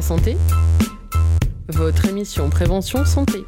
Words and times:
santé, 0.00 0.36
votre 1.68 2.06
émission 2.06 2.50
Prévention 2.50 3.04
Santé. 3.04 3.44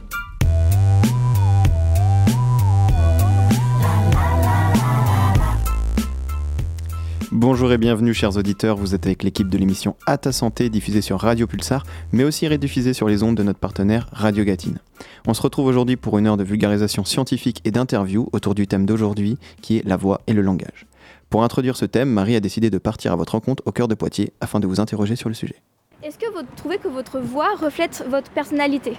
Bonjour 7.31 7.73
et 7.73 7.79
bienvenue 7.79 8.13
chers 8.13 8.37
auditeurs, 8.37 8.77
vous 8.77 8.95
êtes 8.95 9.07
avec 9.07 9.23
l'équipe 9.23 9.49
de 9.49 9.57
l'émission 9.57 9.97
À 10.07 10.19
ta 10.19 10.33
santé 10.33 10.69
diffusée 10.69 11.01
sur 11.01 11.21
Radio 11.21 11.47
Pulsar, 11.47 11.85
mais 12.13 12.25
aussi 12.25 12.49
rediffusée 12.49 12.93
sur 12.95 13.09
les 13.09 13.23
ondes 13.23 13.37
de 13.37 13.43
notre 13.43 13.61
partenaire 13.61 14.09
Radio 14.13 14.45
Gatine. 14.45 14.79
On 15.27 15.35
se 15.35 15.43
retrouve 15.43 15.67
aujourd'hui 15.67 15.97
pour 15.97 16.19
une 16.19 16.27
heure 16.27 16.37
de 16.37 16.45
vulgarisation 16.45 17.05
scientifique 17.05 17.61
et 17.65 17.71
d'interview 17.71 18.29
autour 18.33 18.55
du 18.55 18.67
thème 18.67 18.87
d'aujourd'hui 18.87 19.39
qui 19.63 19.79
est 19.79 19.87
la 19.87 19.97
voix 19.97 20.21
et 20.27 20.33
le 20.33 20.43
langage. 20.43 20.87
Pour 21.31 21.45
introduire 21.45 21.77
ce 21.77 21.85
thème, 21.85 22.11
Marie 22.11 22.35
a 22.35 22.41
décidé 22.41 22.71
de 22.71 22.79
partir 22.79 23.13
à 23.13 23.17
votre 23.17 23.33
rencontre 23.33 23.63
au 23.67 23.73
cœur 23.73 23.87
de 23.87 23.95
Poitiers 23.95 24.33
afin 24.41 24.59
de 24.59 24.67
vous 24.67 24.81
interroger 24.81 25.15
sur 25.15 25.29
le 25.29 25.35
sujet. 25.35 25.63
Est-ce 26.03 26.17
que 26.17 26.31
vous 26.33 26.47
trouvez 26.57 26.79
que 26.79 26.89
votre 26.89 27.19
voix 27.19 27.55
reflète 27.61 28.03
votre 28.09 28.31
personnalité? 28.31 28.97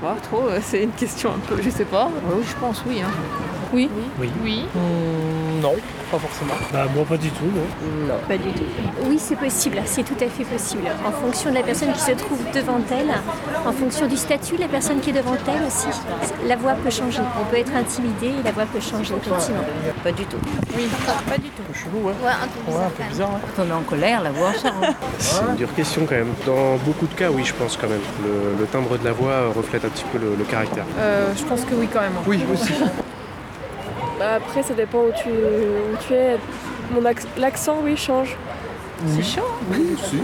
Pas 0.00 0.16
trop, 0.22 0.48
euh, 0.48 0.58
c'est 0.60 0.82
une 0.82 0.90
question 0.90 1.30
un 1.30 1.38
peu, 1.38 1.62
je 1.62 1.70
sais 1.70 1.84
pas. 1.84 2.10
Oui, 2.34 2.42
je 2.44 2.56
pense, 2.56 2.82
oui. 2.84 3.00
Hein. 3.00 3.10
Oui. 3.72 3.88
Oui. 4.20 4.30
Oui. 4.42 4.64
Mmh, 4.74 5.60
non, 5.62 5.74
pas 6.10 6.18
forcément. 6.18 6.52
Bah 6.72 6.84
moi 6.94 7.04
pas 7.08 7.16
du 7.16 7.30
tout, 7.30 7.44
non. 7.46 8.06
Non. 8.06 8.14
Pas 8.28 8.36
du 8.36 8.50
tout. 8.52 8.64
Oui, 9.06 9.18
c'est 9.18 9.36
possible, 9.36 9.78
c'est 9.86 10.02
tout 10.02 10.16
à 10.22 10.28
fait 10.28 10.44
possible. 10.44 10.82
En 11.06 11.10
fonction 11.12 11.50
de 11.50 11.54
la 11.54 11.62
personne 11.62 11.92
qui 11.92 12.00
se 12.00 12.12
trouve 12.12 12.38
devant 12.54 12.80
elle, 12.90 13.10
en 13.66 13.72
fonction 13.72 14.06
du 14.06 14.16
statut 14.16 14.56
de 14.56 14.60
la 14.60 14.68
personne 14.68 15.00
qui 15.00 15.10
est 15.10 15.14
devant 15.14 15.36
elle 15.46 15.66
aussi, 15.66 15.88
la 16.46 16.56
voix 16.56 16.74
peut 16.74 16.90
changer. 16.90 17.20
On 17.40 17.44
peut 17.50 17.56
être 17.56 17.74
intimidé 17.74 18.26
et 18.26 18.42
la 18.44 18.52
voix 18.52 18.64
peut 18.66 18.80
changer, 18.80 19.14
effectivement. 19.14 19.62
Pas 20.04 20.12
du 20.12 20.24
tout. 20.26 20.36
Oui, 20.76 20.86
pas 21.28 21.38
du 21.38 21.48
tout. 21.48 21.62
Un 21.62 21.72
peu 21.72 21.78
chelou, 21.78 22.06
ouais. 22.08 22.12
Ouais, 22.22 22.30
un 22.30 22.48
peu 22.48 22.72
Ouais, 22.72 22.84
un 22.86 22.90
peu 22.90 23.02
bizarre. 23.08 23.40
Quand 23.56 23.62
on 23.66 23.70
est 23.70 23.72
en 23.72 23.82
colère, 23.82 24.22
la 24.22 24.30
voix 24.32 24.52
change. 24.52 24.94
C'est 25.18 25.42
une 25.48 25.56
dure 25.56 25.74
question 25.74 26.02
quand 26.06 26.14
même. 26.16 26.32
Dans 26.46 26.76
beaucoup 26.84 27.06
de 27.06 27.14
cas, 27.14 27.30
oui, 27.30 27.44
je 27.44 27.54
pense 27.54 27.76
quand 27.78 27.88
même. 27.88 28.00
Le, 28.22 28.60
le 28.60 28.66
timbre 28.66 28.98
de 28.98 29.04
la 29.04 29.12
voix 29.12 29.48
reflète 29.56 29.84
un 29.84 29.88
petit 29.88 30.04
peu 30.12 30.18
le, 30.18 30.34
le 30.36 30.44
caractère. 30.44 30.84
Euh, 30.98 31.32
je 31.36 31.44
pense 31.44 31.62
que 31.64 31.74
oui 31.74 31.88
quand 31.92 32.00
même. 32.00 32.12
Oui, 32.26 32.40
aussi. 32.52 32.72
Bah 34.22 34.34
après, 34.34 34.62
ça 34.62 34.72
dépend 34.72 35.00
où 35.00 35.10
tu, 35.20 35.30
où 35.30 35.96
tu 36.06 36.14
es. 36.14 36.38
L'accent, 37.36 37.78
oui, 37.82 37.96
change. 37.96 38.36
C'est 39.04 39.24
chaud. 39.24 39.42
Oui, 39.72 39.94
aussi. 39.94 40.18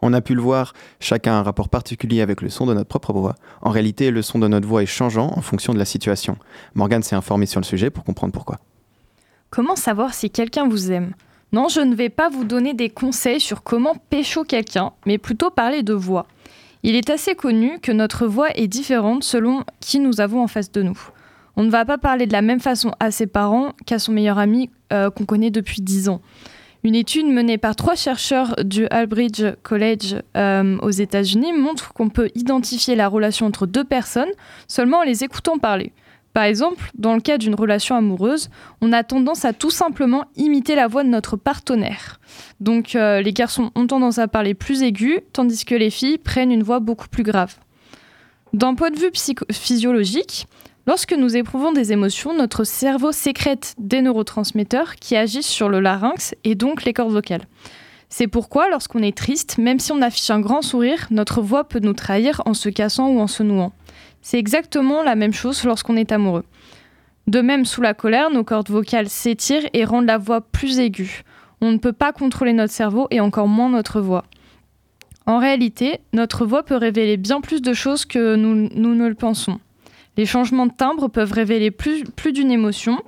On 0.00 0.14
a 0.14 0.22
pu 0.22 0.34
le 0.34 0.40
voir, 0.40 0.72
chacun 0.98 1.32
a 1.32 1.36
un 1.36 1.42
rapport 1.42 1.68
particulier 1.68 2.22
avec 2.22 2.40
le 2.40 2.48
son 2.48 2.64
de 2.64 2.72
notre 2.72 2.88
propre 2.88 3.12
voix. 3.12 3.34
En 3.60 3.68
réalité, 3.68 4.10
le 4.10 4.22
son 4.22 4.38
de 4.38 4.48
notre 4.48 4.66
voix 4.66 4.82
est 4.82 4.86
changeant 4.86 5.30
en 5.36 5.42
fonction 5.42 5.74
de 5.74 5.78
la 5.78 5.84
situation. 5.84 6.38
Morgane 6.74 7.02
s'est 7.02 7.16
informée 7.16 7.44
sur 7.44 7.60
le 7.60 7.66
sujet 7.66 7.90
pour 7.90 8.02
comprendre 8.02 8.32
pourquoi. 8.32 8.60
Comment 9.50 9.76
savoir 9.76 10.14
si 10.14 10.30
quelqu'un 10.30 10.66
vous 10.66 10.90
aime? 10.90 11.12
Non, 11.52 11.68
je 11.68 11.80
ne 11.80 11.94
vais 11.94 12.08
pas 12.08 12.30
vous 12.30 12.44
donner 12.44 12.72
des 12.72 12.88
conseils 12.88 13.40
sur 13.40 13.62
comment 13.62 13.96
pécho 14.08 14.42
quelqu'un, 14.42 14.92
mais 15.04 15.18
plutôt 15.18 15.50
parler 15.50 15.82
de 15.82 15.92
voix. 15.92 16.24
Il 16.82 16.94
est 16.94 17.10
assez 17.10 17.34
connu 17.34 17.78
que 17.80 17.92
notre 17.92 18.26
voix 18.26 18.56
est 18.56 18.68
différente 18.68 19.22
selon 19.22 19.64
qui 19.80 19.98
nous 19.98 20.22
avons 20.22 20.42
en 20.42 20.48
face 20.48 20.72
de 20.72 20.82
nous. 20.82 20.98
On 21.58 21.64
ne 21.64 21.70
va 21.70 21.84
pas 21.84 21.98
parler 21.98 22.28
de 22.28 22.32
la 22.32 22.40
même 22.40 22.60
façon 22.60 22.92
à 23.00 23.10
ses 23.10 23.26
parents 23.26 23.72
qu'à 23.84 23.98
son 23.98 24.12
meilleur 24.12 24.38
ami 24.38 24.70
euh, 24.92 25.10
qu'on 25.10 25.24
connaît 25.24 25.50
depuis 25.50 25.82
10 25.82 26.08
ans. 26.08 26.20
Une 26.84 26.94
étude 26.94 27.26
menée 27.26 27.58
par 27.58 27.74
trois 27.74 27.96
chercheurs 27.96 28.54
du 28.62 28.86
Albridge 28.92 29.42
College 29.64 30.22
euh, 30.36 30.78
aux 30.78 30.90
États-Unis 30.90 31.52
montre 31.52 31.92
qu'on 31.94 32.10
peut 32.10 32.30
identifier 32.36 32.94
la 32.94 33.08
relation 33.08 33.44
entre 33.44 33.66
deux 33.66 33.82
personnes 33.82 34.30
seulement 34.68 34.98
en 34.98 35.02
les 35.02 35.24
écoutant 35.24 35.58
parler. 35.58 35.92
Par 36.32 36.44
exemple, 36.44 36.92
dans 36.94 37.14
le 37.14 37.20
cas 37.20 37.38
d'une 37.38 37.56
relation 37.56 37.96
amoureuse, 37.96 38.50
on 38.80 38.92
a 38.92 39.02
tendance 39.02 39.44
à 39.44 39.52
tout 39.52 39.72
simplement 39.72 40.26
imiter 40.36 40.76
la 40.76 40.86
voix 40.86 41.02
de 41.02 41.08
notre 41.08 41.36
partenaire. 41.36 42.20
Donc 42.60 42.94
euh, 42.94 43.20
les 43.20 43.32
garçons 43.32 43.72
ont 43.74 43.88
tendance 43.88 44.18
à 44.18 44.28
parler 44.28 44.54
plus 44.54 44.82
aigu, 44.82 45.18
tandis 45.32 45.64
que 45.64 45.74
les 45.74 45.90
filles 45.90 46.18
prennent 46.18 46.52
une 46.52 46.62
voix 46.62 46.78
beaucoup 46.78 47.08
plus 47.08 47.24
grave. 47.24 47.56
D'un 48.52 48.76
point 48.76 48.90
de 48.90 48.98
vue 48.98 49.10
physiologique, 49.50 50.46
lorsque 50.88 51.12
nous 51.12 51.36
éprouvons 51.36 51.70
des 51.70 51.92
émotions, 51.92 52.34
notre 52.34 52.64
cerveau 52.64 53.12
sécrète 53.12 53.74
des 53.76 54.00
neurotransmetteurs 54.00 54.94
qui 54.94 55.16
agissent 55.16 55.46
sur 55.46 55.68
le 55.68 55.80
larynx 55.80 56.34
et 56.44 56.54
donc 56.54 56.84
les 56.84 56.94
cordes 56.94 57.12
vocales. 57.12 57.44
C'est 58.08 58.26
pourquoi, 58.26 58.70
lorsqu'on 58.70 59.02
est 59.02 59.14
triste, 59.14 59.58
même 59.58 59.80
si 59.80 59.92
on 59.92 60.00
affiche 60.00 60.30
un 60.30 60.40
grand 60.40 60.62
sourire, 60.62 61.06
notre 61.10 61.42
voix 61.42 61.68
peut 61.68 61.80
nous 61.80 61.92
trahir 61.92 62.40
en 62.46 62.54
se 62.54 62.70
cassant 62.70 63.10
ou 63.10 63.20
en 63.20 63.26
se 63.26 63.42
nouant. 63.42 63.74
C'est 64.22 64.38
exactement 64.38 65.02
la 65.02 65.14
même 65.14 65.34
chose 65.34 65.62
lorsqu'on 65.64 65.94
est 65.94 66.10
amoureux. 66.10 66.44
De 67.26 67.42
même, 67.42 67.66
sous 67.66 67.82
la 67.82 67.92
colère, 67.92 68.30
nos 68.30 68.42
cordes 68.42 68.70
vocales 68.70 69.10
s'étirent 69.10 69.68
et 69.74 69.84
rendent 69.84 70.06
la 70.06 70.16
voix 70.16 70.40
plus 70.40 70.78
aiguë. 70.78 71.20
On 71.60 71.70
ne 71.70 71.76
peut 71.76 71.92
pas 71.92 72.12
contrôler 72.12 72.54
notre 72.54 72.72
cerveau 72.72 73.08
et 73.10 73.20
encore 73.20 73.46
moins 73.46 73.68
notre 73.68 74.00
voix. 74.00 74.24
En 75.26 75.36
réalité, 75.36 76.00
notre 76.14 76.46
voix 76.46 76.62
peut 76.62 76.76
révéler 76.76 77.18
bien 77.18 77.42
plus 77.42 77.60
de 77.60 77.74
choses 77.74 78.06
que 78.06 78.36
nous, 78.36 78.70
ne 78.94 79.06
le 79.06 79.14
pensons. 79.14 79.60
Les 80.18 80.26
changements 80.26 80.66
de 80.66 80.72
timbre 80.72 81.06
peuvent 81.06 81.32
révéler 81.32 81.70
plus, 81.70 82.02
plus 82.02 82.32
d'une 82.32 82.50
émotion. 82.50 82.98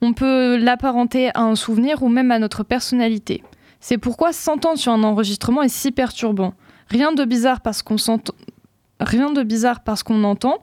On 0.00 0.12
peut 0.12 0.56
l'apparenter 0.56 1.30
à 1.34 1.40
un 1.40 1.56
souvenir 1.56 2.04
ou 2.04 2.08
même 2.08 2.30
à 2.30 2.38
notre 2.38 2.62
personnalité. 2.62 3.42
C'est 3.80 3.98
pourquoi 3.98 4.32
s'entendre 4.32 4.78
sur 4.78 4.92
un 4.92 5.02
enregistrement 5.02 5.62
est 5.62 5.68
si 5.68 5.90
perturbant. 5.90 6.54
Rien 6.88 7.12
de 7.12 7.24
bizarre 7.24 7.62
parce 7.62 7.82
qu'on 7.82 7.96
rien 9.00 9.32
de 9.32 9.42
bizarre 9.42 9.80
parce 9.80 10.04
qu'on 10.04 10.22
entend. 10.22 10.58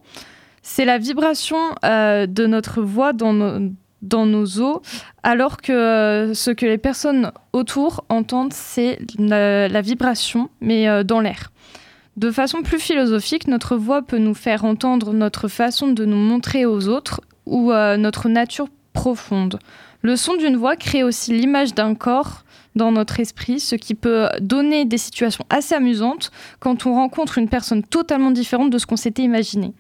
C'est 0.62 0.86
la 0.86 0.98
vibration 0.98 1.58
euh, 1.84 2.28
de 2.28 2.48
notre 2.48 2.82
voix 2.82 3.12
dans 3.12 3.34
nos, 3.34 3.70
dans 4.02 4.26
nos 4.26 4.62
os, 4.62 4.80
alors 5.24 5.58
que 5.58 5.74
euh, 5.74 6.34
ce 6.34 6.52
que 6.52 6.66
les 6.66 6.78
personnes 6.78 7.34
autour 7.52 8.06
entendent, 8.08 8.54
c'est 8.54 9.00
la, 9.18 9.68
la 9.68 9.82
vibration, 9.82 10.50
mais 10.62 10.88
euh, 10.88 11.04
dans 11.04 11.20
l'air. 11.20 11.52
De 12.20 12.32
façon 12.32 12.64
plus 12.64 12.80
philosophique, 12.80 13.48
notre 13.48 13.78
voix 13.78 14.02
peut 14.02 14.18
nous 14.18 14.34
faire 14.34 14.66
entendre 14.66 15.14
notre 15.14 15.48
façon 15.48 15.88
de 15.88 16.04
nous 16.04 16.18
montrer 16.18 16.66
aux 16.66 16.90
autres 16.90 17.22
ou 17.46 17.72
euh, 17.72 17.96
notre 17.96 18.28
nature 18.28 18.68
profonde. 18.92 19.58
Le 20.02 20.18
son 20.18 20.36
d'une 20.36 20.58
voix 20.58 20.76
crée 20.76 21.02
aussi 21.02 21.32
l'image 21.32 21.74
d'un 21.74 21.96
corps 21.96 22.44
dans 22.76 22.92
notre 22.92 23.22
esprit, 23.22 23.62
ce 23.62 23.76
qui 23.76 23.96
peut 23.96 24.28
donner 24.42 24.84
des 24.84 24.98
situations 24.98 25.46
assez 25.50 25.74
amusantes 25.74 26.32
quand 26.60 26.86
on 26.86 26.94
rencontre 26.94 27.38
une 27.38 27.48
personne 27.48 27.84
totalement 27.84 28.32
différente 28.32 28.70
de 28.70 28.78
ce 28.80 28.86
qu'on 28.86 28.98
s'était 28.98 29.24
imaginé. 29.24 29.72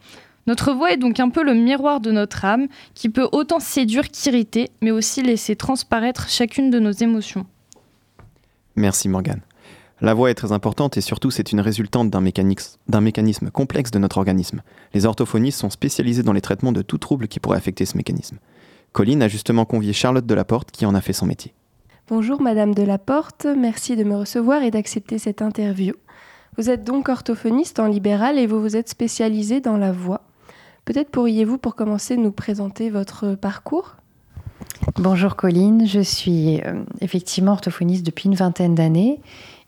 Notre 0.47 0.71
voix 0.71 0.93
est 0.93 0.97
donc 0.97 1.19
un 1.19 1.29
peu 1.29 1.43
le 1.43 1.53
miroir 1.53 1.99
de 1.99 2.13
notre 2.13 2.45
âme, 2.45 2.67
qui 2.93 3.09
peut 3.09 3.27
autant 3.33 3.59
séduire 3.59 4.07
qu'irriter, 4.07 4.69
mais 4.81 4.91
aussi 4.91 5.21
laisser 5.23 5.57
transparaître 5.57 6.29
chacune 6.29 6.69
de 6.69 6.79
nos 6.79 6.91
émotions. 6.91 7.45
Merci 8.77 9.09
Morgane. 9.09 9.41
La 10.01 10.13
voix 10.13 10.31
est 10.31 10.35
très 10.35 10.53
importante 10.53 10.95
et 10.95 11.01
surtout 11.01 11.29
c'est 11.29 11.51
une 11.51 11.59
résultante 11.59 12.09
d'un 12.09 12.21
mécanisme, 12.21 13.49
complexe 13.51 13.91
de 13.91 13.99
notre 13.99 14.17
organisme. 14.17 14.61
Les 14.93 15.05
orthophonistes 15.05 15.59
sont 15.59 15.69
spécialisés 15.69 16.23
dans 16.23 16.31
les 16.31 16.39
traitements 16.39 16.71
de 16.71 16.81
tout 16.81 16.97
trouble 16.97 17.27
qui 17.27 17.41
pourrait 17.41 17.57
affecter 17.57 17.85
ce 17.85 17.97
mécanisme. 17.97 18.37
Colline 18.93 19.21
a 19.21 19.27
justement 19.27 19.65
convié 19.65 19.91
Charlotte 19.91 20.25
Delaporte 20.25 20.71
qui 20.71 20.85
en 20.85 20.95
a 20.95 21.01
fait 21.01 21.11
son 21.11 21.25
métier. 21.25 21.53
Bonjour 22.07 22.41
Madame 22.41 22.73
Delaporte, 22.73 23.45
merci 23.45 23.97
de 23.97 24.05
me 24.05 24.15
recevoir 24.15 24.63
et 24.63 24.71
d'accepter 24.71 25.19
cette 25.19 25.41
interview. 25.41 25.93
Vous 26.57 26.69
êtes 26.69 26.85
donc 26.85 27.09
orthophoniste 27.09 27.79
en 27.79 27.87
libéral 27.87 28.39
et 28.39 28.47
vous 28.47 28.61
vous 28.61 28.77
êtes 28.77 28.89
spécialisé 28.89 29.59
dans 29.59 29.77
la 29.77 29.91
voix. 29.91 30.21
Peut-être 30.85 31.11
pourriez-vous 31.11 31.57
pour 31.57 31.75
commencer 31.75 32.15
nous 32.15 32.31
présenter 32.31 32.89
votre 32.89 33.35
parcours? 33.35 33.97
Bonjour 34.95 35.35
Colline, 35.35 35.85
je 35.85 35.99
suis 35.99 36.61
euh, 36.61 36.83
effectivement 37.01 37.51
orthophoniste 37.51 38.05
depuis 38.05 38.27
une 38.27 38.35
vingtaine 38.35 38.75
d'années 38.75 39.19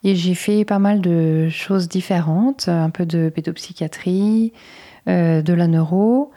et 0.04 0.16
j'ai 0.16 0.36
fait 0.36 0.66
pas 0.66 0.80
mal 0.80 1.02
de 1.02 1.50
choses 1.50 1.88
différentes, 1.88 2.68
un 2.68 2.90
peu 2.90 3.06
de 3.06 3.30
pédopsychiatrie, 3.30 4.52
euh, 5.08 5.42
de 5.42 5.54
la 5.54 5.68
neuro. 5.68 6.32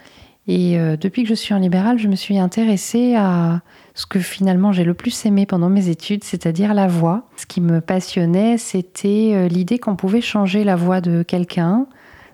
Et 0.46 0.78
euh, 0.78 0.96
depuis 0.96 1.22
que 1.22 1.28
je 1.28 1.34
suis 1.34 1.55
en 1.55 1.58
libéral, 1.58 1.99
je 1.99 2.08
me 2.08 2.16
suis 2.16 2.38
intéressée 2.38 3.14
à 3.14 3.62
ce 3.94 4.06
que 4.06 4.19
finalement 4.19 4.72
j'ai 4.72 4.84
le 4.84 4.93
plus 4.93 5.25
aimé 5.25 5.46
pendant 5.46 5.70
mes 5.70 5.88
études, 5.88 6.25
c'est-à-dire 6.25 6.75
la 6.75 6.87
voix. 6.87 7.26
Ce 7.37 7.46
qui 7.46 7.62
me 7.62 7.81
passionnait, 7.81 8.58
c'était 8.58 9.32
euh, 9.34 9.49
l'idée 9.49 9.78
qu'on 9.78 9.96
pouvait 9.96 10.20
changer 10.20 10.64
la 10.64 10.76
voix 10.76 11.00
de 11.00 11.22
quelqu'un. 11.22 11.87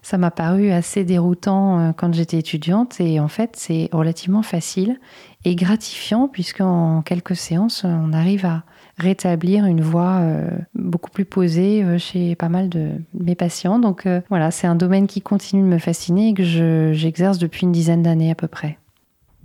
Ça 0.03 0.19
m'a 0.19 0.31
paru 0.31 0.71
assez 0.71 1.05
déroutant 1.05 1.93
quand 1.95 2.15
j'étais 2.15 2.39
étudiante 2.39 3.01
et 3.01 3.21
en 3.21 3.29
fait 3.29 3.51
c'est 3.57 3.91
relativement 3.93 4.41
facile 4.41 4.99
et 5.45 5.55
gratifiant 5.55 6.27
puisqu'en 6.27 7.03
quelques 7.03 7.37
séances 7.37 7.85
on 7.85 8.15
arrive 8.15 8.47
à 8.47 8.63
rétablir 9.01 9.65
une 9.67 9.81
voix 9.81 10.19
euh, 10.21 10.49
beaucoup 10.75 11.11
plus 11.11 11.25
posée 11.25 11.83
euh, 11.83 11.99
chez 11.99 12.35
pas 12.37 12.49
mal 12.49 12.69
de 12.69 12.91
mes 13.15 13.35
patients. 13.35 13.79
Donc 13.79 14.07
euh, 14.07 14.21
voilà, 14.29 14.51
c'est 14.51 14.67
un 14.67 14.75
domaine 14.77 15.07
qui 15.07 15.21
continue 15.21 15.63
de 15.63 15.69
me 15.69 15.79
fasciner 15.79 16.29
et 16.29 16.35
que 16.35 16.45
je- 16.45 16.93
j'exerce 16.93 17.39
depuis 17.39 17.65
une 17.65 17.73
dizaine 17.73 18.03
d'années 18.03 18.31
à 18.31 18.35
peu 18.35 18.49
près. 18.49 18.79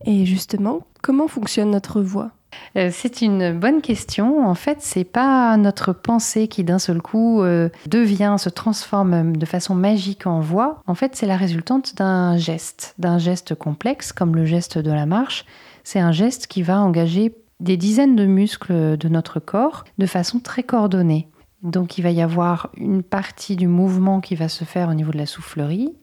Et 0.05 0.25
justement, 0.25 0.81
comment 1.01 1.27
fonctionne 1.27 1.71
notre 1.71 2.01
voix? 2.01 2.31
C'est 2.73 3.21
une 3.21 3.51
bonne 3.57 3.81
question. 3.81 4.47
En 4.47 4.55
fait, 4.55 4.77
c'est 4.79 5.03
pas 5.03 5.57
notre 5.57 5.91
pensée 5.91 6.47
qui 6.47 6.63
d'un 6.63 6.79
seul 6.79 7.01
coup 7.01 7.41
euh, 7.41 7.67
devient, 7.89 8.35
se 8.37 8.47
transforme 8.49 9.35
de 9.35 9.45
façon 9.45 9.75
magique 9.75 10.25
en 10.25 10.39
voix. 10.39 10.81
En 10.87 10.95
fait, 10.95 11.17
c'est 11.17 11.25
la 11.25 11.35
résultante 11.35 11.95
d'un 11.97 12.37
geste, 12.37 12.95
d'un 12.97 13.17
geste 13.17 13.55
complexe 13.55 14.13
comme 14.13 14.35
le 14.37 14.45
geste 14.45 14.77
de 14.77 14.91
la 14.91 15.05
marche. 15.05 15.45
C'est 15.83 15.99
un 15.99 16.13
geste 16.13 16.47
qui 16.47 16.61
va 16.63 16.79
engager 16.79 17.35
des 17.59 17.77
dizaines 17.77 18.15
de 18.15 18.25
muscles 18.25 18.97
de 18.97 19.09
notre 19.09 19.39
corps 19.39 19.85
de 19.97 20.05
façon 20.05 20.39
très 20.39 20.63
coordonnée. 20.63 21.27
Donc 21.63 21.97
il 21.97 22.01
va 22.03 22.11
y 22.11 22.21
avoir 22.21 22.69
une 22.77 23.01
partie 23.01 23.55
du 23.55 23.67
mouvement 23.67 24.21
qui 24.21 24.35
va 24.35 24.49
se 24.49 24.65
faire 24.65 24.89
au 24.89 24.93
niveau 24.93 25.11
de 25.11 25.17
la 25.17 25.25
soufflerie, 25.25 25.95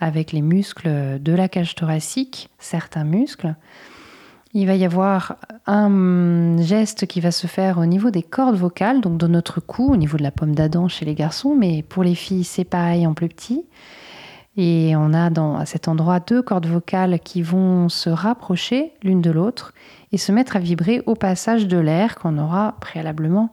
avec 0.00 0.32
les 0.32 0.42
muscles 0.42 1.20
de 1.20 1.32
la 1.32 1.48
cage 1.48 1.74
thoracique, 1.74 2.50
certains 2.58 3.04
muscles. 3.04 3.54
Il 4.54 4.66
va 4.66 4.74
y 4.74 4.84
avoir 4.84 5.36
un 5.66 6.60
geste 6.60 7.06
qui 7.06 7.20
va 7.20 7.30
se 7.32 7.46
faire 7.46 7.78
au 7.78 7.86
niveau 7.86 8.10
des 8.10 8.22
cordes 8.22 8.56
vocales, 8.56 9.00
donc 9.00 9.18
dans 9.18 9.28
notre 9.28 9.60
cou, 9.60 9.92
au 9.92 9.96
niveau 9.96 10.16
de 10.16 10.22
la 10.22 10.30
pomme 10.30 10.54
d'Adam 10.54 10.88
chez 10.88 11.04
les 11.04 11.14
garçons, 11.14 11.56
mais 11.56 11.82
pour 11.82 12.04
les 12.04 12.14
filles, 12.14 12.44
c'est 12.44 12.64
pareil 12.64 13.06
en 13.06 13.14
plus 13.14 13.28
petit. 13.28 13.64
Et 14.56 14.94
on 14.96 15.12
a 15.12 15.30
dans, 15.30 15.56
à 15.56 15.66
cet 15.66 15.88
endroit 15.88 16.20
deux 16.20 16.40
cordes 16.40 16.66
vocales 16.66 17.18
qui 17.20 17.42
vont 17.42 17.88
se 17.88 18.08
rapprocher 18.08 18.92
l'une 19.02 19.20
de 19.20 19.30
l'autre 19.30 19.74
et 20.12 20.18
se 20.18 20.30
mettre 20.30 20.56
à 20.56 20.60
vibrer 20.60 21.02
au 21.06 21.14
passage 21.14 21.66
de 21.66 21.78
l'air 21.78 22.14
qu'on 22.16 22.38
aura 22.38 22.76
préalablement 22.80 23.50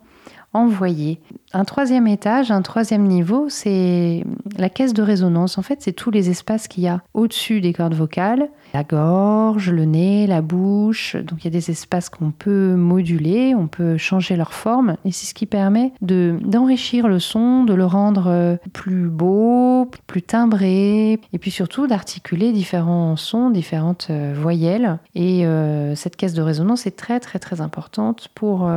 envoyé. 0.53 1.19
Un 1.53 1.63
troisième 1.63 2.07
étage, 2.07 2.51
un 2.51 2.61
troisième 2.61 3.03
niveau, 3.03 3.47
c'est 3.49 4.25
la 4.57 4.69
caisse 4.69 4.93
de 4.93 5.01
résonance. 5.01 5.57
En 5.57 5.61
fait, 5.61 5.81
c'est 5.81 5.93
tous 5.93 6.11
les 6.11 6.29
espaces 6.29 6.67
qu'il 6.67 6.83
y 6.83 6.87
a 6.87 7.01
au-dessus 7.13 7.61
des 7.61 7.73
cordes 7.73 7.93
vocales 7.93 8.49
la 8.73 8.83
gorge, 8.83 9.69
le 9.71 9.85
nez, 9.85 10.27
la 10.27 10.41
bouche. 10.41 11.15
Donc 11.15 11.39
il 11.41 11.45
y 11.45 11.47
a 11.47 11.51
des 11.51 11.71
espaces 11.71 12.09
qu'on 12.09 12.31
peut 12.31 12.75
moduler, 12.75 13.55
on 13.55 13.67
peut 13.67 13.97
changer 13.97 14.35
leur 14.35 14.53
forme 14.53 14.95
et 15.05 15.11
c'est 15.11 15.25
ce 15.25 15.33
qui 15.33 15.45
permet 15.45 15.91
de 16.01 16.37
d'enrichir 16.41 17.07
le 17.07 17.19
son, 17.19 17.63
de 17.63 17.73
le 17.73 17.85
rendre 17.85 18.25
euh, 18.27 18.55
plus 18.73 19.07
beau, 19.07 19.89
plus 20.07 20.21
timbré 20.21 21.13
et 21.33 21.37
puis 21.39 21.51
surtout 21.51 21.87
d'articuler 21.87 22.51
différents 22.51 23.15
sons, 23.15 23.49
différentes 23.49 24.07
euh, 24.09 24.33
voyelles. 24.35 24.99
Et 25.15 25.45
euh, 25.45 25.95
cette 25.95 26.15
caisse 26.15 26.33
de 26.33 26.41
résonance 26.41 26.85
est 26.85 26.97
très 26.97 27.19
très 27.19 27.39
très 27.39 27.61
importante 27.61 28.29
pour 28.35 28.69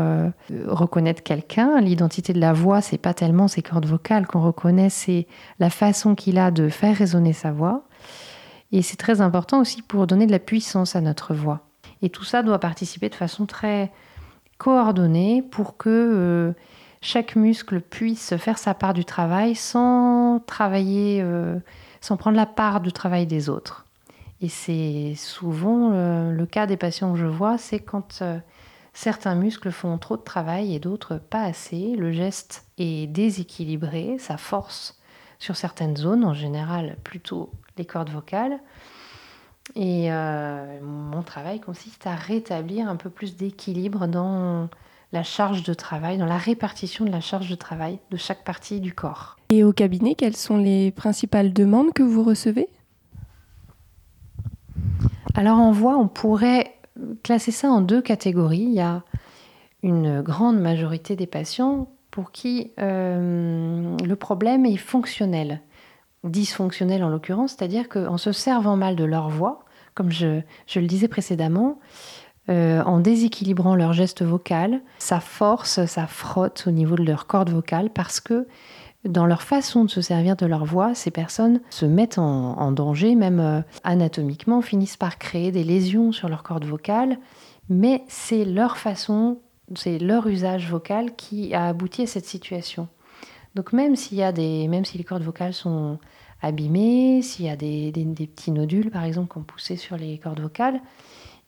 reconnaître 0.66 1.22
quelqu'un. 1.22 1.80
L'identité 1.80 2.32
de 2.32 2.40
la 2.40 2.52
voix, 2.52 2.80
c'est 2.80 2.98
pas 2.98 3.14
tellement 3.14 3.48
ses 3.48 3.62
cordes 3.62 3.86
vocales 3.86 4.26
qu'on 4.26 4.42
reconnaît, 4.42 4.90
c'est 4.90 5.26
la 5.58 5.70
façon 5.70 6.14
qu'il 6.14 6.38
a 6.38 6.50
de 6.50 6.68
faire 6.68 6.96
résonner 6.96 7.32
sa 7.32 7.52
voix. 7.52 7.84
Et 8.74 8.82
c'est 8.82 8.96
très 8.96 9.20
important 9.20 9.60
aussi 9.60 9.82
pour 9.82 10.08
donner 10.08 10.26
de 10.26 10.32
la 10.32 10.40
puissance 10.40 10.96
à 10.96 11.00
notre 11.00 11.32
voix. 11.32 11.60
Et 12.02 12.10
tout 12.10 12.24
ça 12.24 12.42
doit 12.42 12.58
participer 12.58 13.08
de 13.08 13.14
façon 13.14 13.46
très 13.46 13.92
coordonnée 14.58 15.42
pour 15.42 15.76
que 15.76 15.88
euh, 15.88 16.52
chaque 17.00 17.36
muscle 17.36 17.80
puisse 17.80 18.36
faire 18.36 18.58
sa 18.58 18.74
part 18.74 18.92
du 18.92 19.04
travail 19.04 19.54
sans 19.54 20.42
travailler, 20.44 21.20
euh, 21.22 21.56
sans 22.00 22.16
prendre 22.16 22.36
la 22.36 22.46
part 22.46 22.80
du 22.80 22.90
travail 22.90 23.26
des 23.26 23.48
autres. 23.48 23.86
Et 24.40 24.48
c'est 24.48 25.14
souvent 25.16 25.92
euh, 25.92 26.32
le 26.32 26.44
cas 26.44 26.66
des 26.66 26.76
patients 26.76 27.12
que 27.12 27.18
je 27.20 27.26
vois, 27.26 27.58
c'est 27.58 27.78
quand 27.78 28.24
certains 28.92 29.36
muscles 29.36 29.70
font 29.70 29.98
trop 29.98 30.16
de 30.16 30.22
travail 30.22 30.74
et 30.74 30.80
d'autres 30.80 31.18
pas 31.18 31.44
assez. 31.44 31.94
Le 31.96 32.10
geste 32.10 32.64
est 32.78 33.06
déséquilibré, 33.06 34.16
ça 34.18 34.36
force 34.36 34.93
sur 35.38 35.56
certaines 35.56 35.96
zones, 35.96 36.24
en 36.24 36.34
général 36.34 36.96
plutôt 37.04 37.50
les 37.76 37.84
cordes 37.84 38.10
vocales. 38.10 38.58
Et 39.76 40.12
euh, 40.12 40.80
mon 40.82 41.22
travail 41.22 41.60
consiste 41.60 42.06
à 42.06 42.14
rétablir 42.14 42.88
un 42.88 42.96
peu 42.96 43.10
plus 43.10 43.36
d'équilibre 43.36 44.06
dans 44.06 44.68
la 45.12 45.22
charge 45.22 45.62
de 45.62 45.74
travail, 45.74 46.18
dans 46.18 46.26
la 46.26 46.36
répartition 46.36 47.04
de 47.04 47.10
la 47.10 47.20
charge 47.20 47.48
de 47.48 47.54
travail 47.54 47.98
de 48.10 48.16
chaque 48.16 48.44
partie 48.44 48.80
du 48.80 48.92
corps. 48.92 49.36
Et 49.48 49.64
au 49.64 49.72
cabinet, 49.72 50.14
quelles 50.14 50.36
sont 50.36 50.56
les 50.56 50.90
principales 50.90 51.52
demandes 51.52 51.92
que 51.92 52.02
vous 52.02 52.24
recevez? 52.24 52.68
Alors 55.34 55.58
en 55.58 55.72
voix, 55.72 55.96
on 55.96 56.08
pourrait 56.08 56.74
classer 57.22 57.50
ça 57.50 57.68
en 57.68 57.80
deux 57.80 58.02
catégories. 58.02 58.58
Il 58.58 58.74
y 58.74 58.80
a 58.80 59.02
une 59.82 60.22
grande 60.22 60.58
majorité 60.60 61.16
des 61.16 61.26
patients 61.26 61.88
pour 62.14 62.30
qui 62.30 62.70
euh, 62.78 63.96
le 63.96 64.14
problème 64.14 64.66
est 64.66 64.76
fonctionnel 64.76 65.60
dysfonctionnels 66.22 67.02
en 67.02 67.08
l'occurrence, 67.08 67.56
c'est-à-dire 67.58 67.88
qu'en 67.88 68.18
se 68.18 68.30
servant 68.30 68.76
mal 68.76 68.94
de 68.94 69.02
leur 69.02 69.28
voix, 69.28 69.64
comme 69.94 70.12
je, 70.12 70.40
le 70.76 70.86
disais 70.86 71.08
précédemment, 71.08 71.80
euh, 72.50 72.84
en 72.84 73.00
déséquilibrant 73.00 73.74
leur 73.74 73.94
geste 73.94 74.22
vocal, 74.22 74.80
ça 74.98 75.18
force, 75.18 75.86
ça 75.86 76.06
frotte 76.06 76.62
au 76.68 76.70
niveau 76.70 76.94
de 76.94 77.02
leur 77.02 77.26
corde 77.26 77.50
vocale 77.50 77.90
parce 77.90 78.20
que 78.20 78.46
dans 79.04 79.26
leur 79.26 79.42
façon 79.42 79.84
de 79.84 79.90
se 79.90 80.00
servir 80.00 80.36
de 80.36 80.46
leur 80.46 80.64
voix, 80.64 80.94
ces 80.94 81.10
personnes 81.10 81.62
se 81.68 81.84
mettent 81.84 82.18
en, 82.18 82.70
danger, 82.70 83.16
même 83.16 83.40
euh, 83.40 83.60
anatomiquement, 83.82 84.62
finissent 84.62 84.96
par 84.96 85.18
créer 85.18 85.50
des 85.50 85.64
lésions 85.64 86.12
sur 86.12 86.28
leur 86.28 86.44
corde 86.44 86.64
vocale, 86.64 87.18
mais 87.68 88.04
c'est 88.06 88.44
leur 88.44 88.76
façon, 88.76 89.40
c'est 89.74 89.98
leur 89.98 90.26
usage 90.26 90.70
vocal 90.70 91.14
qui 91.16 91.54
a 91.54 91.68
abouti 91.68 92.02
à 92.02 92.06
cette 92.06 92.26
situation. 92.26 92.88
Donc 93.54 93.72
même 93.72 93.96
s'il 93.96 94.18
y 94.18 94.22
a 94.22 94.32
des, 94.32 94.68
même 94.68 94.84
si 94.84 94.98
les 94.98 95.04
cordes 95.04 95.22
vocales 95.22 95.54
sont 95.54 95.98
abîmées, 96.42 97.22
s'il 97.22 97.46
y 97.46 97.48
a 97.48 97.56
des, 97.56 97.92
petits 97.92 98.50
nodules 98.50 98.90
par 98.90 99.04
exemple 99.04 99.28
qu'on 99.28 99.42
poussé 99.42 99.76
sur 99.76 99.96
les 99.96 100.18
cordes 100.18 100.40
vocales, 100.40 100.80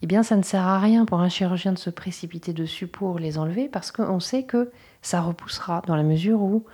eh 0.03 0.07
bien 0.07 0.23
ça 0.23 0.37
ne 0.37 0.43
sert 0.43 0.67
à 0.67 0.79
rien 0.79 1.05
pour 1.05 1.21
un 1.21 1.29
chirurgien 1.29 1.73
de 1.73 1.79
se 1.79 1.91
précipiter 1.91 2.53
dessus 2.53 2.87
pour 2.87 3.19
les 3.19 3.39
enlever 3.39 3.69
parce 3.69 3.93
qu'on 3.93 4.21
sait 4.21 4.45
que 4.45 4.71
ça 5.03 5.21
repoussera 5.21 5.83
dans 5.87 5.97
la 5.97 6.03
mesure 6.03 6.41
où, 6.41 6.65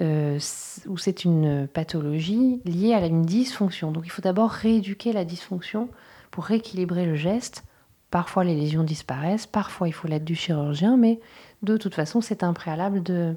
euh, 0.00 0.38
où 0.86 0.96
c'est 0.96 1.24
une 1.24 1.66
pathologie 1.66 2.60
liée 2.64 2.94
à 2.94 3.04
une 3.04 3.22
dysfonction. 3.22 3.90
Donc 3.90 4.04
il 4.06 4.10
faut 4.10 4.22
d'abord 4.22 4.50
rééduquer 4.50 5.12
la 5.12 5.24
dysfonction 5.24 5.88
pour 6.30 6.44
rééquilibrer 6.44 7.04
le 7.04 7.16
geste. 7.16 7.64
Parfois 8.10 8.44
les 8.44 8.54
lésions 8.54 8.84
disparaissent, 8.84 9.46
parfois 9.46 9.88
il 9.88 9.92
faut 9.92 10.08
l'aide 10.08 10.24
du 10.24 10.34
chirurgien, 10.34 10.96
mais 10.96 11.20
de 11.62 11.76
toute 11.76 11.94
façon 11.94 12.20
c'est 12.20 12.42
un 12.42 12.54
préalable 12.54 13.02
de, 13.02 13.36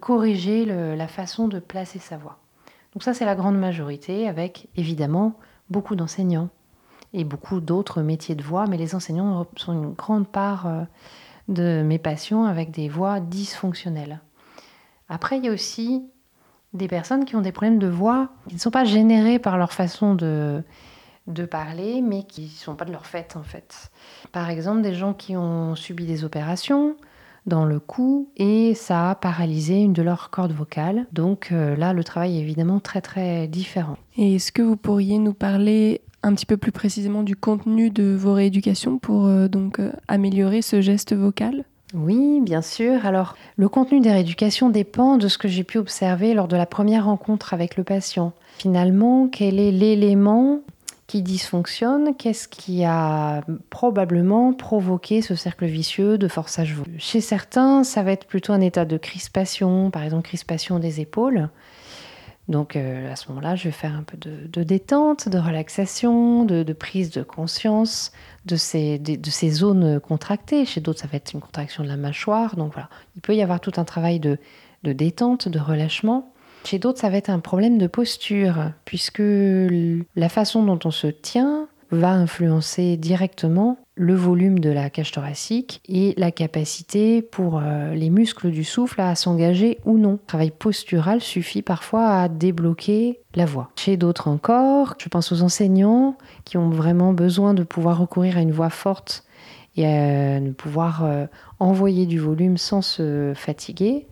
corriger 0.00 0.64
la 0.64 1.08
façon 1.08 1.48
de 1.48 1.58
placer 1.58 1.98
sa 1.98 2.16
voix. 2.16 2.38
Donc 2.92 3.02
ça, 3.02 3.14
c'est 3.14 3.24
la 3.24 3.34
grande 3.34 3.58
majorité, 3.58 4.28
avec 4.28 4.68
évidemment 4.76 5.34
beaucoup 5.68 5.94
d'enseignants 5.94 6.48
et 7.12 7.24
beaucoup 7.24 7.60
d'autres 7.60 8.02
métiers 8.02 8.34
de 8.34 8.42
voix, 8.42 8.66
mais 8.66 8.76
les 8.76 8.94
enseignants 8.94 9.46
sont 9.56 9.72
une 9.72 9.92
grande 9.92 10.28
part 10.28 10.66
euh, 10.66 10.82
de 11.48 11.82
mes 11.84 11.98
patients 11.98 12.44
avec 12.44 12.70
des 12.70 12.88
voix 12.88 13.20
dysfonctionnelles. 13.20 14.20
Après, 15.08 15.38
il 15.38 15.44
y 15.44 15.48
a 15.48 15.52
aussi 15.52 16.04
des 16.72 16.86
personnes 16.86 17.24
qui 17.24 17.34
ont 17.34 17.40
des 17.40 17.50
problèmes 17.50 17.80
de 17.80 17.88
voix 17.88 18.28
qui 18.48 18.54
ne 18.54 18.60
sont 18.60 18.70
pas 18.70 18.84
générés 18.84 19.40
par 19.40 19.58
leur 19.58 19.72
façon 19.72 20.14
de, 20.14 20.62
de 21.26 21.44
parler, 21.44 22.00
mais 22.02 22.24
qui 22.24 22.42
ne 22.42 22.48
sont 22.48 22.74
pas 22.74 22.84
de 22.84 22.92
leur 22.92 23.06
fait 23.06 23.36
en 23.36 23.42
fait. 23.42 23.90
Par 24.32 24.50
exemple, 24.50 24.82
des 24.82 24.94
gens 24.94 25.14
qui 25.14 25.36
ont 25.36 25.74
subi 25.76 26.06
des 26.06 26.24
opérations, 26.24 26.96
dans 27.46 27.64
le 27.64 27.80
cou 27.80 28.28
et 28.36 28.74
ça 28.74 29.10
a 29.10 29.14
paralysé 29.14 29.80
une 29.80 29.92
de 29.92 30.02
leurs 30.02 30.30
cordes 30.30 30.52
vocales. 30.52 31.06
Donc 31.12 31.50
euh, 31.52 31.76
là, 31.76 31.92
le 31.92 32.04
travail 32.04 32.38
est 32.38 32.40
évidemment 32.40 32.80
très 32.80 33.00
très 33.00 33.48
différent. 33.48 33.96
Et 34.16 34.36
est-ce 34.36 34.52
que 34.52 34.62
vous 34.62 34.76
pourriez 34.76 35.18
nous 35.18 35.34
parler 35.34 36.02
un 36.22 36.34
petit 36.34 36.46
peu 36.46 36.56
plus 36.56 36.72
précisément 36.72 37.22
du 37.22 37.36
contenu 37.36 37.90
de 37.90 38.14
vos 38.14 38.34
rééducations 38.34 38.98
pour 38.98 39.26
euh, 39.26 39.48
donc 39.48 39.78
euh, 39.80 39.92
améliorer 40.08 40.62
ce 40.62 40.80
geste 40.80 41.14
vocal? 41.14 41.64
Oui, 41.92 42.40
bien 42.40 42.62
sûr. 42.62 43.04
Alors, 43.04 43.36
le 43.56 43.68
contenu 43.68 44.00
des 44.00 44.12
rééducations 44.12 44.70
dépend 44.70 45.16
de 45.16 45.26
ce 45.26 45.38
que 45.38 45.48
j'ai 45.48 45.64
pu 45.64 45.78
observer 45.78 46.34
lors 46.34 46.46
de 46.46 46.56
la 46.56 46.66
première 46.66 47.06
rencontre 47.06 47.52
avec 47.52 47.76
le 47.76 47.82
patient. 47.82 48.32
Finalement, 48.58 49.26
quel 49.26 49.58
est 49.58 49.72
l'élément 49.72 50.60
qui 51.10 51.22
dysfonctionne, 51.22 52.14
qu'est-ce 52.14 52.46
qui 52.46 52.84
a 52.84 53.42
probablement 53.68 54.52
provoqué 54.52 55.22
ce 55.22 55.34
cercle 55.34 55.66
vicieux 55.66 56.18
de 56.18 56.28
forçage 56.28 56.76
Chez 56.98 57.20
certains, 57.20 57.82
ça 57.82 58.04
va 58.04 58.12
être 58.12 58.28
plutôt 58.28 58.52
un 58.52 58.60
état 58.60 58.84
de 58.84 58.96
crispation, 58.96 59.90
par 59.90 60.04
exemple 60.04 60.22
crispation 60.22 60.78
des 60.78 61.00
épaules. 61.00 61.48
Donc 62.46 62.76
euh, 62.76 63.12
à 63.12 63.16
ce 63.16 63.28
moment-là, 63.30 63.56
je 63.56 63.64
vais 63.64 63.72
faire 63.72 63.96
un 63.96 64.04
peu 64.04 64.16
de, 64.18 64.62
détente, 64.62 65.28
de 65.28 65.36
relaxation, 65.36 66.44
de, 66.44 66.72
prise 66.72 67.10
de 67.10 67.24
conscience 67.24 68.12
de 68.46 68.54
ces, 68.54 69.00
de, 69.00 69.30
ces, 69.30 69.50
zones 69.50 69.98
contractées. 69.98 70.64
Chez 70.64 70.80
d'autres, 70.80 71.00
ça 71.00 71.08
va 71.08 71.16
être 71.16 71.32
une 71.32 71.40
contraction 71.40 71.82
de 71.82 71.88
la 71.88 71.96
mâchoire. 71.96 72.54
Donc 72.54 72.74
voilà, 72.74 72.88
il 73.16 73.20
peut 73.20 73.34
y 73.34 73.42
avoir 73.42 73.58
tout 73.58 73.72
un 73.78 73.84
travail 73.84 74.20
de, 74.20 74.38
détente, 74.84 75.48
de 75.48 75.58
relâchement. 75.58 76.29
Chez 76.64 76.78
d'autres, 76.78 77.00
ça 77.00 77.10
va 77.10 77.16
être 77.16 77.30
un 77.30 77.40
problème 77.40 77.78
de 77.78 77.86
posture, 77.86 78.72
puisque 78.84 79.22
la 79.22 80.28
façon 80.28 80.62
dont 80.62 80.78
on 80.84 80.90
se 80.90 81.06
tient 81.08 81.68
va 81.90 82.10
influencer 82.10 82.96
directement 82.96 83.78
le 83.96 84.14
volume 84.14 84.60
de 84.60 84.70
la 84.70 84.88
cage 84.88 85.12
thoracique 85.12 85.82
et 85.88 86.14
la 86.16 86.30
capacité 86.30 87.20
pour 87.20 87.58
euh, 87.58 87.92
les 87.94 88.10
muscles 88.10 88.50
du 88.50 88.64
souffle 88.64 89.00
à 89.00 89.14
s'engager 89.14 89.78
ou 89.84 89.98
non. 89.98 90.12
Le 90.12 90.26
travail 90.26 90.52
postural 90.52 91.20
suffit 91.20 91.62
parfois 91.62 92.08
à 92.08 92.28
débloquer 92.28 93.20
la 93.34 93.44
voix. 93.44 93.70
Chez 93.76 93.96
d'autres 93.96 94.28
encore, 94.28 94.94
je 94.98 95.08
pense 95.08 95.32
aux 95.32 95.42
enseignants 95.42 96.16
qui 96.44 96.56
ont 96.56 96.70
vraiment 96.70 97.12
besoin 97.12 97.54
de 97.54 97.62
pouvoir 97.62 97.98
recourir 97.98 98.38
à 98.38 98.40
une 98.40 98.52
voix 98.52 98.70
forte 98.70 99.24
et 99.76 99.86
à 99.86 100.40
pouvoir 100.56 101.04
euh, 101.04 101.26
envoyer 101.58 102.06
du 102.06 102.18
volume 102.18 102.56
sans 102.56 102.82
se 102.82 103.32
fatiguer 103.34 104.06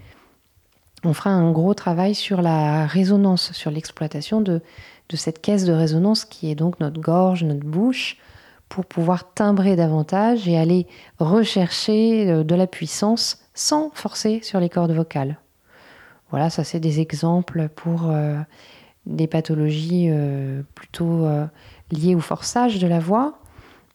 on 1.05 1.13
fera 1.13 1.31
un 1.31 1.51
gros 1.53 1.75
travail 1.75 2.15
sur 2.15 2.43
la 2.43 2.87
résonance, 2.87 3.53
sur 3.53 3.71
l'exploitation 3.71 4.41
de, 4.41 4.61
cette 5.15 5.41
caisse 5.41 5.65
de 5.65 5.73
résonance 5.73 6.25
qui 6.25 6.51
est 6.51 6.55
donc 6.55 6.81
notre 6.81 7.01
gorge, 7.01 7.45
notre 7.45 7.65
bouche, 7.65 8.17
pour 8.69 8.85
pouvoir 8.85 9.33
timbrer 9.33 9.77
davantage 9.77 10.47
et 10.47 10.59
aller 10.59 10.87
rechercher 11.19 12.31
euh, 12.31 12.45
de 12.45 12.55
la 12.55 12.67
puissance 12.67 13.39
sans 13.55 13.91
forcer 13.95 14.41
sur 14.43 14.61
les 14.61 14.69
cordes 14.69 14.93
vocales. 14.93 15.39
Voilà, 16.31 16.51
ça 16.51 16.63
c'est 16.63 16.81
des 16.81 17.01
exemples 17.01 17.71
pour 17.75 18.13
des 19.07 19.27
pathologies 19.27 20.11
plutôt 20.75 21.27
liées 21.91 22.15
au 22.15 22.21
forçage 22.21 22.79
de 22.79 22.87
la 22.87 22.99
voix. 22.99 23.39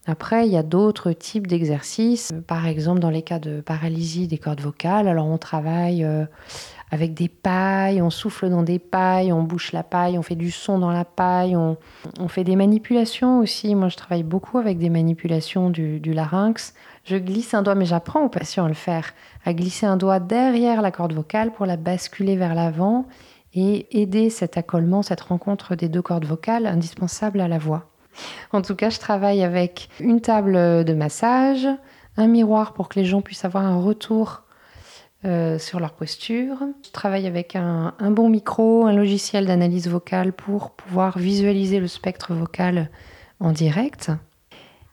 Après, 0.05 0.45
il 0.47 0.51
y 0.51 0.57
a 0.57 0.63
d'autres 0.63 1.13
types 1.13 1.47
d'exercices. 1.47 2.31
Par 2.47 2.67
exemple, 2.67 2.99
dans 2.99 3.09
les 3.09 3.21
cas 3.21 3.39
de 3.39 3.61
paralysie 3.61 4.27
des 4.27 4.37
cordes 4.37 4.59
vocales, 4.59 5.07
alors 5.07 5.27
on 5.27 5.37
travaille 5.37 6.05
avec 6.93 7.15
des 7.15 7.27
pailles, 7.27 8.03
on 8.03 8.11
souffle 8.11 8.51
dans 8.51 8.61
des 8.61 8.77
pailles, 8.77 9.33
on 9.33 9.41
bouche 9.41 9.71
la 9.71 9.81
paille, 9.81 10.15
on 10.19 10.21
fait 10.21 10.35
du 10.35 10.51
son 10.51 10.77
dans 10.77 10.91
la 10.91 11.05
paille, 11.05 11.55
on, 11.55 11.75
fait 12.27 12.43
des 12.43 12.55
manipulations 12.55 13.39
aussi. 13.39 13.73
Moi, 13.73 13.89
je 13.89 13.97
travaille 13.97 14.21
beaucoup 14.21 14.59
avec 14.59 14.77
des 14.77 14.91
manipulations 14.91 15.71
du, 15.71 15.99
larynx. 16.13 16.75
Je 17.03 17.17
glisse 17.17 17.55
un 17.55 17.63
doigt, 17.63 17.73
mais 17.73 17.87
j'apprends 17.87 18.23
aux 18.23 18.29
patients 18.29 18.65
à 18.65 18.67
le 18.67 18.75
faire, 18.75 19.15
à 19.43 19.55
glisser 19.55 19.87
un 19.87 19.97
doigt 19.97 20.19
derrière 20.19 20.83
la 20.83 20.91
corde 20.91 21.13
vocale 21.13 21.51
pour 21.51 21.65
la 21.65 21.77
basculer 21.77 22.35
vers 22.35 22.53
l'avant 22.53 23.07
et 23.55 23.87
aider 23.99 24.29
cet 24.29 24.55
accollement, 24.57 25.01
cette 25.01 25.21
rencontre 25.21 25.73
des 25.73 25.89
deux 25.89 26.03
cordes 26.03 26.25
vocales 26.25 26.67
indispensable 26.67 27.41
à 27.41 27.47
la 27.47 27.57
voix. 27.57 27.89
En 28.51 28.61
tout 28.61 28.75
cas, 28.75 28.91
je 28.91 28.99
travaille 28.99 29.41
avec 29.41 29.89
une 29.99 30.21
table 30.21 30.85
de 30.85 30.93
massage, 30.93 31.67
un 32.17 32.27
miroir 32.27 32.73
pour 32.73 32.87
que 32.87 32.99
les 32.99 33.05
gens 33.05 33.21
puissent 33.21 33.45
avoir 33.45 33.65
un 33.65 33.79
retour 33.79 34.43
euh, 35.25 35.57
sur 35.57 35.79
leur 35.79 35.93
posture. 35.93 36.57
Je 36.85 36.91
travaille 36.91 37.27
avec 37.27 37.55
un, 37.55 37.93
bon 38.11 38.29
micro, 38.29 38.85
un 38.85 38.93
logiciel 38.93 39.45
d'analyse 39.45 39.87
vocale 39.87 40.33
pour 40.33 40.71
pouvoir 40.71 41.17
visualiser 41.17 41.79
le 41.79 41.87
spectre 41.87 42.33
vocal 42.33 42.89
en 43.39 43.51
direct. 43.51 44.11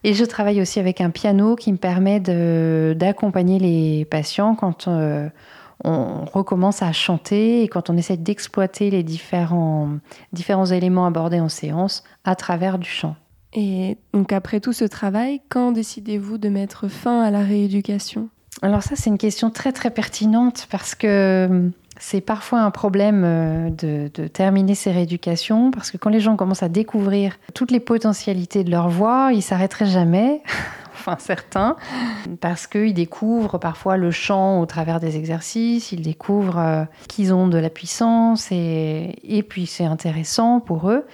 Et 0.04 0.14
je 0.14 0.24
travaille 0.24 0.60
aussi 0.62 0.78
avec 0.78 1.00
un 1.00 1.10
piano 1.10 1.56
qui 1.56 1.72
me 1.72 1.78
permet 1.78 2.20
d'accompagner 2.20 3.58
les 3.58 4.04
patients 4.04 4.54
quand 4.54 4.88
euh, 4.88 5.28
on 5.84 6.24
recommence 6.24 6.82
à 6.82 6.92
chanter 6.92 7.62
et 7.62 7.68
quand 7.68 7.90
on 7.90 7.96
essaie 7.96 8.16
d'exploiter 8.16 8.90
les 8.90 9.02
différents, 9.02 9.90
différents 10.32 10.66
éléments 10.66 11.06
abordés 11.06 11.40
en 11.40 11.48
séance 11.48 12.04
à 12.24 12.34
travers 12.36 12.78
du 12.78 12.88
chant. 12.88 13.16
Et 13.52 13.98
donc 14.12 14.32
après 14.32 14.60
tout 14.60 14.72
ce 14.72 14.84
travail, 14.84 15.40
quand 15.48 15.72
décidez-vous 15.72 16.38
de 16.38 16.48
mettre 16.48 16.88
fin 16.88 17.22
à 17.22 17.30
la 17.30 17.40
rééducation? 17.40 18.28
Alors 18.62 18.82
ça, 18.82 18.94
c'est 18.94 19.08
une 19.08 19.18
question 19.18 19.50
très 19.50 19.72
très 19.72 19.90
pertinente 19.90 20.66
parce 20.70 20.94
que 20.94 21.06
euh, 21.06 21.68
c'est 21.98 22.20
parfois 22.20 22.60
un 22.60 22.70
problème 22.70 23.22
euh, 23.24 23.70
de, 23.70 24.26
terminer 24.28 24.74
ces 24.74 24.90
rééducations 24.90 25.70
parce 25.70 25.90
que 25.90 25.96
quand 25.96 26.10
les 26.10 26.20
gens 26.20 26.36
commencent 26.36 26.62
à 26.62 26.68
découvrir 26.68 27.36
toutes 27.54 27.70
les 27.70 27.80
potentialités 27.80 28.62
de 28.62 28.70
leur 28.70 28.88
voix, 28.90 29.30
ils 29.32 29.42
s'arrêteraient 29.42 29.86
jamais. 29.86 30.42
enfin 30.94 31.16
certains, 31.18 31.76
parce 32.40 32.66
qu'ils 32.66 32.92
découvrent 32.92 33.56
parfois 33.56 33.96
le 33.96 34.10
chant 34.10 34.60
au 34.60 34.66
travers 34.66 35.00
des 35.00 35.16
exercices, 35.16 35.92
ils 35.92 36.02
découvrent 36.02 36.58
euh, 36.58 36.84
qu'ils 37.08 37.32
ont 37.32 37.48
de 37.48 37.56
la 37.56 37.70
puissance 37.70 38.52
et, 38.52 39.14
et 39.24 39.42
puis 39.42 39.64
c'est 39.64 39.86
intéressant 39.86 40.60
pour 40.60 40.90
eux. 40.90 41.06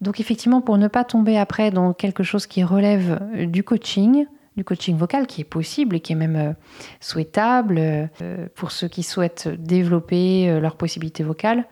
Donc 0.00 0.18
effectivement, 0.18 0.60
pour 0.60 0.78
ne 0.78 0.88
pas 0.88 1.04
tomber 1.04 1.38
après 1.38 1.70
dans 1.70 1.92
quelque 1.92 2.24
chose 2.24 2.46
qui 2.46 2.64
relève 2.64 3.20
du 3.46 3.62
coaching, 3.62 4.26
du 4.58 4.64
coaching 4.64 4.96
vocal 4.96 5.26
qui 5.26 5.40
est 5.40 5.44
possible 5.44 5.96
et 5.96 6.00
qui 6.00 6.12
est 6.12 6.16
même 6.16 6.36
euh, 6.36 6.52
souhaitable 7.00 7.78
euh, 7.78 8.48
pour 8.54 8.72
ceux 8.72 8.88
qui 8.88 9.02
souhaitent 9.02 9.48
développer 9.48 10.50
euh, 10.50 10.60
leurs 10.60 10.76
possibilités 10.76 11.22
vocales. 11.22 11.64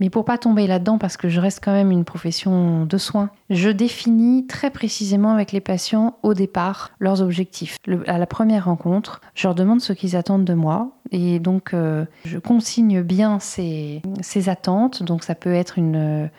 Mais 0.00 0.10
pour 0.10 0.24
pas 0.24 0.38
tomber 0.38 0.66
là-dedans, 0.66 0.98
parce 0.98 1.16
que 1.16 1.28
je 1.28 1.38
reste 1.38 1.62
quand 1.62 1.72
même 1.72 1.92
une 1.92 2.04
profession 2.04 2.86
de 2.86 2.98
soins, 2.98 3.30
je 3.50 3.68
définis 3.68 4.46
très 4.48 4.70
précisément 4.70 5.30
avec 5.30 5.52
les 5.52 5.60
patients 5.60 6.16
au 6.24 6.34
départ 6.34 6.90
leurs 6.98 7.22
objectifs. 7.22 7.76
à 8.08 8.18
la 8.18 8.26
première 8.26 8.64
rencontre, 8.64 9.20
je 9.34 9.46
leur 9.46 9.54
demande 9.54 9.80
ce 9.80 9.92
qu'ils 9.92 10.16
attendent 10.16 10.46
de 10.46 10.54
moi. 10.54 10.90
Et 11.12 11.38
donc, 11.38 11.72
je 12.24 12.38
consigne 12.38 13.02
bien 13.02 13.38
ces, 13.38 14.02
ces, 14.22 14.48
attentes. 14.48 15.04
Donc, 15.04 15.22
ça 15.22 15.36
peut 15.36 15.52
être 15.52 15.78
une 15.78 16.30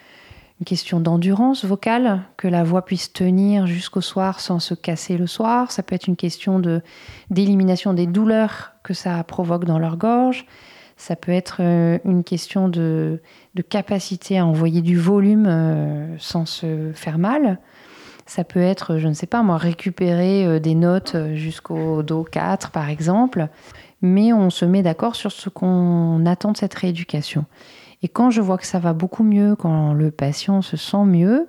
une 0.60 0.66
question 0.66 1.00
d'endurance 1.00 1.66
vocale, 1.66 2.22
que 2.38 2.48
la 2.48 2.64
voix 2.64 2.86
puisse 2.86 3.12
tenir 3.12 3.68
jusqu'au 3.68 4.02
soir 4.02 4.40
sans 4.40 4.60
se 4.60 4.74
casser 4.74 5.18
le 5.18 5.28
soir. 5.28 5.72
Ça 5.72 5.84
peut 5.84 5.96
être 5.96 6.08
une 6.08 6.16
question 6.16 6.62
d'élimination 7.30 7.94
des 7.94 8.08
douleurs 8.08 8.74
que 8.84 8.94
ça 8.94 9.24
provoque 9.24 9.66
dans 9.66 9.80
leur 9.80 9.98
gorge. 9.98 10.46
Ça 10.96 11.16
peut 11.16 11.32
être 11.32 11.58
euh, 11.60 11.98
une 12.06 12.24
question 12.24 12.70
de, 12.70 13.20
capacité 13.70 14.38
à 14.38 14.46
envoyer 14.46 14.82
du 14.82 14.98
volume 14.98 15.48
euh, 15.48 16.18
sans 16.20 16.46
se 16.46 16.92
faire 16.94 17.18
mal. 17.18 17.60
Ça 18.26 18.44
peut 18.44 18.62
être, 18.62 19.00
je 19.00 19.08
ne 19.08 19.14
sais 19.14 19.28
pas 19.28 19.44
moi, 19.44 19.58
récupérer 19.58 20.46
euh, 20.46 20.60
des 20.60 20.76
notes 20.76 21.18
jusqu'au 21.34 22.04
Do 22.04 22.24
4 22.24 22.72
par 22.72 22.90
exemple. 22.90 23.48
Mais 24.02 24.34
on 24.34 24.50
se 24.50 24.66
met 24.66 24.84
d'accord 24.84 25.16
sur 25.16 25.32
ce 25.32 25.50
qu'on 25.50 26.26
attend 26.26 26.52
de 26.52 26.58
cette 26.58 26.74
rééducation. 26.74 27.46
Et 28.04 28.10
quand 28.10 28.30
je 28.30 28.42
vois 28.42 28.58
que 28.58 28.68
ça 28.68 28.80
va 28.80 28.94
beaucoup 28.94 29.24
mieux, 29.24 29.56
quand 29.56 29.94
le 29.94 30.12
patient 30.12 30.62
se 30.62 30.78
sent 30.78 31.06
mieux, 31.06 31.48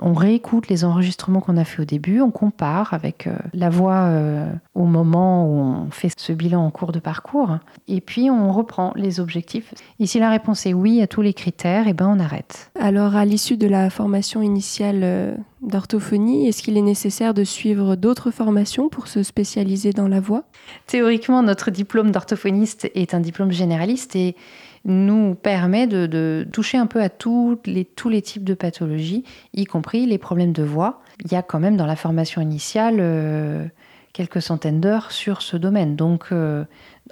on 0.00 0.12
réécoute 0.12 0.68
les 0.68 0.84
enregistrements 0.84 1.40
qu'on 1.40 1.56
a 1.56 1.64
fait 1.64 1.80
au 1.80 1.84
début, 1.86 2.20
on 2.20 2.30
compare 2.30 2.92
avec 2.92 3.26
euh, 3.26 3.36
la 3.54 3.70
voix 3.70 4.08
euh, 4.08 4.52
au 4.74 4.84
moment 4.84 5.46
où 5.46 5.58
on 5.58 5.90
fait 5.90 6.10
ce 6.16 6.32
bilan 6.32 6.66
en 6.66 6.70
cours 6.70 6.92
de 6.92 6.98
parcours, 6.98 7.58
et 7.88 8.02
puis 8.02 8.30
on 8.30 8.52
reprend 8.52 8.92
les 8.94 9.20
objectifs. 9.20 9.72
Et 9.98 10.06
si 10.06 10.18
la 10.18 10.28
réponse 10.28 10.66
est 10.66 10.74
oui 10.74 11.00
à 11.00 11.06
tous 11.06 11.22
les 11.22 11.32
critères, 11.32 11.86
et 11.86 11.90
eh 11.90 11.94
ben 11.94 12.08
on 12.14 12.20
arrête. 12.20 12.70
Alors 12.78 13.16
à 13.16 13.24
l'issue 13.24 13.56
de 13.56 13.66
la 13.66 13.88
formation 13.88 14.42
initiale 14.42 15.00
euh, 15.02 15.34
d'orthophonie, 15.62 16.46
est-ce 16.46 16.62
qu'il 16.62 16.76
est 16.76 16.82
nécessaire 16.82 17.32
de 17.32 17.44
suivre 17.44 17.96
d'autres 17.96 18.30
formations 18.30 18.90
pour 18.90 19.08
se 19.08 19.22
spécialiser 19.22 19.92
dans 19.92 20.08
la 20.08 20.20
voix? 20.20 20.44
Théoriquement, 20.86 21.42
notre 21.42 21.70
diplôme 21.70 22.10
d'orthophoniste 22.10 22.90
est 22.94 23.14
un 23.14 23.20
diplôme 23.20 23.52
généraliste 23.52 24.14
et 24.14 24.36
nous 24.86 25.34
permet 25.34 25.88
de, 25.88 26.46
toucher 26.52 26.78
un 26.78 26.86
peu 26.86 27.02
à 27.02 27.08
tous 27.08 27.58
les, 27.66 27.84
tous 27.84 28.08
les 28.08 28.22
types 28.22 28.44
de 28.44 28.54
pathologies, 28.54 29.24
y 29.52 29.64
compris 29.64 30.06
les 30.06 30.16
problèmes 30.16 30.52
de 30.52 30.62
voix. 30.62 31.02
Il 31.24 31.32
y 31.32 31.34
a 31.34 31.42
quand 31.42 31.58
même 31.58 31.76
dans 31.76 31.86
la 31.86 31.96
formation 31.96 32.40
initiale 32.40 32.96
euh, 33.00 33.66
quelques 34.12 34.40
centaines 34.40 34.80
d'heures 34.80 35.10
sur 35.10 35.42
ce 35.42 35.56
domaine. 35.56 35.96
Donc, 35.96 36.26
euh, 36.30 36.64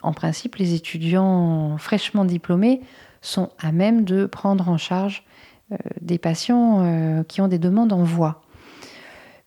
en 0.02 0.12
principe, 0.12 0.54
les 0.56 0.74
étudiants 0.74 1.76
fraîchement 1.76 2.24
diplômés 2.24 2.80
sont 3.20 3.50
à 3.58 3.72
même 3.72 4.04
de 4.04 4.26
prendre 4.26 4.68
en 4.68 4.78
charge 4.78 5.24
euh, 5.72 5.76
des 6.00 6.18
patients 6.18 7.24
qui 7.26 7.40
ont 7.40 7.48
des 7.48 7.58
demandes 7.58 7.92
en 7.92 8.04
voix. 8.04 8.43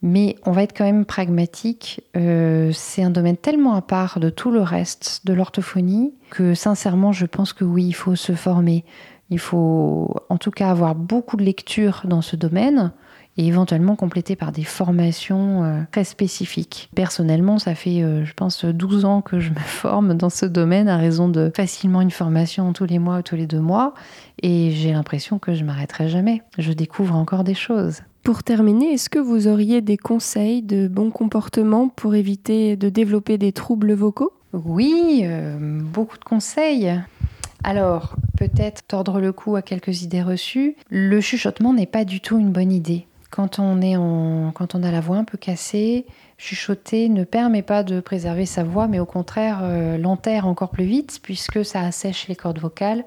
Mais 0.01 0.35
on 0.45 0.51
va 0.51 0.63
être 0.63 0.77
quand 0.77 0.85
même 0.85 1.05
pragmatique. 1.05 2.01
Euh, 2.15 2.71
c'est 2.71 3.01
un 3.01 3.09
domaine 3.09 3.37
tellement 3.37 3.73
à 3.73 3.81
part 3.81 4.19
de 4.19 4.29
tout 4.29 4.51
le 4.51 4.61
reste 4.61 5.25
de 5.25 5.33
l'orthophonie 5.33 6.13
que 6.29 6.53
sincèrement, 6.53 7.11
je 7.11 7.25
pense 7.25 7.53
que 7.53 7.63
oui, 7.63 7.85
il 7.85 7.93
faut 7.93 8.15
se 8.15 8.33
former. 8.33 8.85
Il 9.29 9.39
faut 9.39 10.15
en 10.29 10.37
tout 10.37 10.51
cas 10.51 10.69
avoir 10.69 10.95
beaucoup 10.95 11.35
de 11.35 11.43
lectures 11.43 12.03
dans 12.05 12.21
ce 12.21 12.35
domaine 12.35 12.93
et 13.37 13.45
éventuellement 13.45 13.95
compléter 13.95 14.35
par 14.35 14.51
des 14.51 14.63
formations 14.63 15.63
euh, 15.63 15.81
très 15.91 16.03
spécifiques. 16.03 16.89
Personnellement, 16.95 17.59
ça 17.59 17.75
fait, 17.75 18.01
euh, 18.01 18.25
je 18.25 18.33
pense, 18.33 18.65
12 18.65 19.05
ans 19.05 19.21
que 19.21 19.39
je 19.39 19.49
me 19.49 19.59
forme 19.65 20.15
dans 20.15 20.29
ce 20.29 20.45
domaine 20.45 20.89
à 20.89 20.97
raison 20.97 21.27
de 21.29 21.51
facilement 21.55 22.01
une 22.01 22.11
formation 22.11 22.71
tous 22.73 22.85
les 22.85 22.99
mois 22.99 23.19
ou 23.19 23.21
tous 23.21 23.35
les 23.35 23.47
deux 23.47 23.59
mois 23.59 23.93
et 24.41 24.71
j'ai 24.71 24.91
l'impression 24.91 25.39
que 25.39 25.53
je 25.53 25.63
m'arrêterai 25.63 26.09
jamais. 26.09 26.41
Je 26.57 26.73
découvre 26.73 27.15
encore 27.15 27.43
des 27.43 27.55
choses. 27.55 28.01
Pour 28.27 28.43
terminer, 28.43 28.91
est-ce 28.91 29.09
que 29.09 29.19
vous 29.19 29.47
auriez 29.47 29.79
des 29.79 29.95
conseils 29.95 30.61
de 30.61 30.89
bon 30.89 31.11
comportement 31.11 31.87
pour 31.87 32.13
éviter 32.13 32.75
de 32.75 32.89
développer 32.89 33.37
des 33.37 33.53
troubles 33.53 33.93
vocaux? 33.93 34.33
Oui, 34.51 35.21
euh, 35.23 35.57
beaucoup 35.57 36.17
de 36.17 36.25
conseils. 36.25 36.91
Alors, 37.63 38.17
peut-être 38.37 38.85
tordre 38.85 39.21
le 39.21 39.31
cou 39.31 39.55
à 39.55 39.61
quelques 39.61 40.01
idées 40.01 40.21
reçues. 40.21 40.75
Le 40.89 41.21
chuchotement 41.21 41.73
n'est 41.73 41.85
pas 41.85 42.03
du 42.03 42.19
tout 42.19 42.37
une 42.37 42.51
bonne 42.51 42.73
idée. 42.73 43.07
Quand 43.31 43.59
on, 43.59 43.81
est 43.81 43.95
en, 43.95 44.51
quand 44.53 44.75
on 44.75 44.83
a 44.83 44.91
la 44.91 44.99
voix 44.99 45.15
un 45.15 45.23
peu 45.23 45.37
cassée, 45.37 46.05
chuchoter 46.37 47.09
ne 47.09 47.23
permet 47.23 47.63
pas 47.63 47.83
de 47.83 47.99
préserver 47.99 48.45
sa 48.45 48.63
voix, 48.63 48.87
mais 48.87 48.99
au 48.99 49.05
contraire 49.05 49.59
euh, 49.63 49.97
l'enterre 49.97 50.47
encore 50.47 50.69
plus 50.69 50.85
vite 50.85 51.19
puisque 51.23 51.65
ça 51.65 51.81
assèche 51.81 52.27
les 52.27 52.35
cordes 52.35 52.59
vocales 52.59 53.05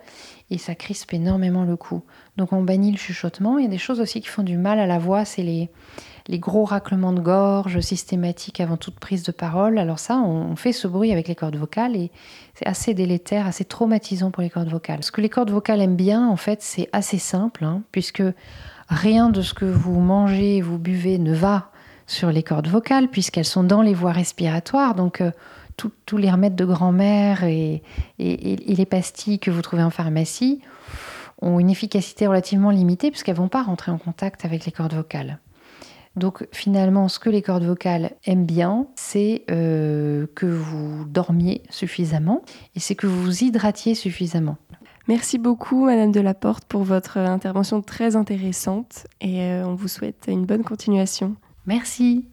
et 0.51 0.59
ça 0.59 0.75
crispe 0.75 1.15
énormément 1.15 1.65
le 1.65 1.77
cou. 1.77 2.03
Donc 2.37 2.53
on 2.53 2.63
bannit 2.63 2.91
le 2.91 2.99
chuchotement. 2.99 3.59
Il 3.59 3.65
y 3.65 3.69
a 3.69 3.71
des 3.71 3.79
choses 3.79 4.01
aussi 4.01 4.21
qui 4.21 4.27
font 4.27 4.43
du 4.43 4.57
mal 4.57 4.81
à 4.81 4.87
la 4.87 4.99
voix, 4.99 5.25
c'est 5.25 5.45
les, 5.45 5.71
gros 6.39 6.65
raclements 6.65 7.13
de 7.13 7.21
gorge 7.21 7.81
systématiques 7.81 8.61
avant 8.61 8.77
toute 8.77 8.99
prise 8.99 9.23
de 9.23 9.33
parole. 9.33 9.79
Alors 9.79 10.01
ça, 10.01 10.19
on 10.19 10.57
fait 10.57 10.73
ce 10.73 10.89
bruit 10.89 11.13
avec 11.13 11.29
les 11.29 11.37
cordes 11.37 11.57
vocales 11.57 11.95
et 11.95 12.11
c'est 12.55 12.67
assez 12.67 12.95
délétère, 12.95 13.47
assez 13.47 13.65
traumatisant 13.65 14.33
pour 14.33 14.43
les 14.43 14.51
cordes 14.51 14.69
vocales. 14.69 15.05
Ce 15.05 15.13
que 15.13 15.21
les 15.21 15.29
cordes 15.29 15.51
vocales 15.51 15.81
aiment 15.81 15.97
bien, 15.97 16.29
en 16.29 16.37
fait, 16.37 16.63
c'est 16.63 16.89
assez 16.93 17.19
simple, 17.19 17.65
hein, 17.65 17.83
puisque 17.93 18.23
rien 18.89 19.29
de 19.29 19.43
ce 19.43 19.55
que 19.55 19.65
vous 19.65 20.01
mangez 20.01 20.61
vous 20.61 20.79
buvez 20.79 21.19
ne 21.19 21.35
va 21.35 21.71
sur 22.11 22.33
les 22.33 22.43
cordes 22.43 22.67
vocales, 22.67 23.09
puisqu'elles 23.09 23.45
sont 23.45 23.63
dans 23.63 23.83
les 23.83 23.95
voies 23.95 24.13
respiratoires. 24.13 24.95
Donc 24.95 25.21
euh, 25.21 25.31
tous 25.77 26.17
les 26.17 26.31
remèdes 26.31 26.57
de 26.57 26.65
grand-mère 26.65 27.45
et, 27.45 27.83
les 28.19 28.87
pastilles 28.87 29.39
que 29.39 29.51
vous 29.51 29.63
trouvez 29.63 29.83
en 29.83 29.91
pharmacie 29.91 30.61
ont 31.41 31.59
une 31.59 31.71
efficacité 31.71 32.27
relativement 32.27 32.71
limitée 32.71 33.11
puisqu'elles 33.11 33.37
ne 33.37 33.41
vont 33.41 33.49
pas 33.49 33.63
rentrer 33.63 33.91
en 33.91 33.97
contact 33.97 34.45
avec 34.45 34.67
les 34.67 34.73
cordes 34.73 34.93
vocales. 34.93 35.39
Donc 36.17 36.47
finalement, 36.53 37.09
ce 37.09 37.19
que 37.19 37.31
les 37.31 37.41
cordes 37.41 37.65
vocales 37.65 38.11
aiment 38.25 38.45
bien, 38.45 38.89
c'est 38.97 39.45
euh, 39.51 40.27
que 40.35 40.47
vous 40.47 41.05
dormiez 41.05 41.63
suffisamment 41.71 42.43
et 42.75 42.81
c'est 42.81 42.97
que 42.97 43.07
vous 43.07 43.23
vous 43.23 43.45
hydratiez 43.45 43.95
suffisamment. 43.95 44.57
Merci 45.09 45.39
beaucoup, 45.39 45.87
Madame 45.87 46.13
Delaporte, 46.13 46.65
pour 46.65 46.83
votre 46.83 47.17
intervention 47.17 47.81
très 47.81 48.17
intéressante 48.17 49.07
et 49.21 49.43
euh, 49.43 49.65
on 49.65 49.75
vous 49.77 49.89
souhaite 49.89 50.27
une 50.29 50.45
bonne 50.45 50.65
continuation. 50.65 51.37
Merci. 51.67 52.27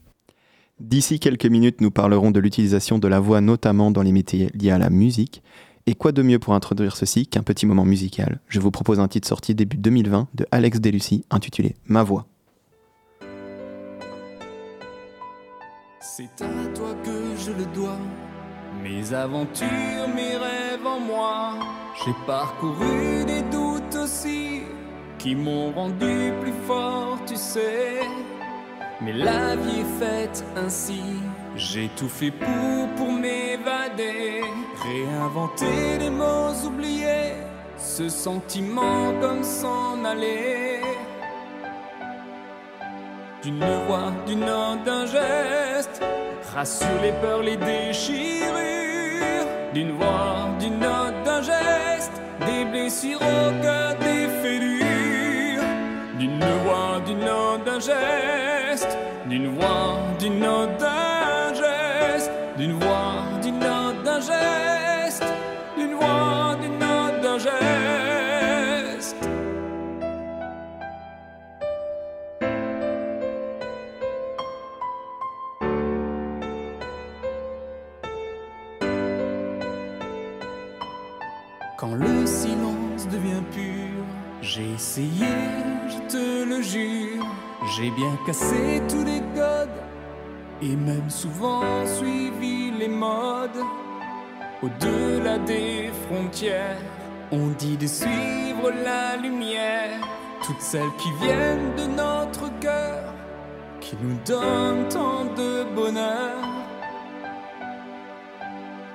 D'ici 0.80 1.20
quelques 1.20 1.46
minutes, 1.46 1.82
nous 1.82 1.90
parlerons 1.90 2.32
de 2.32 2.40
l'utilisation 2.40 3.00
de 3.00 3.08
la 3.08 3.20
voix, 3.20 3.42
notamment 3.42 3.90
dans 3.90 4.04
les 4.04 4.12
métiers 4.12 4.52
liés 4.54 4.72
à 4.72 4.78
la 4.78 4.90
musique. 4.90 5.42
Et 5.88 5.96
quoi 5.96 6.12
de 6.12 6.22
mieux 6.22 6.38
pour 6.38 6.54
introduire 6.54 6.96
ceci 6.98 7.28
qu'un 7.28 7.44
petit 7.44 7.66
moment 7.66 7.86
musical? 7.86 8.42
Je 8.48 8.60
vous 8.60 8.72
propose 8.72 9.00
un 9.00 9.08
titre 9.08 9.28
sorti 9.28 9.56
début 9.56 9.78
2020 9.78 10.28
de 10.34 10.46
Alex 10.52 10.82
Delucy 10.82 11.26
intitulé 11.32 11.76
Ma 11.86 12.04
voix. 12.04 12.28
C'est 16.00 16.42
à 16.42 16.68
toi 16.76 16.94
que 17.04 17.36
je 17.38 17.52
le 17.52 17.66
dois, 17.74 17.98
mes 18.84 19.14
aventures, 19.14 19.68
mes 20.16 20.36
rêves 20.36 20.86
en 20.86 21.00
moi. 21.00 21.54
J'ai 22.06 22.14
parcouru 22.26 23.26
des 23.26 23.42
doutes 23.44 23.96
aussi 23.96 24.62
qui 25.18 25.36
m'ont 25.36 25.72
rendu 25.72 26.34
plus 26.42 26.54
fort, 26.68 27.18
tu 27.26 27.36
sais. 27.36 28.02
Mais 29.00 29.14
la 29.14 29.56
vie 29.56 29.82
est 29.82 30.06
faite 30.06 30.44
ainsi. 30.56 31.02
J'ai 31.56 31.88
tout 31.96 32.10
fait 32.10 32.32
pour, 32.32 32.88
pour 32.96 33.12
m'évader, 33.12 34.42
réinventer 34.84 35.98
les 36.00 36.10
mots 36.10 36.54
oubliés, 36.66 37.36
ce 37.78 38.10
sentiment 38.10 39.14
comme 39.22 39.44
s'en 39.44 40.04
aller. 40.04 40.82
D'une 43.44 43.64
voix, 43.88 44.12
d'une 44.26 44.40
note, 44.40 44.84
d'un 44.84 45.06
geste, 45.06 46.04
rassure 46.56 47.02
les 47.04 47.12
peurs, 47.22 47.44
les 47.44 47.58
déchirures. 47.58 48.48
D'une 49.74 49.92
voix, 49.92 50.50
d'une 50.60 50.80
note, 50.80 51.24
d'un 51.24 51.42
geste, 51.42 52.14
des 52.48 52.66
blessures 52.66 53.22
au 53.22 53.62
cœur, 53.62 53.96
des 54.00 54.28
fêlures. 54.42 55.64
D'une 56.18 56.40
voix, 56.40 57.00
d'une 57.06 57.20
note, 57.20 57.64
d'un 57.64 57.80
geste, 57.80 58.37
d'une 59.58 59.66
voix, 59.66 60.00
d'une 60.20 60.40
note, 60.40 61.07
j'ai 87.78 87.92
bien 87.92 88.18
cassé 88.26 88.82
tous 88.90 89.04
les 89.04 89.22
codes 89.36 89.70
et 90.64 90.76
même 90.76 91.10
souvent 91.10 91.86
suivi 91.86 92.72
les 92.72 92.88
modes. 92.88 93.62
Au-delà 94.64 95.38
des 95.38 95.92
frontières, 96.08 96.82
on 97.32 97.50
dit 97.60 97.78
de 97.78 97.86
suivre 97.86 98.72
la 98.84 99.18
lumière, 99.18 100.00
toutes 100.44 100.62
celles 100.62 100.96
qui 100.98 101.12
viennent 101.22 101.76
de 101.76 101.86
notre 101.86 102.50
cœur, 102.60 103.14
qui 103.80 103.96
nous 104.02 104.18
donnent 104.26 104.88
tant 104.90 105.26
de 105.26 105.64
bonheur. 105.76 106.38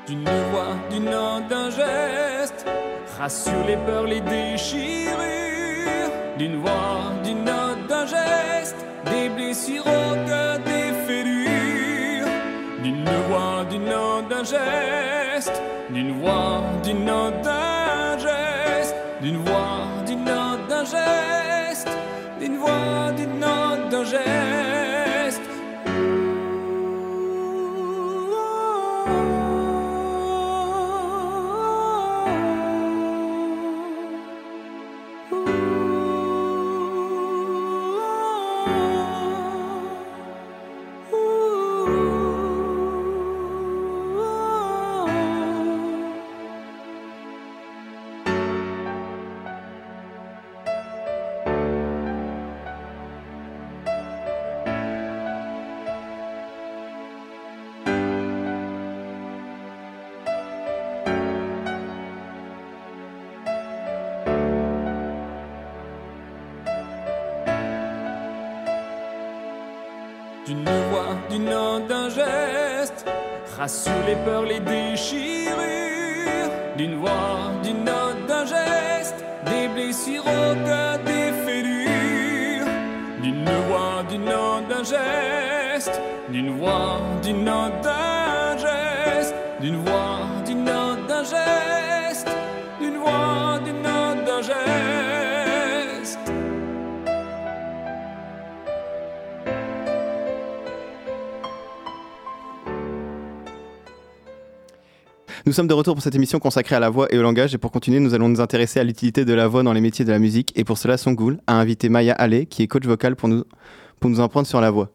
D'une 0.08 0.24
voix, 0.24 0.74
d'une 0.90 1.04
note, 1.04 1.46
d'un 1.48 1.70
geste, 1.70 2.66
rassure 3.16 3.64
les 3.64 3.76
peurs, 3.76 4.06
les 4.06 4.20
déchirures. 4.20 5.12
D'une 6.36 6.56
voix, 6.56 7.11
cœur, 9.70 10.58
des 10.58 10.92
fêlures. 11.06 12.26
D'une 12.82 13.04
voix, 13.28 13.64
d'une 13.70 13.84
note, 13.84 14.28
d'un 14.28 14.44
geste, 14.44 15.62
d'une 15.90 16.20
voix, 16.20 16.62
d'une 16.82 17.04
note, 17.04 17.40
d'un 17.42 18.18
geste, 18.18 18.96
d'une 19.20 19.36
voix, 19.36 19.86
d'une 20.06 20.24
note, 20.24 20.68
d'un 20.68 20.84
geste, 20.84 21.88
d'une 22.40 22.56
voix, 22.56 23.12
d'une 23.16 23.38
note, 23.38 23.88
d'un 23.90 24.04
geste. 24.04 24.71
Nous 105.44 105.52
sommes 105.52 105.66
de 105.66 105.74
retour 105.74 105.94
pour 105.94 106.02
cette 106.04 106.14
émission 106.14 106.38
consacrée 106.38 106.76
à 106.76 106.80
la 106.80 106.88
voix 106.88 107.08
et 107.10 107.18
au 107.18 107.22
langage. 107.22 107.52
Et 107.52 107.58
pour 107.58 107.72
continuer, 107.72 107.98
nous 107.98 108.14
allons 108.14 108.28
nous 108.28 108.40
intéresser 108.40 108.78
à 108.78 108.84
l'utilité 108.84 109.24
de 109.24 109.34
la 109.34 109.48
voix 109.48 109.64
dans 109.64 109.72
les 109.72 109.80
métiers 109.80 110.04
de 110.04 110.12
la 110.12 110.20
musique. 110.20 110.52
Et 110.56 110.62
pour 110.62 110.78
cela, 110.78 110.96
Songoul 110.96 111.38
a 111.48 111.54
invité 111.54 111.88
Maya 111.88 112.14
Allais, 112.14 112.46
qui 112.46 112.62
est 112.62 112.68
coach 112.68 112.84
vocal, 112.84 113.16
pour 113.16 113.28
nous, 113.28 113.42
pour 113.98 114.08
nous 114.08 114.20
en 114.20 114.28
prendre 114.28 114.46
sur 114.46 114.60
la 114.60 114.70
voix. 114.70 114.90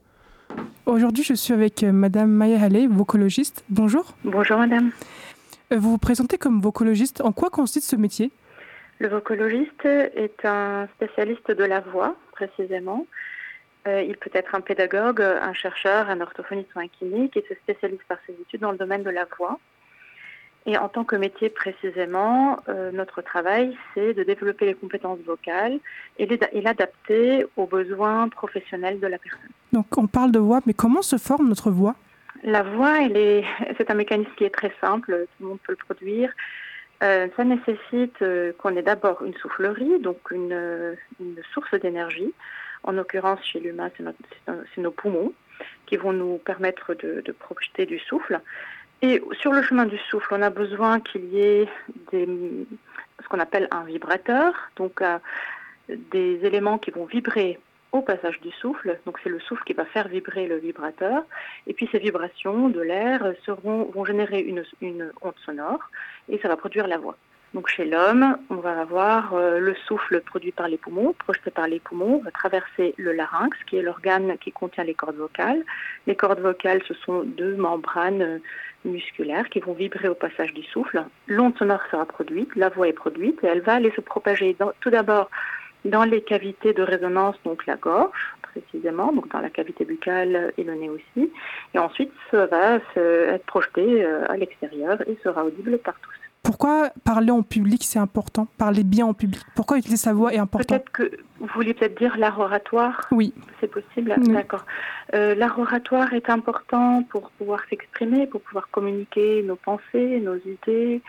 Aujourd'hui, 0.85 1.25
je 1.25 1.33
suis 1.33 1.53
avec 1.53 1.83
euh, 1.83 1.91
Madame 1.91 2.31
Maya 2.31 2.61
Halley, 2.63 2.87
vocologiste. 2.87 3.65
Bonjour. 3.69 4.15
Bonjour 4.23 4.57
Madame. 4.57 4.91
Euh, 5.73 5.77
Vous 5.77 5.91
vous 5.91 5.97
présentez 5.97 6.37
comme 6.37 6.61
vocologiste. 6.61 7.19
En 7.19 7.33
quoi 7.33 7.49
consiste 7.49 7.89
ce 7.89 7.97
métier? 7.97 8.31
Le 8.99 9.09
vocologiste 9.09 9.83
est 9.83 10.45
un 10.45 10.87
spécialiste 10.95 11.51
de 11.51 11.63
la 11.65 11.81
voix, 11.81 12.15
précisément. 12.31 13.05
Euh, 13.85 14.01
il 14.01 14.15
peut 14.15 14.31
être 14.33 14.55
un 14.55 14.61
pédagogue, 14.61 15.21
un 15.21 15.53
chercheur, 15.53 16.09
un 16.09 16.21
orthophoniste 16.21 16.69
ou 16.73 16.79
un 16.79 16.87
kiné 16.87 17.27
qui 17.27 17.41
se 17.49 17.53
spécialise 17.55 17.99
par 18.07 18.17
ses 18.25 18.33
études 18.41 18.61
dans 18.61 18.71
le 18.71 18.77
domaine 18.77 19.03
de 19.03 19.09
la 19.09 19.27
voix. 19.37 19.59
Et 20.69 20.77
en 20.77 20.89
tant 20.89 21.05
que 21.05 21.15
métier 21.15 21.49
précisément, 21.49 22.57
euh, 22.67 22.91
notre 22.91 23.21
travail, 23.21 23.75
c'est 23.93 24.13
de 24.13 24.23
développer 24.23 24.65
les 24.65 24.73
compétences 24.73 25.19
vocales 25.25 25.79
et 26.19 26.27
l'adapter 26.61 27.45
aux 27.55 27.67
besoins 27.67 28.27
professionnels 28.27 28.99
de 28.99 29.07
la 29.07 29.17
personne. 29.17 29.49
Donc, 29.71 29.97
on 29.97 30.07
parle 30.07 30.33
de 30.33 30.39
voix, 30.39 30.59
mais 30.65 30.73
comment 30.73 31.01
se 31.01 31.15
forme 31.15 31.47
notre 31.47 31.71
voix? 31.71 31.95
La 32.43 32.63
voix, 32.63 32.97
c'est 33.77 33.89
un 33.89 33.93
mécanisme 33.93 34.31
qui 34.35 34.43
est 34.43 34.53
très 34.53 34.73
simple, 34.81 35.25
tout 35.37 35.43
le 35.43 35.49
monde 35.49 35.59
peut 35.65 35.71
le 35.71 35.85
produire. 35.85 36.33
Euh, 37.01 37.29
ça 37.37 37.45
nécessite 37.45 38.21
euh, 38.21 38.51
qu'on 38.57 38.75
ait 38.75 38.81
d'abord 38.81 39.23
une 39.23 39.35
soufflerie, 39.35 39.99
donc 40.01 40.31
une, 40.31 40.97
une 41.21 41.41
source 41.53 41.73
d'énergie. 41.75 42.33
En 42.83 42.91
l'occurrence, 42.91 43.39
chez 43.41 43.61
l'humain, 43.61 43.89
c'est 43.95 44.81
nos 44.81 44.91
poumons 44.91 45.31
qui 45.85 45.95
vont 45.95 46.13
nous 46.13 46.37
permettre 46.37 46.93
de, 46.93 47.21
de 47.23 47.31
projeter 47.31 47.85
du 47.85 47.99
souffle. 47.99 48.41
Et 49.01 49.21
sur 49.39 49.51
le 49.51 49.61
chemin 49.61 49.85
du 49.85 49.97
souffle, 50.09 50.33
on 50.33 50.41
a 50.41 50.49
besoin 50.49 50.99
qu'il 50.99 51.25
y 51.25 51.39
ait 51.39 51.69
des, 52.11 52.27
ce 53.23 53.27
qu'on 53.29 53.39
appelle 53.39 53.67
un 53.71 53.83
vibrateur, 53.83 54.53
donc 54.75 55.01
euh, 55.01 55.19
des 55.87 56.39
éléments 56.43 56.77
qui 56.77 56.91
vont 56.91 57.05
vibrer 57.05 57.59
au 57.91 58.01
passage 58.01 58.39
du 58.41 58.51
souffle. 58.51 58.99
Donc 59.05 59.19
c'est 59.23 59.29
le 59.29 59.39
souffle 59.39 59.63
qui 59.65 59.73
va 59.73 59.85
faire 59.85 60.07
vibrer 60.07 60.47
le 60.47 60.57
vibrateur. 60.57 61.23
Et 61.67 61.73
puis 61.73 61.87
ces 61.91 61.99
vibrations 61.99 62.69
de 62.69 62.81
l'air 62.81 63.33
seront, 63.45 63.83
vont 63.93 64.03
générer 64.05 64.39
une, 64.39 64.63
une 64.81 65.11
onde 65.21 65.37
sonore 65.45 65.89
et 66.27 66.39
ça 66.39 66.47
va 66.47 66.57
produire 66.57 66.87
la 66.87 66.97
voix. 66.97 67.17
Donc 67.53 67.69
chez 67.69 67.85
l'homme, 67.85 68.37
on 68.49 68.57
va 68.57 68.81
avoir 68.81 69.33
euh, 69.33 69.59
le 69.59 69.73
souffle 69.87 70.19
produit 70.21 70.51
par 70.51 70.67
les 70.67 70.77
poumons, 70.77 71.13
projeté 71.13 71.49
par 71.49 71.67
les 71.67 71.79
poumons, 71.79 72.19
va 72.19 72.29
traverser 72.29 72.93
le 72.97 73.13
larynx, 73.13 73.57
qui 73.65 73.77
est 73.77 73.81
l'organe 73.81 74.37
qui 74.37 74.51
contient 74.51 74.83
les 74.83 74.93
cordes 74.93 75.15
vocales. 75.15 75.63
Les 76.07 76.15
cordes 76.15 76.41
vocales, 76.41 76.81
ce 76.87 76.93
sont 76.93 77.23
deux 77.23 77.55
membranes 77.55 78.21
euh, 78.21 78.39
musculaires 78.85 79.49
qui 79.49 79.59
vont 79.59 79.73
vibrer 79.73 80.07
au 80.07 80.15
passage 80.15 80.53
du 80.53 80.63
souffle. 80.63 81.03
L'onde 81.27 81.57
sonore 81.57 81.81
sera 81.91 82.05
produite, 82.05 82.55
la 82.55 82.69
voix 82.69 82.87
est 82.87 82.93
produite, 82.93 83.43
et 83.43 83.47
elle 83.47 83.61
va 83.61 83.75
aller 83.75 83.91
se 83.95 84.01
propager 84.01 84.55
tout 84.81 84.89
d'abord 84.89 85.29
dans 85.85 86.03
les 86.03 86.21
cavités 86.21 86.73
de 86.73 86.83
résonance, 86.83 87.35
donc 87.43 87.65
la 87.65 87.75
gorge 87.75 88.35
précisément, 88.41 89.11
donc 89.13 89.29
dans 89.31 89.39
la 89.39 89.49
cavité 89.49 89.85
buccale 89.85 90.51
et 90.57 90.63
le 90.63 90.73
nez 90.75 90.89
aussi. 90.89 91.31
Et 91.73 91.79
ensuite, 91.79 92.11
ça 92.31 92.45
va 92.47 92.79
être 92.95 93.45
projeté 93.45 94.03
euh, 94.03 94.25
à 94.29 94.37
l'extérieur 94.37 95.01
et 95.07 95.17
sera 95.23 95.45
audible 95.45 95.77
par 95.77 95.95
tous. 95.99 96.26
Pourquoi 96.47 96.91
parler 97.03 97.29
en 97.29 97.43
public, 97.43 97.83
c'est 97.83 97.99
important? 97.99 98.47
Parler 98.57 98.85
bien 98.85 99.05
en 99.05 99.13
public 99.13 99.41
Pourquoi 99.53 99.79
utiliser 99.79 99.97
sa 100.01 100.13
voix 100.13 100.33
est 100.33 100.37
important? 100.37 100.75
Peut-être 100.75 100.91
que 100.93 101.11
vous 101.41 101.47
vouliez 101.53 101.73
peut-être 101.73 101.97
dire 101.97 102.15
l'art 102.17 102.39
oratoire? 102.39 103.05
Oui. 103.11 103.33
C'est 103.59 103.69
possible 103.69 104.15
D'accord. 104.29 104.65
Euh, 105.13 105.35
l'art 105.35 105.59
oratoire 105.59 106.13
est 106.13 106.29
important 106.29 107.03
pour 107.03 107.31
pouvoir 107.31 107.59
s'exprimer, 107.69 108.27
pour 108.27 108.39
pouvoir 108.39 108.69
communiquer 108.69 109.43
nos 109.43 109.57
pensées, 109.57 110.21
nos 110.21 110.37
idées, 110.37 111.01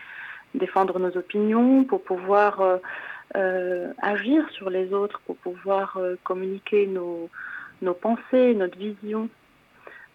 défendre 0.55 0.99
nos 0.99 1.15
opinions, 1.15 1.85
pour 1.85 2.03
pouvoir 2.03 2.59
euh, 2.59 2.77
euh, 3.37 3.93
agir 4.01 4.45
sur 4.49 4.69
les 4.69 4.91
autres, 4.91 5.21
pour 5.25 5.37
pouvoir 5.37 5.97
communiquer 6.25 6.85
nos, 6.85 7.29
nos 7.81 7.93
pensées, 7.93 8.53
notre 8.55 8.77
vision. 8.77 9.29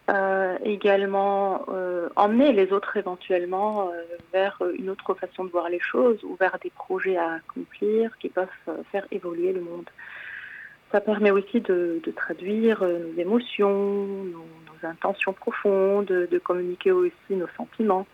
Euh, 0.07 0.59
également 0.63 1.65
euh, 1.69 2.09
emmener 2.15 2.51
les 2.51 2.71
autres 2.71 2.95
éventuellement 2.95 3.89
euh, 3.89 4.03
vers 4.31 4.61
une 4.77 4.91
autre 4.91 5.15
façon 5.15 5.45
de 5.45 5.49
voir 5.49 5.67
les 5.67 5.79
choses 5.79 6.23
ou 6.23 6.35
vers 6.35 6.59
des 6.61 6.69
projets 6.69 7.17
à 7.17 7.33
accomplir 7.33 8.15
qui 8.19 8.29
peuvent 8.29 8.47
faire 8.91 9.07
évoluer 9.09 9.51
le 9.51 9.61
monde. 9.61 9.89
Ça 10.91 11.01
permet 11.01 11.31
aussi 11.31 11.59
de, 11.59 11.99
traduire 12.15 12.83
nos 12.83 13.19
émotions, 13.19 14.05
nos, 14.25 14.45
intentions 14.87 15.33
profondes, 15.33 16.05
de, 16.05 16.37
communiquer 16.37 16.91
aussi 16.91 17.31
nos 17.31 17.47
sentiments 17.57 18.05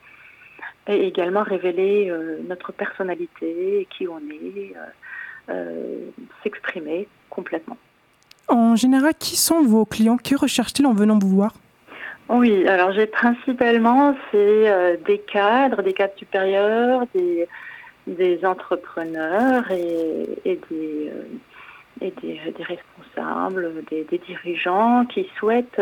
et 0.88 1.06
également 1.08 1.44
révéler 1.44 2.12
notre 2.48 2.72
personnalité, 2.72 3.86
qui 3.90 4.08
on 4.08 4.20
est, 4.20 4.74
s'exprimer 6.42 7.10
complètement. 7.30 7.78
En 8.48 8.78
général, 8.78 9.14
qui 9.20 9.36
sont 9.36 9.62
vos 9.64 9.86
clients? 9.86 10.18
Que 10.18 10.36
recherchent-ils 10.36 10.86
en 10.86 10.94
venant 10.94 11.20
vous 11.20 11.30
voir? 11.30 11.54
Oui, 12.34 12.66
alors 12.66 12.94
j'ai 12.94 13.08
principalement 13.08 14.16
c'est 14.32 14.38
euh, 14.70 14.96
des 15.06 15.20
cadres, 15.20 15.82
des 15.82 15.92
cadres 15.92 16.14
supérieurs, 16.16 17.04
des, 17.14 18.46
entrepreneurs 18.46 19.70
et, 19.72 20.40
euh, 20.46 21.24
des, 22.02 22.64
responsables, 22.64 23.84
des, 23.90 24.22
dirigeants 24.26 25.06
qui 25.06 25.30
souhaitent 25.38 25.82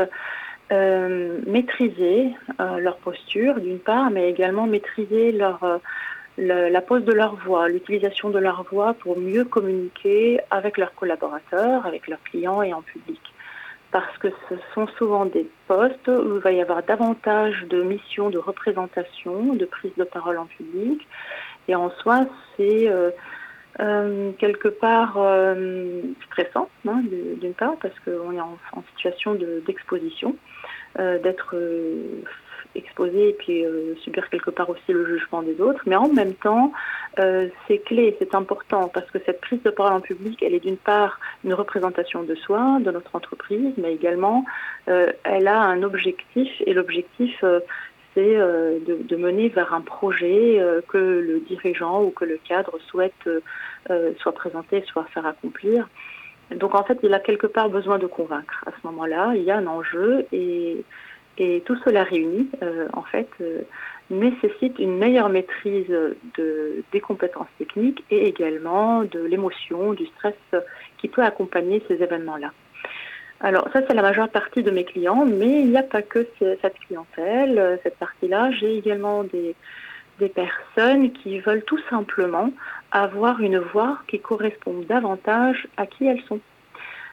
euh, 0.72 1.40
maîtriser 1.46 2.32
leur 2.58 2.98
posture 2.98 3.60
d'une 3.60 3.80
part, 3.80 4.10
mais 4.10 4.28
également 4.30 4.66
maîtriser 4.66 5.32
la 5.32 6.82
pose 6.82 7.06
de 7.06 7.14
leur 7.14 7.36
voix, 7.36 7.70
l'utilisation 7.70 8.32
de 8.32 8.40
leur 8.40 8.64
voix 8.64 8.96
pour 8.96 9.20
mieux 9.20 9.46
communiquer 9.46 10.40
avec 10.50 10.80
leurs 10.80 10.96
collaborateurs, 10.96 11.86
avec 11.86 12.08
leurs 12.08 12.24
clients 12.24 12.64
et 12.64 12.74
en 12.74 12.82
public 12.82 13.22
parce 13.92 14.18
que 14.20 14.28
ce 14.48 14.56
sont 14.74 14.88
souvent 14.98 15.26
des 15.26 15.50
postes 15.68 16.08
où 16.08 16.36
il 16.36 16.42
va 16.42 16.52
y 16.52 16.62
avoir 16.62 16.84
davantage 16.84 17.66
de 17.70 17.82
missions 17.82 18.30
de 18.30 18.38
représentation, 18.38 19.54
de 19.54 19.66
prise 19.66 19.94
de 19.98 20.04
parole 20.04 20.38
en 20.38 20.46
public. 20.46 21.08
Et 21.68 21.76
en 21.76 21.90
soi, 22.02 22.26
c'est 22.56 22.88
euh, 22.88 23.12
euh, 23.80 24.32
quelque 24.40 24.68
part 24.68 25.16
euh, 25.18 26.02
stressant, 26.26 26.70
hein, 26.88 27.02
d'une 27.40 27.54
part, 27.54 27.76
parce 27.82 27.98
qu'on 28.00 28.32
est 28.34 28.42
en, 28.42 28.58
situation 28.96 29.36
d'exposition, 29.36 30.36
d'être 30.98 31.56
exposer 32.76 33.30
et 33.30 33.34
puis 33.34 33.66
euh, 33.66 33.96
subir 34.04 34.30
quelque 34.30 34.52
part 34.52 34.70
aussi 34.70 34.92
le 34.92 35.06
jugement 35.06 35.42
des 35.42 35.60
autres. 35.60 35.82
Mais 35.86 35.96
en 35.96 36.10
même 36.10 36.34
temps, 36.36 36.72
euh, 37.20 37.48
c'est 37.68 37.80
clé, 37.80 38.16
c'est 38.20 38.36
important 38.36 38.90
parce 38.90 39.10
que 39.12 39.18
cette 39.26 39.42
prise 39.42 39.62
de 39.64 39.70
parole 39.70 39.94
en 39.94 40.02
public, 40.02 40.42
elle 40.44 40.54
est 40.54 40.60
d'une 40.60 40.78
part 40.78 41.20
une 41.44 41.54
représentation 41.54 42.24
de 42.24 42.36
soi, 42.36 42.80
de 42.82 42.92
notre 42.92 43.16
entreprise, 43.16 43.74
mais 43.78 43.94
également 43.94 44.46
euh, 44.88 45.12
elle 45.24 45.48
a 45.48 45.60
un 45.62 45.84
objectif 45.84 46.50
et 46.66 46.74
l'objectif 46.74 47.44
c'est 48.20 48.36
de, 48.36 49.16
mener 49.16 49.50
vers 49.50 49.74
un 49.74 49.82
projet 49.82 50.62
que 50.88 50.98
le 50.98 51.40
dirigeant 51.40 52.04
ou 52.04 52.10
que 52.10 52.26
le 52.26 52.38
cadre 52.48 52.78
souhaite 52.88 53.30
soit 54.18 54.34
présenter, 54.34 54.84
soit 54.88 55.06
faire 55.14 55.26
accomplir. 55.26 55.88
Donc 56.56 56.76
en 56.76 56.84
fait, 56.84 57.00
il 57.04 57.14
a 57.14 57.20
quelque 57.20 57.48
part 57.48 57.70
besoin 57.70 58.00
de 58.00 58.08
convaincre. 58.08 58.64
À 58.66 58.72
ce 58.72 58.88
moment-là, 58.88 59.34
il 59.36 59.44
y 59.44 59.52
a 59.52 59.58
un 59.58 59.68
enjeu 59.68 60.26
et 60.32 60.84
et 61.40 61.64
tout 61.66 61.78
cela 61.86 62.04
réuni, 62.04 62.50
euh, 62.62 62.88
en 62.94 63.02
fait, 63.02 63.30
euh, 63.40 63.62
nécessite 64.10 64.78
une 64.78 64.98
meilleure 64.98 65.30
maîtrise 65.30 65.88
de, 65.88 66.84
des 66.92 67.00
compétences 67.00 67.48
techniques 67.58 68.04
et 68.12 68.28
également 68.28 69.04
de 69.04 69.20
l'émotion, 69.20 69.94
du 69.94 70.06
stress 70.08 70.36
qui 70.98 71.08
peut 71.08 71.24
accompagner 71.24 71.82
ces 71.88 72.04
événements-là. 72.04 72.52
Alors 73.42 73.70
ça, 73.72 73.82
c'est 73.88 73.94
la 73.94 74.02
majeure 74.02 74.30
partie 74.30 74.64
de 74.64 74.72
mes 74.72 74.84
clients, 74.84 75.26
mais 75.26 75.62
il 75.62 75.70
n'y 75.70 75.78
a 75.78 75.84
pas 75.84 76.02
que 76.02 76.28
cette 76.40 76.78
clientèle, 76.88 77.80
cette 77.84 77.98
partie-là. 77.98 78.52
J'ai 78.52 78.78
également 78.78 79.24
des, 79.24 79.56
des 80.20 80.30
personnes 80.30 81.12
qui 81.14 81.40
veulent 81.40 81.64
tout 81.64 81.80
simplement 81.90 82.52
avoir 82.92 83.40
une 83.40 83.60
voix 83.60 84.00
qui 84.08 84.20
correspond 84.20 84.84
davantage 84.88 85.68
à 85.78 85.86
qui 85.86 86.06
elles 86.06 86.22
sont. 86.28 86.40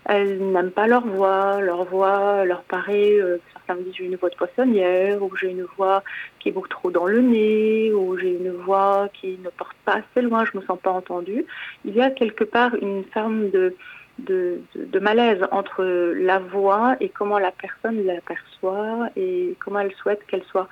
Elles 0.08 0.38
n'aiment 0.38 0.70
pas 0.70 0.86
leur 0.86 1.04
voix, 1.04 1.60
leur 1.60 1.84
voix 1.84 2.44
leur 2.44 2.62
paraît, 2.62 3.18
euh, 3.20 3.38
certains 3.52 3.74
me 3.74 3.82
disent 3.82 3.94
j'ai 3.96 4.04
une 4.04 4.14
voix 4.16 4.30
de 4.30 4.36
poissonnière, 4.36 5.20
ou 5.20 5.34
j'ai 5.36 5.50
une 5.50 5.66
voix 5.76 6.04
qui 6.38 6.48
est 6.48 6.52
beaucoup 6.52 6.68
trop 6.68 6.92
dans 6.92 7.06
le 7.06 7.20
nez, 7.20 7.92
ou 7.92 8.16
j'ai 8.16 8.34
une 8.34 8.52
voix 8.52 9.08
qui 9.12 9.36
ne 9.42 9.50
porte 9.50 9.76
pas 9.84 9.94
assez 9.94 10.22
loin, 10.22 10.44
je 10.44 10.56
me 10.56 10.62
sens 10.62 10.78
pas 10.80 10.92
entendue. 10.92 11.44
Il 11.84 11.94
y 11.94 12.00
a 12.00 12.10
quelque 12.10 12.44
part 12.44 12.76
une 12.76 13.02
forme 13.12 13.50
de, 13.50 13.74
de, 14.18 14.60
malaise 14.98 15.44
entre 15.50 15.84
la 15.84 16.38
voix 16.38 16.96
et 17.00 17.08
comment 17.08 17.38
la 17.38 17.52
personne 17.52 18.04
l'aperçoit 18.04 19.10
et 19.16 19.56
comment 19.58 19.80
elle 19.80 19.94
souhaite 19.94 20.24
qu'elle 20.26 20.44
soit 20.44 20.68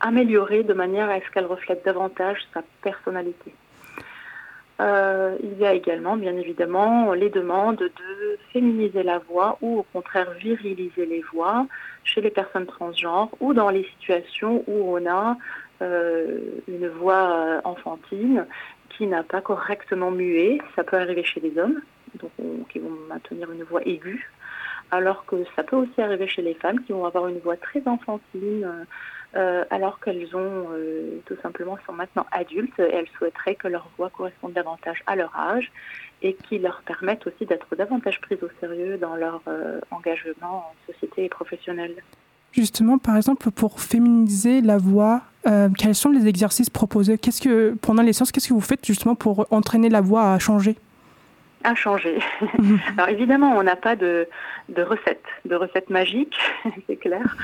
améliorée 0.00 0.62
de 0.62 0.74
manière 0.74 1.08
à 1.08 1.20
ce 1.20 1.30
qu'elle 1.32 1.46
reflète 1.46 1.84
davantage 1.84 2.38
sa 2.52 2.62
personnalité. 2.82 3.54
Euh, 4.78 5.36
il 5.42 5.58
y 5.58 5.64
a 5.64 5.72
également, 5.72 6.18
bien 6.18 6.36
évidemment, 6.36 7.14
les 7.14 7.30
demandes 7.30 7.78
de 7.78 8.38
féminiser 8.52 9.02
la 9.02 9.18
voix 9.18 9.56
ou 9.62 9.78
au 9.78 9.82
contraire 9.84 10.30
viriliser 10.32 11.06
les 11.06 11.22
voix 11.32 11.66
chez 12.04 12.20
les 12.20 12.30
personnes 12.30 12.66
transgenres 12.66 13.30
ou 13.40 13.54
dans 13.54 13.70
les 13.70 13.84
situations 13.84 14.62
où 14.66 14.96
on 14.98 15.06
a 15.10 15.38
euh, 15.80 16.38
une 16.68 16.88
voix 16.88 17.30
euh, 17.30 17.60
enfantine 17.64 18.46
qui 18.90 19.06
n'a 19.06 19.22
pas 19.22 19.40
correctement 19.40 20.10
mué. 20.10 20.60
Ça 20.74 20.84
peut 20.84 20.96
arriver 20.98 21.24
chez 21.24 21.40
les 21.40 21.58
hommes, 21.58 21.80
donc 22.20 22.68
qui 22.68 22.78
vont 22.78 22.96
maintenir 23.08 23.50
une 23.50 23.62
voix 23.64 23.82
aiguë, 23.86 24.30
alors 24.90 25.24
que 25.26 25.36
ça 25.54 25.62
peut 25.62 25.76
aussi 25.76 26.00
arriver 26.00 26.28
chez 26.28 26.42
les 26.42 26.54
femmes 26.54 26.80
qui 26.84 26.92
vont 26.92 27.04
avoir 27.04 27.28
une 27.28 27.38
voix 27.38 27.56
très 27.56 27.82
enfantine. 27.86 28.66
Euh, 29.36 29.64
alors 29.70 30.00
qu'elles 30.00 30.34
ont 30.34 30.68
euh, 30.72 31.20
tout 31.26 31.36
simplement 31.42 31.76
sont 31.84 31.92
maintenant 31.92 32.24
adultes 32.30 32.78
et 32.78 32.90
elles 32.90 33.08
souhaiteraient 33.18 33.56
que 33.56 33.68
leur 33.68 33.86
voix 33.98 34.08
corresponde 34.08 34.54
davantage 34.54 35.02
à 35.06 35.14
leur 35.14 35.36
âge 35.36 35.70
et 36.22 36.34
qui 36.34 36.58
leur 36.58 36.80
permettent 36.86 37.26
aussi 37.26 37.44
d'être 37.44 37.74
davantage 37.76 38.18
prises 38.22 38.42
au 38.42 38.48
sérieux 38.60 38.96
dans 38.96 39.14
leur 39.14 39.42
euh, 39.48 39.80
engagement 39.90 40.70
en 40.70 40.92
société 40.92 41.24
et 41.24 41.28
professionnel. 41.28 41.94
Justement, 42.52 42.96
par 42.96 43.16
exemple, 43.16 43.50
pour 43.50 43.80
féminiser 43.80 44.62
la 44.62 44.78
voix, 44.78 45.20
quels 45.76 45.94
sont 45.94 46.10
les 46.10 46.26
exercices 46.26 46.70
proposés? 46.70 47.18
Qu'est-ce 47.18 47.42
que 47.42 47.76
pendant 47.82 48.02
les 48.02 48.14
séances, 48.14 48.32
qu'est-ce 48.32 48.48
que 48.48 48.54
vous 48.54 48.62
faites 48.62 48.84
justement 48.86 49.14
pour 49.14 49.46
entraîner 49.50 49.90
la 49.90 50.00
voix 50.00 50.32
à 50.32 50.38
changer? 50.38 50.76
À 51.66 51.74
changer. 51.74 52.18
Alors 52.96 53.08
évidemment, 53.08 53.56
on 53.56 53.62
n'a 53.64 53.74
pas 53.74 53.96
de, 53.96 54.28
de 54.68 54.82
recette, 54.82 55.24
de 55.44 55.56
recette 55.56 55.90
magique, 55.90 56.36
c'est 56.86 56.96
clair. 56.96 57.36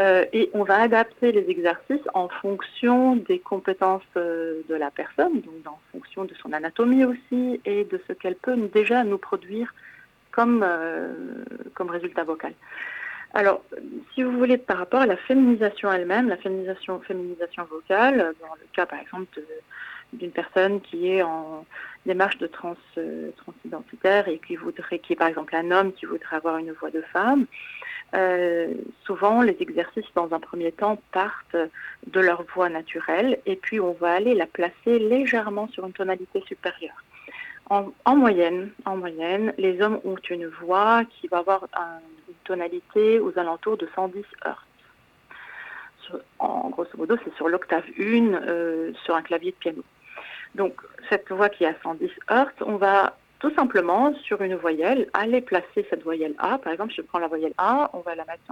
Euh, 0.00 0.24
et 0.32 0.50
on 0.54 0.64
va 0.64 0.82
adapter 0.82 1.30
les 1.30 1.48
exercices 1.48 2.06
en 2.14 2.28
fonction 2.28 3.14
des 3.14 3.38
compétences 3.38 4.02
euh, 4.16 4.62
de 4.68 4.74
la 4.74 4.90
personne, 4.90 5.40
donc 5.40 5.54
en 5.66 5.78
fonction 5.92 6.24
de 6.24 6.34
son 6.42 6.52
anatomie 6.52 7.04
aussi 7.04 7.60
et 7.64 7.84
de 7.84 8.00
ce 8.08 8.12
qu'elle 8.12 8.34
peut 8.34 8.56
déjà 8.56 9.04
nous 9.04 9.18
produire 9.18 9.72
comme, 10.32 10.64
euh, 10.66 11.12
comme 11.74 11.90
résultat 11.90 12.24
vocal. 12.24 12.54
Alors, 13.34 13.62
si 14.12 14.24
vous 14.24 14.32
voulez, 14.32 14.58
par 14.58 14.78
rapport 14.78 15.02
à 15.02 15.06
la 15.06 15.16
féminisation 15.16 15.92
elle-même, 15.92 16.28
la 16.28 16.36
féminisation, 16.36 16.98
féminisation 17.00 17.64
vocale, 17.70 18.34
dans 18.40 18.54
le 18.54 18.66
cas 18.72 18.86
par 18.86 18.98
exemple 18.98 19.40
d'une 20.12 20.30
personne 20.30 20.80
qui 20.80 21.08
est 21.08 21.22
en 21.22 21.64
démarche 22.06 22.38
de 22.38 22.46
trans, 22.46 22.76
transidentitaire 23.36 24.28
et 24.28 24.38
qui 24.38 24.56
voudrait, 24.56 24.98
qui 24.98 25.12
est 25.12 25.16
par 25.16 25.28
exemple 25.28 25.54
un 25.54 25.70
homme 25.70 25.92
qui 25.92 26.06
voudrait 26.06 26.36
avoir 26.36 26.58
une 26.58 26.72
voix 26.72 26.90
de 26.90 27.02
femme, 27.12 27.46
Euh, 28.14 28.74
souvent, 29.04 29.42
les 29.42 29.56
exercices, 29.60 30.06
dans 30.14 30.32
un 30.32 30.40
premier 30.40 30.72
temps, 30.72 30.98
partent 31.12 31.56
de 32.06 32.20
leur 32.20 32.42
voix 32.54 32.68
naturelle 32.68 33.38
et 33.46 33.56
puis 33.56 33.78
on 33.78 33.92
va 33.92 34.12
aller 34.12 34.34
la 34.34 34.46
placer 34.46 34.98
légèrement 34.98 35.68
sur 35.68 35.86
une 35.86 35.92
tonalité 35.92 36.42
supérieure. 36.46 37.04
En, 37.68 38.16
moyenne, 38.16 38.72
en 38.84 38.96
moyenne, 38.96 39.54
les 39.56 39.80
hommes 39.80 40.00
ont 40.04 40.16
une 40.28 40.46
voix 40.46 41.04
qui 41.04 41.28
va 41.28 41.38
avoir 41.38 41.68
une 42.28 42.34
tonalité 42.42 43.20
aux 43.20 43.38
alentours 43.38 43.76
de 43.76 43.88
110 43.94 44.24
Hz. 44.44 46.18
en 46.40 46.68
grosso 46.70 46.90
modo, 46.98 47.16
c'est 47.22 47.32
sur 47.36 47.48
l'octave 47.48 47.84
1 47.96 48.02
euh, 48.02 48.92
sur 49.04 49.14
un 49.14 49.22
clavier 49.22 49.52
de 49.52 49.56
piano. 49.56 49.84
Donc, 50.54 50.74
cette 51.08 51.30
voix 51.30 51.48
qui 51.48 51.64
est 51.64 51.68
à 51.68 51.74
110 51.82 52.10
Hz, 52.28 52.46
on 52.60 52.76
va 52.76 53.16
tout 53.38 53.52
simplement 53.54 54.14
sur 54.22 54.42
une 54.42 54.56
voyelle 54.56 55.08
aller 55.14 55.40
placer 55.40 55.86
cette 55.88 56.02
voyelle 56.02 56.34
A. 56.38 56.58
Par 56.58 56.72
exemple, 56.72 56.92
je 56.96 57.02
prends 57.02 57.18
la 57.18 57.28
voyelle 57.28 57.54
A, 57.58 57.90
on 57.94 58.00
va 58.00 58.14
la 58.14 58.24
mettre 58.24 58.42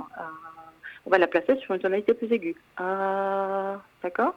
on 1.06 1.11
va 1.11 1.18
la 1.18 1.26
placer 1.26 1.56
sur 1.56 1.74
une 1.74 1.80
tonalité 1.80 2.12
plus 2.12 2.30
aiguë. 2.30 2.56
D'accord 4.02 4.34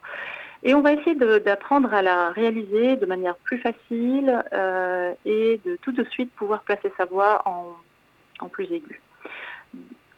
et 0.63 0.75
on 0.75 0.81
va 0.81 0.93
essayer 0.93 1.15
d'apprendre 1.15 1.93
à 1.93 2.01
la 2.01 2.29
réaliser 2.29 2.95
de 2.95 3.05
manière 3.05 3.35
plus 3.37 3.57
facile 3.57 4.43
euh, 4.53 5.13
et 5.25 5.59
de 5.65 5.75
tout 5.77 5.91
de 5.91 6.03
suite 6.05 6.31
pouvoir 6.33 6.61
placer 6.61 6.91
sa 6.97 7.05
voix 7.05 7.41
en, 7.45 7.75
en 8.39 8.47
plus 8.47 8.71
aiguë. 8.71 9.01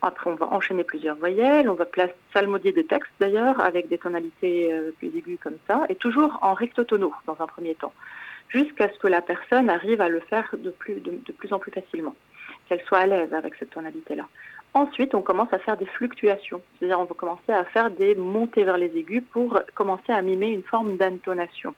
Après, 0.05 0.29
on 0.29 0.35
va 0.35 0.47
enchaîner 0.47 0.83
plusieurs 0.83 1.15
voyelles, 1.15 1.69
on 1.69 1.75
va 1.75 1.85
salmodier 2.33 2.73
des 2.73 2.85
textes 2.85 3.09
d'ailleurs 3.21 3.61
avec 3.61 3.87
des 3.87 3.97
tonalités 3.97 4.73
euh, 4.73 4.91
plus 4.97 5.07
aiguës 5.07 5.39
comme 5.41 5.57
ça, 5.65 5.85
et 5.87 5.95
toujours 5.95 6.37
en 6.41 6.53
rectotono 6.53 7.13
dans 7.25 7.37
un 7.39 7.47
premier 7.47 7.73
temps, 7.75 7.93
jusqu'à 8.49 8.89
ce 8.89 8.99
que 8.99 9.07
la 9.07 9.21
personne 9.21 9.69
arrive 9.69 10.01
à 10.01 10.09
le 10.09 10.19
faire 10.19 10.53
de 10.57 10.71
plus, 10.71 10.95
de 10.99 11.31
plus 11.31 11.53
en 11.53 11.59
plus 11.59 11.71
facilement, 11.71 12.15
qu'elle 12.67 12.81
soit 12.81 12.97
à 12.97 13.07
l'aise 13.07 13.33
avec 13.33 13.55
cette 13.55 13.69
tonalité-là. 13.69 14.27
Ensuite, 14.73 15.15
on 15.15 15.21
commence 15.21 15.53
à 15.53 15.59
faire 15.59 15.77
des 15.77 15.85
fluctuations, 15.85 16.61
c'est-à-dire 16.77 16.99
on 16.99 17.05
va 17.05 17.15
commencer 17.15 17.53
à 17.53 17.63
faire 17.63 17.89
des 17.89 18.13
montées 18.15 18.65
vers 18.65 18.77
les 18.77 18.97
aigus 18.97 19.23
pour 19.31 19.57
commencer 19.73 20.11
à 20.11 20.21
mimer 20.21 20.49
une 20.49 20.63
forme 20.63 20.97
d'intonation. 20.97 21.73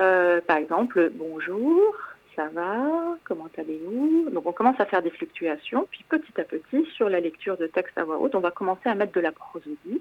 Euh, 0.00 0.40
par 0.40 0.56
exemple, 0.56 1.10
bonjour, 1.12 1.94
ça 2.38 2.48
va, 2.54 3.16
comment 3.24 3.48
allez-vous? 3.58 4.30
Donc 4.30 4.46
on 4.46 4.52
commence 4.52 4.78
à 4.78 4.86
faire 4.86 5.02
des 5.02 5.10
fluctuations, 5.10 5.88
puis 5.90 6.04
petit 6.08 6.40
à 6.40 6.44
petit, 6.44 6.86
sur 6.94 7.08
la 7.08 7.18
lecture 7.18 7.56
de 7.56 7.66
texte 7.66 7.98
à 7.98 8.04
voix 8.04 8.18
haute, 8.18 8.36
on 8.36 8.40
va 8.40 8.52
commencer 8.52 8.88
à 8.88 8.94
mettre 8.94 9.12
de 9.12 9.20
la 9.20 9.32
prosodie. 9.32 10.00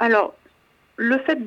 Alors, 0.00 0.34
le 0.96 1.18
fait 1.18 1.38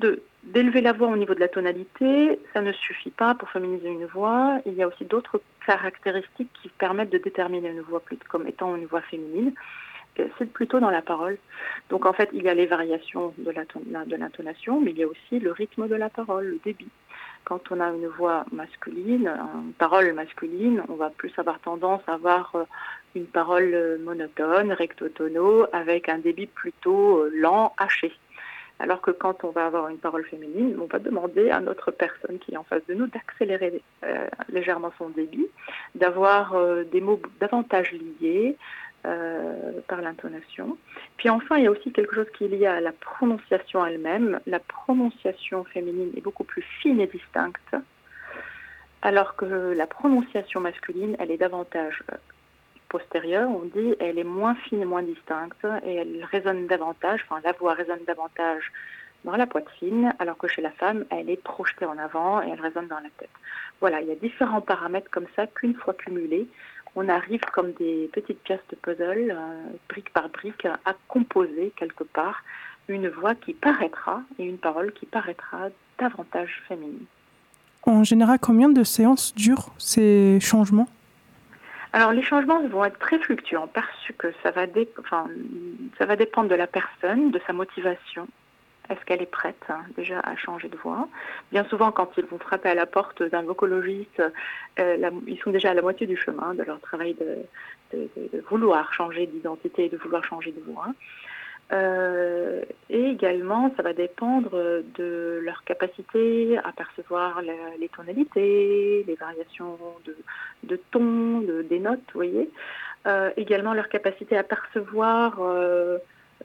d'élever 0.44 0.80
la 0.80 0.94
voix 0.94 1.10
au 1.10 1.18
niveau 1.18 1.36
de 1.36 1.42
la 1.42 1.50
tonalité, 1.50 2.40
ça 2.54 2.62
ne 2.62 2.72
suffit 2.72 3.12
pas 3.12 3.36
pour 3.36 3.50
féminiser 3.50 3.90
une 3.90 4.06
voix. 4.06 4.60
Il 4.66 4.74
y 4.76 4.84
a 4.84 4.88
aussi 4.88 5.04
d'autres 5.04 5.42
caractéristiques 5.66 6.52
qui 6.62 6.70
permettent 6.70 7.12
de 7.12 7.18
déterminer 7.18 7.70
une 7.70 7.82
voix 7.82 8.02
comme 8.30 8.48
étant 8.48 8.74
une 8.78 8.86
voix 8.86 9.02
féminine. 9.02 9.54
Euh, 10.20 10.28
c'est 10.38 10.50
plutôt 10.50 10.80
dans 10.80 10.92
la 10.92 11.02
parole. 11.02 11.38
Donc 11.90 12.06
en 12.06 12.14
fait, 12.14 12.30
il 12.32 12.44
y 12.44 12.48
a 12.48 12.54
les 12.54 12.68
variations 12.68 13.34
de 13.38 13.52
l'intonation, 14.16 14.80
mais 14.80 14.92
il 14.92 14.98
y 14.98 15.04
a 15.04 15.08
aussi 15.08 15.40
le 15.40 15.52
rythme 15.52 15.90
de 15.90 15.96
la 15.96 16.10
parole, 16.10 16.46
le 16.46 16.60
débit. 16.64 16.88
Quand 17.46 17.72
on 17.72 17.80
a 17.80 17.90
une 17.90 18.08
voix 18.08 18.46
masculine, 18.52 19.28
une 19.28 19.74
parole 19.74 20.12
masculine, 20.14 20.84
on 20.90 20.96
va 20.96 21.10
plus 21.10 21.32
avoir 21.38 21.60
tendance 21.60 22.02
à 22.08 22.14
avoir 22.14 22.56
euh, 22.56 22.64
une 23.16 23.28
parole 23.28 23.72
euh, 23.74 23.98
monotone, 24.00 24.72
rectotono, 24.74 25.66
avec 25.72 26.10
un 26.10 26.18
débit 26.18 26.48
plutôt 26.48 27.26
lent, 27.30 27.74
haché. 27.78 28.12
Alors 28.80 29.02
que 29.02 29.12
quand 29.12 29.44
on 29.44 29.52
va 29.52 29.68
avoir 29.68 29.88
une 29.88 29.98
parole 29.98 30.26
féminine, 30.26 30.78
on 30.82 30.86
va 30.86 31.00
demander 31.00 31.50
à 31.50 31.62
notre 31.62 31.92
personne 31.92 32.40
qui 32.40 32.54
est 32.54 32.58
en 32.58 32.64
face 32.64 32.86
de 32.88 32.94
nous 32.94 33.08
d'accélérer 33.08 33.82
euh, 34.04 34.28
légèrement 34.50 34.92
son 34.98 35.10
débit, 35.10 35.48
d'avoir 35.96 36.56
euh, 36.56 36.84
des 36.84 37.00
mots 37.00 37.22
davantage 37.40 37.94
liés 38.20 38.58
euh, 39.06 39.72
par 39.88 40.02
l'intonation. 40.02 40.78
Puis 41.18 41.30
enfin, 41.30 41.58
il 41.58 41.66
y 41.66 41.68
a 41.68 41.72
aussi 41.72 41.92
quelque 41.92 42.16
chose 42.16 42.28
qui 42.36 42.46
est 42.46 42.48
lié 42.48 42.66
à 42.66 42.82
la 42.82 42.92
prononciation 42.92 43.86
elle-même. 43.86 44.40
La 44.48 44.60
prononciation 44.60 45.64
féminine 45.66 46.12
est 46.18 46.22
beaucoup 46.22 46.44
plus 46.44 46.64
fine 46.82 47.00
et 47.00 47.08
distincte, 47.08 47.76
alors 49.02 49.36
que 49.36 49.46
la 49.46 49.86
prononciation 49.88 50.60
masculine, 50.60 51.16
elle 51.20 51.32
est 51.32 51.38
davantage 51.38 52.04
postérieure, 52.90 53.50
on 53.50 53.66
dit, 53.66 53.96
elle 54.00 54.18
est 54.18 54.24
moins 54.24 54.56
fine 54.56 54.82
et 54.82 54.86
moins 54.86 55.04
distincte 55.04 55.66
et 55.86 55.96
elle 55.96 56.26
résonne 56.32 56.68
davantage, 56.68 57.22
enfin 57.28 57.42
la 57.44 57.52
voix 57.52 57.74
résonne 57.74 58.04
davantage 58.08 58.72
dans 59.26 59.36
la 59.36 59.48
poitrine, 59.48 60.14
alors 60.20 60.38
que 60.38 60.48
chez 60.48 60.62
la 60.62 60.72
femme, 60.72 61.06
elle 61.10 61.30
est 61.30 61.42
projetée 61.42 61.86
en 61.86 61.98
avant 61.98 62.42
et 62.42 62.50
elle 62.50 62.62
résonne 62.62 62.88
dans 62.88 63.00
la 63.00 63.10
tête. 63.18 63.30
Voilà, 63.82 64.02
il 64.02 64.08
y 64.08 64.12
a 64.12 64.16
différents 64.16 64.62
paramètres 64.62 65.10
comme 65.12 65.28
ça 65.36 65.48
qu'une 65.48 65.76
fois 65.76 65.94
cumulés, 65.94 66.48
on 66.96 67.10
arrive 67.10 67.42
comme 67.54 67.72
des 67.74 68.10
petites 68.14 68.40
pièces 68.40 68.66
de 68.70 68.76
puzzle, 68.76 69.32
euh, 69.32 69.64
brique 69.90 70.12
par 70.14 70.30
brique, 70.30 70.66
à 70.66 70.94
composer 71.08 71.74
quelque 71.76 72.04
part 72.04 72.42
une 72.88 73.10
voix 73.10 73.36
qui 73.36 73.54
paraîtra 73.54 74.22
et 74.38 74.46
une 74.46 74.58
parole 74.58 74.94
qui 74.94 75.06
paraîtra 75.06 75.70
davantage 75.98 76.62
féminine. 76.68 77.06
En 77.84 78.04
général, 78.04 78.40
combien 78.40 78.70
de 78.70 78.84
séances 78.84 79.34
durent 79.36 79.72
ces 79.78 80.40
changements? 80.40 80.88
Alors 81.94 82.12
les 82.12 82.24
changements 82.24 82.62
vont 82.68 82.84
être 82.84 83.00
très 83.00 83.20
fluctuants 83.20 83.70
parce 83.74 84.12
que 84.18 84.28
ça 84.44 84.52
va, 84.52 84.66
ça 85.98 86.06
va 86.06 86.16
dépendre 86.16 86.50
de 86.50 86.56
la 86.56 86.68
personne, 86.68 87.32
de 87.32 87.40
sa 87.48 87.54
motivation. 87.54 88.28
Est-ce 88.90 89.04
qu'elle 89.06 89.22
est 89.22 89.32
prête 89.32 89.64
hein, 89.70 89.82
déjà 89.98 90.20
à 90.20 90.36
changer 90.36 90.70
de 90.70 90.78
voix 90.78 91.08
Bien 91.52 91.66
souvent, 91.66 91.92
quand 91.92 92.12
ils 92.18 92.26
vont 92.26 92.38
frapper 92.38 92.70
à 92.70 92.76
la 92.76 92.86
porte 92.86 93.24
d'un 93.24 93.42
vocologiste, 93.42 94.22
euh, 94.80 95.10
ils 95.28 95.40
sont 95.40 95.52
déjà 95.52 95.72
à 95.72 95.74
la 95.74 95.82
moitié 95.82 96.06
du 96.08 96.18
chemin 96.18 96.54
de 96.54 96.64
leur 96.64 96.80
travail 96.82 97.16
de 97.16 98.10
vouloir 98.50 98.94
changer 98.94 99.26
d'identité 99.28 99.90
de 99.90 99.98
vouloir 99.98 100.24
changer 100.24 100.52
de 100.52 100.62
voix. 100.72 100.88
Euh, 101.72 102.64
et 102.90 103.10
également, 103.10 103.74
ça 103.76 103.82
va 103.82 103.94
dépendre 103.94 104.84
de 104.98 105.42
leur 105.44 105.64
capacité 105.64 106.58
à 106.60 106.72
percevoir 106.72 107.42
les 107.42 107.90
tonalités, 107.90 109.04
les 109.08 109.16
variations 109.16 109.78
de, 110.06 110.16
de 110.64 110.80
ton, 110.92 111.42
des 111.42 111.80
notes, 111.80 112.02
vous 112.14 112.20
voyez. 112.20 112.50
Euh, 113.08 113.30
également 113.38 113.74
leur 113.74 113.90
capacité 113.90 114.38
à 114.38 114.44
percevoir 114.44 115.40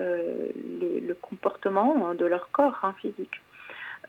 euh, 0.00 0.48
le 0.57 1.14
comportement 1.14 2.09
hein, 2.09 2.14
de 2.14 2.24
leur 2.24 2.50
corps 2.50 2.79
hein, 2.83 2.94
physique. 3.00 3.40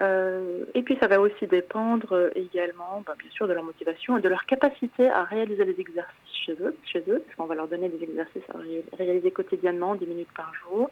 Euh, 0.02 0.66
et 0.74 0.84
puis 0.84 0.98
ça 1.00 1.08
va 1.08 1.20
aussi 1.20 1.48
dépendre 1.48 2.14
euh, 2.14 2.30
également, 2.36 3.04
bah, 3.06 3.14
bien 3.18 3.30
sûr, 3.32 3.48
de 3.48 3.54
leur 3.54 3.64
motivation 3.64 4.18
et 4.18 4.22
de 4.22 4.30
leur 4.30 4.46
capacité 4.46 5.10
à 5.10 5.24
réaliser 5.24 5.66
les 5.66 5.80
exercices 5.80 6.36
chez 6.46 6.54
eux, 6.60 6.76
chez 6.86 7.04
eux 7.08 7.22
parce 7.26 7.36
qu'on 7.36 7.46
va 7.46 7.56
leur 7.56 7.68
donner 7.68 7.90
des 7.90 8.04
exercices 8.04 8.44
à 8.54 8.58
réaliser 8.98 9.32
quotidiennement, 9.32 9.96
10 9.96 10.06
minutes 10.08 10.34
par 10.36 10.54
jour, 10.56 10.90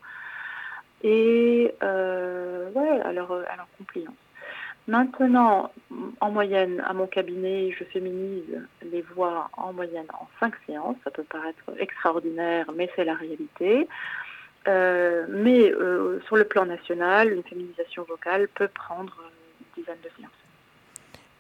et 1.04 1.74
à 1.80 3.12
leur, 3.14 3.32
à 3.32 3.56
leur 3.56 3.68
compliance. 3.78 4.16
Maintenant, 4.88 5.72
en 6.20 6.32
moyenne, 6.32 6.84
à 6.86 6.94
mon 6.94 7.06
cabinet, 7.06 7.72
je 7.72 7.84
féminise 7.84 8.68
les 8.92 9.04
voix 9.04 9.50
en 9.56 9.72
moyenne 9.72 10.08
en 10.14 10.28
5 10.40 10.54
séances. 10.66 10.98
Ça 11.04 11.12
peut 11.12 11.24
paraître 11.24 11.64
extraordinaire, 11.78 12.66
mais 12.76 12.90
c'est 12.96 13.06
la 13.06 13.14
réalité. 13.14 13.88
Euh, 14.68 15.26
mais 15.30 15.72
euh, 15.72 16.20
sur 16.28 16.36
le 16.36 16.44
plan 16.44 16.66
national, 16.66 17.34
une 17.34 17.44
féminisation 17.44 18.04
vocale 18.08 18.48
peut 18.50 18.68
prendre 18.68 19.16
une 19.60 19.82
dizaine 19.82 19.98
de 20.04 20.10
séances. 20.18 20.32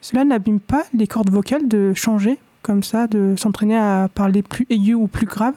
Cela 0.01 0.23
n'abîme 0.23 0.61
pas 0.61 0.83
les 0.93 1.07
cordes 1.07 1.29
vocales 1.29 1.67
de 1.67 1.93
changer 1.93 2.37
comme 2.61 2.83
ça, 2.83 3.07
de 3.07 3.35
s'entraîner 3.35 3.77
à 3.77 4.09
parler 4.13 4.43
plus 4.43 4.65
aigu 4.69 4.93
ou 4.93 5.07
plus 5.07 5.25
grave? 5.25 5.55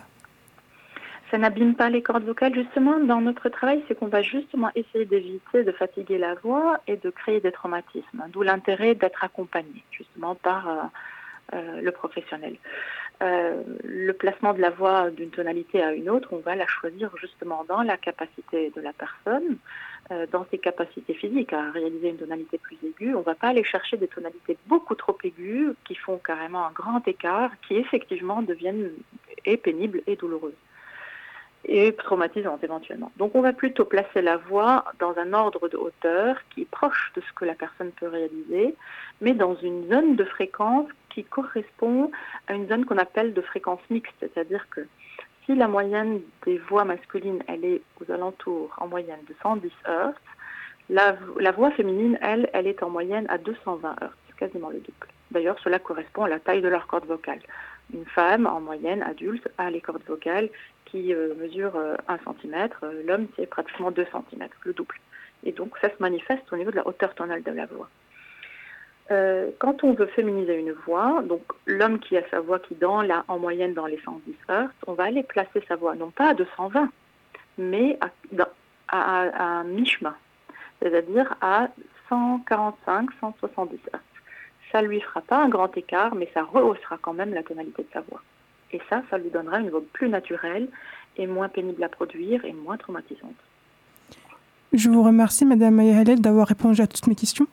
Ça 1.30 1.38
n'abîme 1.38 1.74
pas 1.74 1.88
les 1.88 2.02
cordes 2.02 2.24
vocales. 2.24 2.54
Justement, 2.54 3.00
dans 3.00 3.20
notre 3.20 3.48
travail, 3.48 3.82
c'est 3.88 3.98
qu'on 3.98 4.08
va 4.08 4.22
justement 4.22 4.70
essayer 4.74 5.04
d'éviter 5.06 5.64
de 5.64 5.72
fatiguer 5.72 6.18
la 6.18 6.34
voix 6.34 6.78
et 6.86 6.96
de 6.96 7.10
créer 7.10 7.40
des 7.40 7.52
traumatismes. 7.52 8.24
D'où 8.32 8.42
l'intérêt 8.42 8.94
d'être 8.94 9.24
accompagné, 9.24 9.82
justement, 9.90 10.34
par 10.34 10.90
euh, 11.54 11.80
le 11.82 11.90
professionnel. 11.90 12.56
Euh, 13.22 13.62
le 13.84 14.12
placement 14.12 14.52
de 14.52 14.60
la 14.60 14.70
voix 14.70 15.10
d'une 15.10 15.30
tonalité 15.30 15.80
à 15.80 15.92
une 15.92 16.10
autre, 16.10 16.28
on 16.32 16.38
va 16.38 16.56
la 16.56 16.66
choisir 16.66 17.10
justement 17.16 17.64
dans 17.68 17.82
la 17.82 17.96
capacité 17.96 18.72
de 18.74 18.80
la 18.80 18.92
personne, 18.92 19.58
euh, 20.10 20.26
dans 20.32 20.44
ses 20.50 20.58
capacités 20.58 21.14
physiques 21.14 21.52
à 21.52 21.70
réaliser 21.70 22.08
une 22.08 22.16
tonalité 22.16 22.58
plus 22.58 22.78
aiguë. 22.84 23.14
On 23.14 23.20
ne 23.20 23.24
va 23.24 23.36
pas 23.36 23.48
aller 23.48 23.62
chercher 23.62 23.96
des 23.96 24.08
tonalités 24.08 24.56
beaucoup 24.66 24.96
trop 24.96 25.16
aiguës 25.22 25.74
qui 25.84 25.94
font 25.94 26.18
carrément 26.18 26.66
un 26.66 26.72
grand 26.72 27.06
écart, 27.06 27.52
qui 27.68 27.76
effectivement 27.76 28.42
deviennent 28.42 28.90
et 29.44 29.56
pénibles 29.56 30.02
et 30.08 30.16
douloureuses 30.16 30.54
et 31.64 31.94
traumatisantes 31.94 32.64
éventuellement. 32.64 33.12
Donc 33.18 33.34
on 33.34 33.40
va 33.40 33.52
plutôt 33.52 33.84
placer 33.84 34.20
la 34.20 34.36
voix 34.36 34.84
dans 34.98 35.16
un 35.16 35.32
ordre 35.32 35.68
de 35.68 35.76
hauteur 35.76 36.36
qui 36.50 36.62
est 36.62 36.70
proche 36.70 37.12
de 37.14 37.20
ce 37.20 37.32
que 37.34 37.44
la 37.44 37.54
personne 37.54 37.92
peut 37.92 38.08
réaliser, 38.08 38.74
mais 39.20 39.32
dans 39.32 39.54
une 39.54 39.88
zone 39.88 40.16
de 40.16 40.24
fréquence 40.24 40.88
qui 41.14 41.24
correspond 41.24 42.10
à 42.48 42.54
une 42.54 42.68
zone 42.68 42.84
qu'on 42.84 42.98
appelle 42.98 43.34
de 43.34 43.40
fréquence 43.40 43.80
mixte, 43.90 44.14
c'est-à-dire 44.20 44.66
que 44.70 44.86
si 45.44 45.54
la 45.54 45.68
moyenne 45.68 46.20
des 46.46 46.58
voix 46.58 46.84
masculines, 46.84 47.42
elle 47.48 47.64
est 47.64 47.82
aux 48.00 48.10
alentours 48.12 48.74
en 48.78 48.86
moyenne 48.86 49.20
de 49.28 49.34
110 49.42 49.70
Hz, 49.86 50.14
la, 50.90 51.52
voix 51.52 51.70
féminine, 51.72 52.18
elle, 52.20 52.48
elle 52.52 52.66
est 52.66 52.82
en 52.82 52.90
moyenne 52.90 53.26
à 53.28 53.38
220 53.38 53.96
Hz, 54.00 54.34
quasiment 54.36 54.70
le 54.70 54.78
double. 54.78 55.08
D'ailleurs, 55.30 55.58
cela 55.60 55.78
correspond 55.78 56.24
à 56.24 56.28
la 56.28 56.38
taille 56.38 56.60
de 56.60 56.68
leur 56.68 56.86
corde 56.86 57.06
vocale. 57.06 57.40
Une 57.92 58.04
femme, 58.04 58.46
en 58.46 58.60
moyenne, 58.60 59.02
adulte, 59.02 59.48
a 59.58 59.70
les 59.70 59.80
cordes 59.80 60.02
vocales 60.06 60.50
qui 60.84 61.14
euh, 61.14 61.34
mesurent 61.34 61.78
1 62.08 62.18
cm. 62.18 62.68
L'homme, 63.06 63.26
c'est 63.36 63.46
pratiquement 63.46 63.90
2 63.90 64.04
cm, 64.04 64.48
le 64.64 64.72
double. 64.72 64.96
Et 65.44 65.52
donc, 65.52 65.76
ça 65.80 65.88
se 65.88 66.00
manifeste 66.00 66.52
au 66.52 66.56
niveau 66.56 66.70
de 66.70 66.76
la 66.76 66.86
hauteur 66.86 67.14
tonale 67.14 67.42
de 67.42 67.50
la 67.50 67.66
voix. 67.66 67.88
Euh, 69.12 69.50
quand 69.58 69.84
on 69.84 69.92
veut 69.92 70.06
féminiser 70.06 70.58
une 70.58 70.72
voix, 70.86 71.22
donc 71.22 71.42
l'homme 71.66 71.98
qui 71.98 72.16
a 72.16 72.22
sa 72.30 72.40
voix 72.40 72.58
qui 72.58 72.74
dans 72.74 73.02
la, 73.02 73.24
en 73.28 73.38
moyenne 73.38 73.74
dans 73.74 73.84
les 73.84 74.00
110 74.02 74.32
Hz, 74.48 74.68
on 74.86 74.94
va 74.94 75.04
aller 75.04 75.22
placer 75.22 75.62
sa 75.68 75.76
voix 75.76 75.94
non 75.94 76.10
pas 76.10 76.30
à 76.30 76.34
220, 76.34 76.88
mais 77.58 77.98
à, 78.88 79.58
à, 79.58 79.64
mi-chemin, 79.64 80.14
c'est-à-dire 80.80 81.34
à 81.42 81.68
145, 82.08 83.10
170 83.20 83.76
Hz. 83.76 83.98
Ça 84.70 84.80
lui 84.80 85.00
fera 85.02 85.20
pas 85.20 85.42
un 85.42 85.50
grand 85.50 85.76
écart, 85.76 86.14
mais 86.14 86.30
ça 86.32 86.44
rehaussera 86.44 86.96
quand 87.02 87.12
même 87.12 87.34
la 87.34 87.42
tonalité 87.42 87.82
de 87.82 87.88
sa 87.92 88.00
voix. 88.00 88.22
Et 88.72 88.80
ça, 88.88 89.02
ça 89.10 89.18
lui 89.18 89.28
donnera 89.28 89.58
une 89.60 89.68
voix 89.68 89.82
plus 89.92 90.08
naturelle 90.08 90.68
et 91.18 91.26
moins 91.26 91.50
pénible 91.50 91.84
à 91.84 91.90
produire 91.90 92.42
et 92.46 92.54
moins 92.54 92.78
traumatisante. 92.78 93.34
Je 94.72 94.88
vous 94.88 95.02
remercie, 95.02 95.44
Madame 95.44 95.74
Mayahalel, 95.74 96.22
d'avoir 96.22 96.48
répondu 96.48 96.80
à 96.80 96.86
toutes 96.86 97.06
mes 97.06 97.14
questions. 97.14 97.46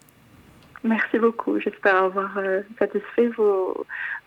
Merci 0.83 1.19
beaucoup. 1.19 1.59
J'espère 1.59 2.03
avoir 2.03 2.37
euh, 2.37 2.61
satisfait 2.77 3.29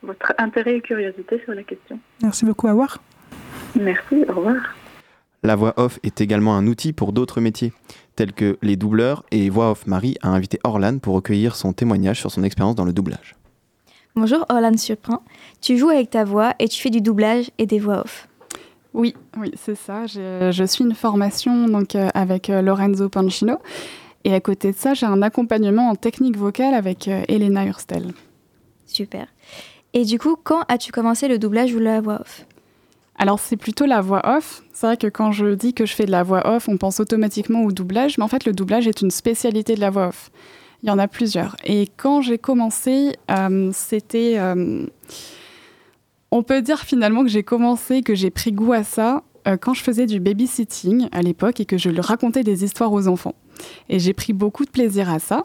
votre 0.02 0.34
intérêt 0.38 0.76
et 0.76 0.80
curiosité 0.80 1.40
sur 1.44 1.54
la 1.54 1.62
question. 1.62 1.98
Merci 2.22 2.44
beaucoup. 2.44 2.66
Au 2.66 2.70
revoir. 2.70 2.98
Merci. 3.74 4.24
Au 4.28 4.34
revoir. 4.34 4.56
La 5.42 5.56
voix 5.56 5.74
off 5.76 5.98
est 6.04 6.20
également 6.20 6.56
un 6.56 6.66
outil 6.68 6.92
pour 6.92 7.12
d'autres 7.12 7.40
métiers, 7.40 7.72
tels 8.14 8.32
que 8.32 8.58
les 8.62 8.76
doubleurs, 8.76 9.24
et 9.32 9.50
Voix 9.50 9.72
Off 9.72 9.88
Marie 9.88 10.16
a 10.22 10.28
invité 10.28 10.60
Orlan 10.62 10.98
pour 10.98 11.14
recueillir 11.14 11.56
son 11.56 11.72
témoignage 11.72 12.20
sur 12.20 12.30
son 12.30 12.44
expérience 12.44 12.76
dans 12.76 12.84
le 12.84 12.92
doublage. 12.92 13.34
Bonjour 14.14 14.46
Orlan 14.50 14.76
Surprin, 14.76 15.20
tu 15.60 15.78
joues 15.78 15.88
avec 15.88 16.10
ta 16.10 16.22
voix 16.22 16.52
et 16.60 16.68
tu 16.68 16.80
fais 16.80 16.90
du 16.90 17.00
doublage 17.00 17.50
et 17.58 17.66
des 17.66 17.80
voix 17.80 18.02
off. 18.02 18.28
Oui, 18.94 19.16
oui, 19.36 19.50
c'est 19.56 19.74
ça. 19.74 20.06
Je 20.06 20.64
suis 20.68 20.84
une 20.84 20.94
formation 20.94 21.66
donc 21.66 21.96
euh, 21.96 22.08
avec 22.14 22.48
euh, 22.50 22.62
Lorenzo 22.62 23.08
Pancino 23.08 23.58
et 24.24 24.34
à 24.34 24.40
côté 24.40 24.72
de 24.72 24.76
ça, 24.76 24.94
j'ai 24.94 25.06
un 25.06 25.22
accompagnement 25.22 25.90
en 25.90 25.94
technique 25.94 26.36
vocale 26.36 26.74
avec 26.74 27.08
euh, 27.08 27.22
Elena 27.28 27.64
Hurstel. 27.66 28.12
Super. 28.86 29.26
Et 29.94 30.04
du 30.04 30.18
coup, 30.18 30.36
quand 30.42 30.62
as-tu 30.68 30.92
commencé 30.92 31.28
le 31.28 31.38
doublage 31.38 31.74
ou 31.74 31.78
la 31.78 32.00
voix 32.00 32.20
off? 32.20 32.46
Alors 33.16 33.38
c'est 33.38 33.56
plutôt 33.56 33.84
la 33.84 34.00
voix 34.00 34.22
off. 34.24 34.62
C'est 34.72 34.86
vrai 34.86 34.96
que 34.96 35.06
quand 35.06 35.32
je 35.32 35.54
dis 35.54 35.74
que 35.74 35.86
je 35.86 35.94
fais 35.94 36.06
de 36.06 36.10
la 36.10 36.22
voix 36.22 36.46
off, 36.46 36.68
on 36.68 36.76
pense 36.76 36.98
automatiquement 36.98 37.62
au 37.62 37.72
doublage, 37.72 38.16
mais 38.16 38.24
en 38.24 38.28
fait 38.28 38.44
le 38.44 38.52
doublage 38.52 38.88
est 38.88 39.02
une 39.02 39.10
spécialité 39.10 39.74
de 39.74 39.80
la 39.80 39.90
voix 39.90 40.08
off. 40.08 40.30
Il 40.82 40.88
y 40.88 40.92
en 40.92 40.98
a 40.98 41.08
plusieurs. 41.08 41.56
Et 41.64 41.88
quand 41.96 42.22
j'ai 42.22 42.38
commencé, 42.38 43.16
euh, 43.30 43.70
c'était... 43.72 44.38
Euh, 44.38 44.86
on 46.30 46.42
peut 46.42 46.62
dire 46.62 46.80
finalement 46.80 47.22
que 47.22 47.28
j'ai 47.28 47.42
commencé, 47.42 48.02
que 48.02 48.14
j'ai 48.14 48.30
pris 48.30 48.52
goût 48.52 48.72
à 48.72 48.82
ça 48.82 49.22
quand 49.60 49.74
je 49.74 49.82
faisais 49.82 50.06
du 50.06 50.20
babysitting 50.20 51.08
à 51.12 51.20
l'époque 51.20 51.60
et 51.60 51.66
que 51.66 51.76
je 51.76 51.90
racontais 52.00 52.42
des 52.44 52.64
histoires 52.64 52.92
aux 52.92 53.08
enfants. 53.08 53.34
Et 53.88 53.98
j'ai 53.98 54.12
pris 54.12 54.32
beaucoup 54.32 54.64
de 54.64 54.70
plaisir 54.70 55.10
à 55.10 55.18
ça. 55.18 55.44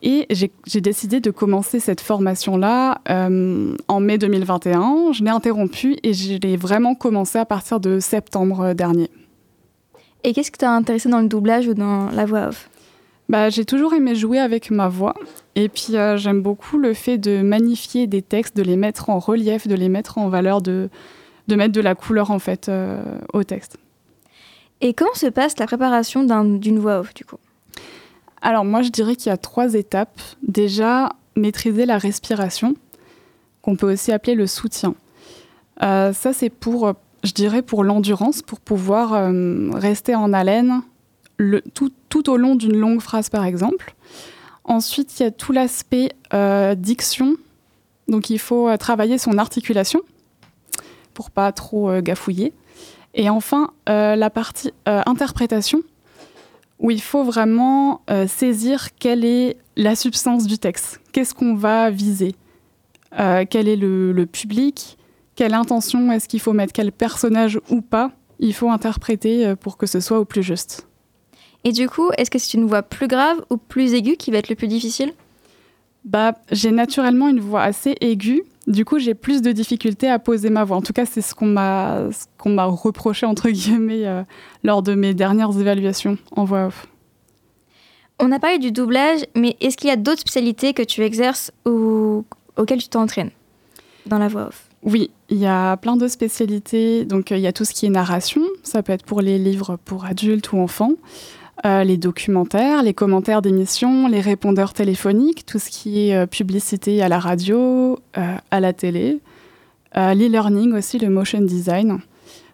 Et 0.00 0.26
j'ai 0.30 0.80
décidé 0.80 1.20
de 1.20 1.30
commencer 1.32 1.80
cette 1.80 2.00
formation-là 2.00 3.00
euh, 3.10 3.74
en 3.88 4.00
mai 4.00 4.16
2021. 4.16 5.12
Je 5.12 5.24
l'ai 5.24 5.30
interrompue 5.30 5.96
et 6.04 6.12
je 6.12 6.38
l'ai 6.38 6.56
vraiment 6.56 6.94
commencé 6.94 7.36
à 7.38 7.44
partir 7.44 7.80
de 7.80 7.98
septembre 7.98 8.74
dernier. 8.74 9.10
Et 10.22 10.32
qu'est-ce 10.32 10.52
qui 10.52 10.58
t'a 10.58 10.70
intéressé 10.70 11.08
dans 11.08 11.20
le 11.20 11.26
doublage 11.26 11.66
ou 11.66 11.74
dans 11.74 12.10
la 12.10 12.26
voix 12.26 12.48
off? 12.48 12.70
Bah, 13.28 13.50
J'ai 13.50 13.64
toujours 13.64 13.92
aimé 13.92 14.14
jouer 14.14 14.38
avec 14.38 14.70
ma 14.70 14.88
voix. 14.88 15.14
Et 15.56 15.68
puis 15.68 15.96
euh, 15.96 16.16
j'aime 16.16 16.42
beaucoup 16.42 16.78
le 16.78 16.94
fait 16.94 17.18
de 17.18 17.42
magnifier 17.42 18.06
des 18.06 18.22
textes, 18.22 18.56
de 18.56 18.62
les 18.62 18.76
mettre 18.76 19.10
en 19.10 19.18
relief, 19.18 19.66
de 19.66 19.74
les 19.74 19.88
mettre 19.88 20.18
en 20.18 20.28
valeur, 20.28 20.62
de, 20.62 20.88
de 21.48 21.56
mettre 21.56 21.72
de 21.72 21.80
la 21.80 21.96
couleur 21.96 22.30
en 22.30 22.38
fait 22.38 22.68
euh, 22.68 23.02
au 23.32 23.42
texte. 23.42 23.78
Et 24.80 24.94
comment 24.94 25.14
se 25.14 25.26
passe 25.26 25.58
la 25.58 25.66
préparation 25.66 26.22
d'une 26.24 26.78
voix 26.78 27.00
off 27.00 27.14
du 27.14 27.24
coup? 27.24 27.38
Alors 28.40 28.64
moi 28.64 28.82
je 28.82 28.90
dirais 28.90 29.16
qu'il 29.16 29.30
y 29.30 29.32
a 29.32 29.36
trois 29.36 29.74
étapes. 29.74 30.20
Déjà, 30.42 31.10
maîtriser 31.36 31.86
la 31.86 31.98
respiration, 31.98 32.74
qu'on 33.62 33.76
peut 33.76 33.92
aussi 33.92 34.12
appeler 34.12 34.34
le 34.34 34.46
soutien. 34.46 34.94
Euh, 35.82 36.12
ça 36.12 36.32
c'est 36.32 36.50
pour, 36.50 36.92
je 37.24 37.32
dirais, 37.32 37.62
pour 37.62 37.84
l'endurance, 37.84 38.42
pour 38.42 38.60
pouvoir 38.60 39.14
euh, 39.14 39.70
rester 39.72 40.14
en 40.14 40.32
haleine 40.32 40.82
le, 41.36 41.60
tout, 41.74 41.92
tout, 42.08 42.30
au 42.30 42.36
long 42.36 42.54
d'une 42.54 42.76
longue 42.76 43.00
phrase 43.00 43.28
par 43.28 43.44
exemple. 43.44 43.94
Ensuite, 44.64 45.18
il 45.18 45.22
y 45.22 45.26
a 45.26 45.30
tout 45.30 45.52
l'aspect 45.52 46.12
euh, 46.34 46.74
diction. 46.74 47.36
Donc 48.06 48.30
il 48.30 48.38
faut 48.38 48.74
travailler 48.76 49.18
son 49.18 49.38
articulation 49.38 50.00
pour 51.14 51.30
pas 51.30 51.52
trop 51.52 52.00
gafouiller. 52.00 52.52
Et 53.14 53.28
enfin, 53.30 53.70
euh, 53.88 54.16
la 54.16 54.30
partie 54.30 54.72
euh, 54.88 55.02
interprétation, 55.06 55.82
où 56.78 56.90
il 56.90 57.02
faut 57.02 57.24
vraiment 57.24 58.02
euh, 58.10 58.26
saisir 58.28 58.94
quelle 58.98 59.24
est 59.24 59.56
la 59.76 59.96
substance 59.96 60.46
du 60.46 60.58
texte, 60.58 61.00
qu'est-ce 61.12 61.34
qu'on 61.34 61.54
va 61.54 61.90
viser, 61.90 62.34
quel 63.50 63.68
est 63.68 63.76
le, 63.76 64.26
public, 64.26 64.98
quelle 65.34 65.54
intention 65.54 66.12
est-ce 66.12 66.28
qu'il 66.28 66.40
faut 66.40 66.52
mettre, 66.52 66.72
quel 66.72 66.92
personnage 66.92 67.58
ou 67.70 67.80
pas 67.80 68.12
il 68.38 68.54
faut 68.54 68.70
interpréter 68.70 69.54
pour 69.56 69.76
que 69.76 69.86
ce 69.86 69.98
soit 69.98 70.20
au 70.20 70.24
plus 70.24 70.42
juste? 70.42 70.86
Et 71.64 71.72
du 71.72 71.88
coup, 71.88 72.10
est-ce 72.18 72.30
que 72.30 72.38
c'est 72.38 72.54
une 72.54 72.66
voix 72.66 72.82
plus 72.82 73.08
grave 73.08 73.44
ou 73.50 73.56
plus 73.56 73.94
aiguë 73.94 74.16
qui 74.16 74.30
va 74.30 74.38
être 74.38 74.50
le 74.50 74.56
plus 74.56 74.68
difficile? 74.68 75.14
Bah, 76.04 76.34
J'ai 76.52 76.70
naturellement 76.70 77.28
une 77.28 77.40
voix 77.40 77.62
assez 77.62 77.96
aiguë, 78.00 78.42
du 78.68 78.84
coup, 78.84 78.98
j'ai 78.98 79.14
plus 79.14 79.40
de 79.40 79.50
difficultés 79.50 80.08
à 80.08 80.18
poser 80.18 80.50
ma 80.50 80.62
voix. 80.62 80.76
En 80.76 80.82
tout 80.82 80.92
cas, 80.92 81.06
c'est 81.06 81.22
ce 81.22 81.34
qu'on 81.34 81.46
m'a 81.46 82.02
qu'on 82.36 82.50
m'a 82.50 82.66
reproché 82.66 83.24
entre 83.24 83.48
guillemets 83.48 84.06
euh, 84.06 84.22
lors 84.62 84.82
de 84.82 84.94
mes 84.94 85.14
dernières 85.14 85.58
évaluations 85.58 86.18
en 86.32 86.44
voix 86.44 86.66
off. 86.66 86.86
On 88.20 88.30
a 88.30 88.38
parlé 88.38 88.58
du 88.58 88.70
doublage, 88.70 89.20
mais 89.34 89.56
est-ce 89.60 89.76
qu'il 89.76 89.88
y 89.88 89.92
a 89.92 89.96
d'autres 89.96 90.20
spécialités 90.20 90.74
que 90.74 90.82
tu 90.82 91.02
exerces 91.02 91.50
ou 91.66 92.24
auxquelles 92.56 92.82
tu 92.82 92.88
t'entraînes 92.88 93.30
dans 94.06 94.18
la 94.18 94.28
voix 94.28 94.48
off? 94.48 94.68
Oui, 94.82 95.10
il 95.30 95.38
y 95.38 95.46
a 95.46 95.76
plein 95.78 95.96
de 95.96 96.06
spécialités. 96.06 97.04
Donc, 97.04 97.32
euh, 97.32 97.36
il 97.38 97.42
y 97.42 97.46
a 97.46 97.52
tout 97.52 97.64
ce 97.64 97.72
qui 97.72 97.86
est 97.86 97.90
narration. 97.90 98.42
Ça 98.62 98.82
peut 98.82 98.92
être 98.92 99.04
pour 99.04 99.22
les 99.22 99.38
livres 99.38 99.78
pour 99.84 100.04
adultes 100.04 100.52
ou 100.52 100.58
enfants. 100.58 100.92
Euh, 101.66 101.82
les 101.82 101.96
documentaires, 101.96 102.84
les 102.84 102.94
commentaires 102.94 103.42
d'émissions, 103.42 104.06
les 104.06 104.20
répondeurs 104.20 104.72
téléphoniques, 104.72 105.44
tout 105.44 105.58
ce 105.58 105.70
qui 105.70 106.08
est 106.08 106.14
euh, 106.14 106.26
publicité 106.26 107.02
à 107.02 107.08
la 107.08 107.18
radio, 107.18 107.98
euh, 108.16 108.36
à 108.50 108.60
la 108.60 108.72
télé, 108.72 109.18
l'e-learning 109.94 110.74
aussi, 110.74 110.98
le 110.98 111.08
motion 111.08 111.40
design, 111.40 111.98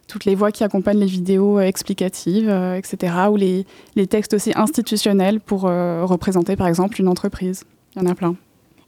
toutes 0.07 0.25
les 0.25 0.33
voix 0.33 0.51
qui 0.51 0.63
accompagnent 0.63 0.99
les 0.99 1.05
vidéos 1.05 1.59
explicatives, 1.59 2.49
etc., 2.49 3.13
ou 3.29 3.35
les, 3.35 3.67
les, 3.95 4.07
textes 4.07 4.33
aussi 4.33 4.51
institutionnels 4.55 5.39
pour 5.39 5.61
représenter 5.61 6.55
par 6.55 6.67
exemple 6.67 6.99
une 6.99 7.07
entreprise. 7.07 7.65
Il 7.95 8.01
y 8.01 8.05
en 8.05 8.09
a 8.09 8.15
plein. 8.15 8.35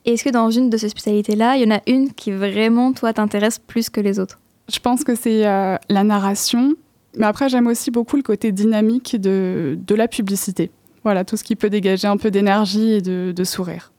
Et 0.06 0.14
est-ce 0.14 0.24
que 0.24 0.30
dans 0.30 0.50
une 0.50 0.72
de 0.72 0.78
ces 0.78 0.90
spécialités-là, 0.90 1.58
il 1.58 1.68
y 1.70 1.72
en 1.72 1.76
a 1.76 1.82
une 1.86 2.14
qui 2.14 2.32
vraiment, 2.32 2.94
toi, 2.94 3.14
t'intéresse 3.14 3.60
plus 3.60 3.92
que 3.92 4.02
les 4.02 4.18
autres? 4.18 4.40
Je 4.74 4.80
pense 4.80 5.04
que 5.04 5.14
c'est 5.14 5.44
la 5.44 6.04
narration, 6.04 6.74
mais 7.18 7.26
après, 7.26 7.50
j'aime 7.50 7.68
aussi 7.68 7.92
beaucoup 7.92 8.16
le 8.16 8.24
côté 8.24 8.52
dynamique 8.52 9.20
de, 9.20 9.78
de, 9.80 9.96
la 9.96 10.08
publicité. 10.08 10.72
Voilà, 11.04 11.26
tout 11.26 11.38
ce 11.38 11.44
qui 11.44 11.56
peut 11.56 11.70
dégager 11.70 12.08
un 12.08 12.18
peu 12.18 12.32
d'énergie 12.32 12.94
et 12.94 13.02
de, 13.02 13.34
de 13.36 13.44
sourire. 13.44 13.92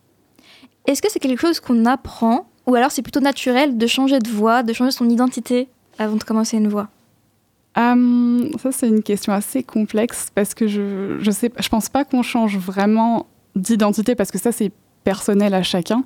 Est-ce 0.87 1.03
que 1.03 1.11
c'est 1.11 1.19
quelque 1.19 1.41
chose 1.41 1.61
qu'on 1.61 1.85
apprend 1.85 2.49
ou 2.67 2.75
alors 2.75 2.91
c'est 2.91 3.03
plutôt 3.03 3.21
naturel 3.21 3.79
de 3.79 3.87
changer 3.87 4.19
de 4.19 4.29
voix, 4.29 4.63
de 4.63 4.73
changer 4.73 4.91
son 4.91 5.09
identité 5.09 5.69
avant 5.99 6.17
de 6.17 6.25
commencer 6.25 6.59
une 6.59 6.69
voix? 6.69 6.89
Hum, 7.77 8.51
Ça, 8.63 8.73
c'est 8.73 8.89
une 8.89 9.03
question 9.03 9.33
assez 9.33 9.63
complexe 9.63 10.29
parce 10.35 10.55
que 10.55 10.67
je 10.67 11.17
je, 11.21 11.31
sais, 11.31 11.51
je 11.59 11.69
pense 11.69 11.89
pas 11.89 12.05
qu'on 12.05 12.23
change 12.23 12.59
vraiment 12.59 13.27
d'identité 13.57 14.15
parce 14.15 14.31
que 14.31 14.39
ça, 14.39 14.53
c'est 14.53 14.71
personnel 15.05 15.55
à 15.55 15.62
chacun. 15.62 16.05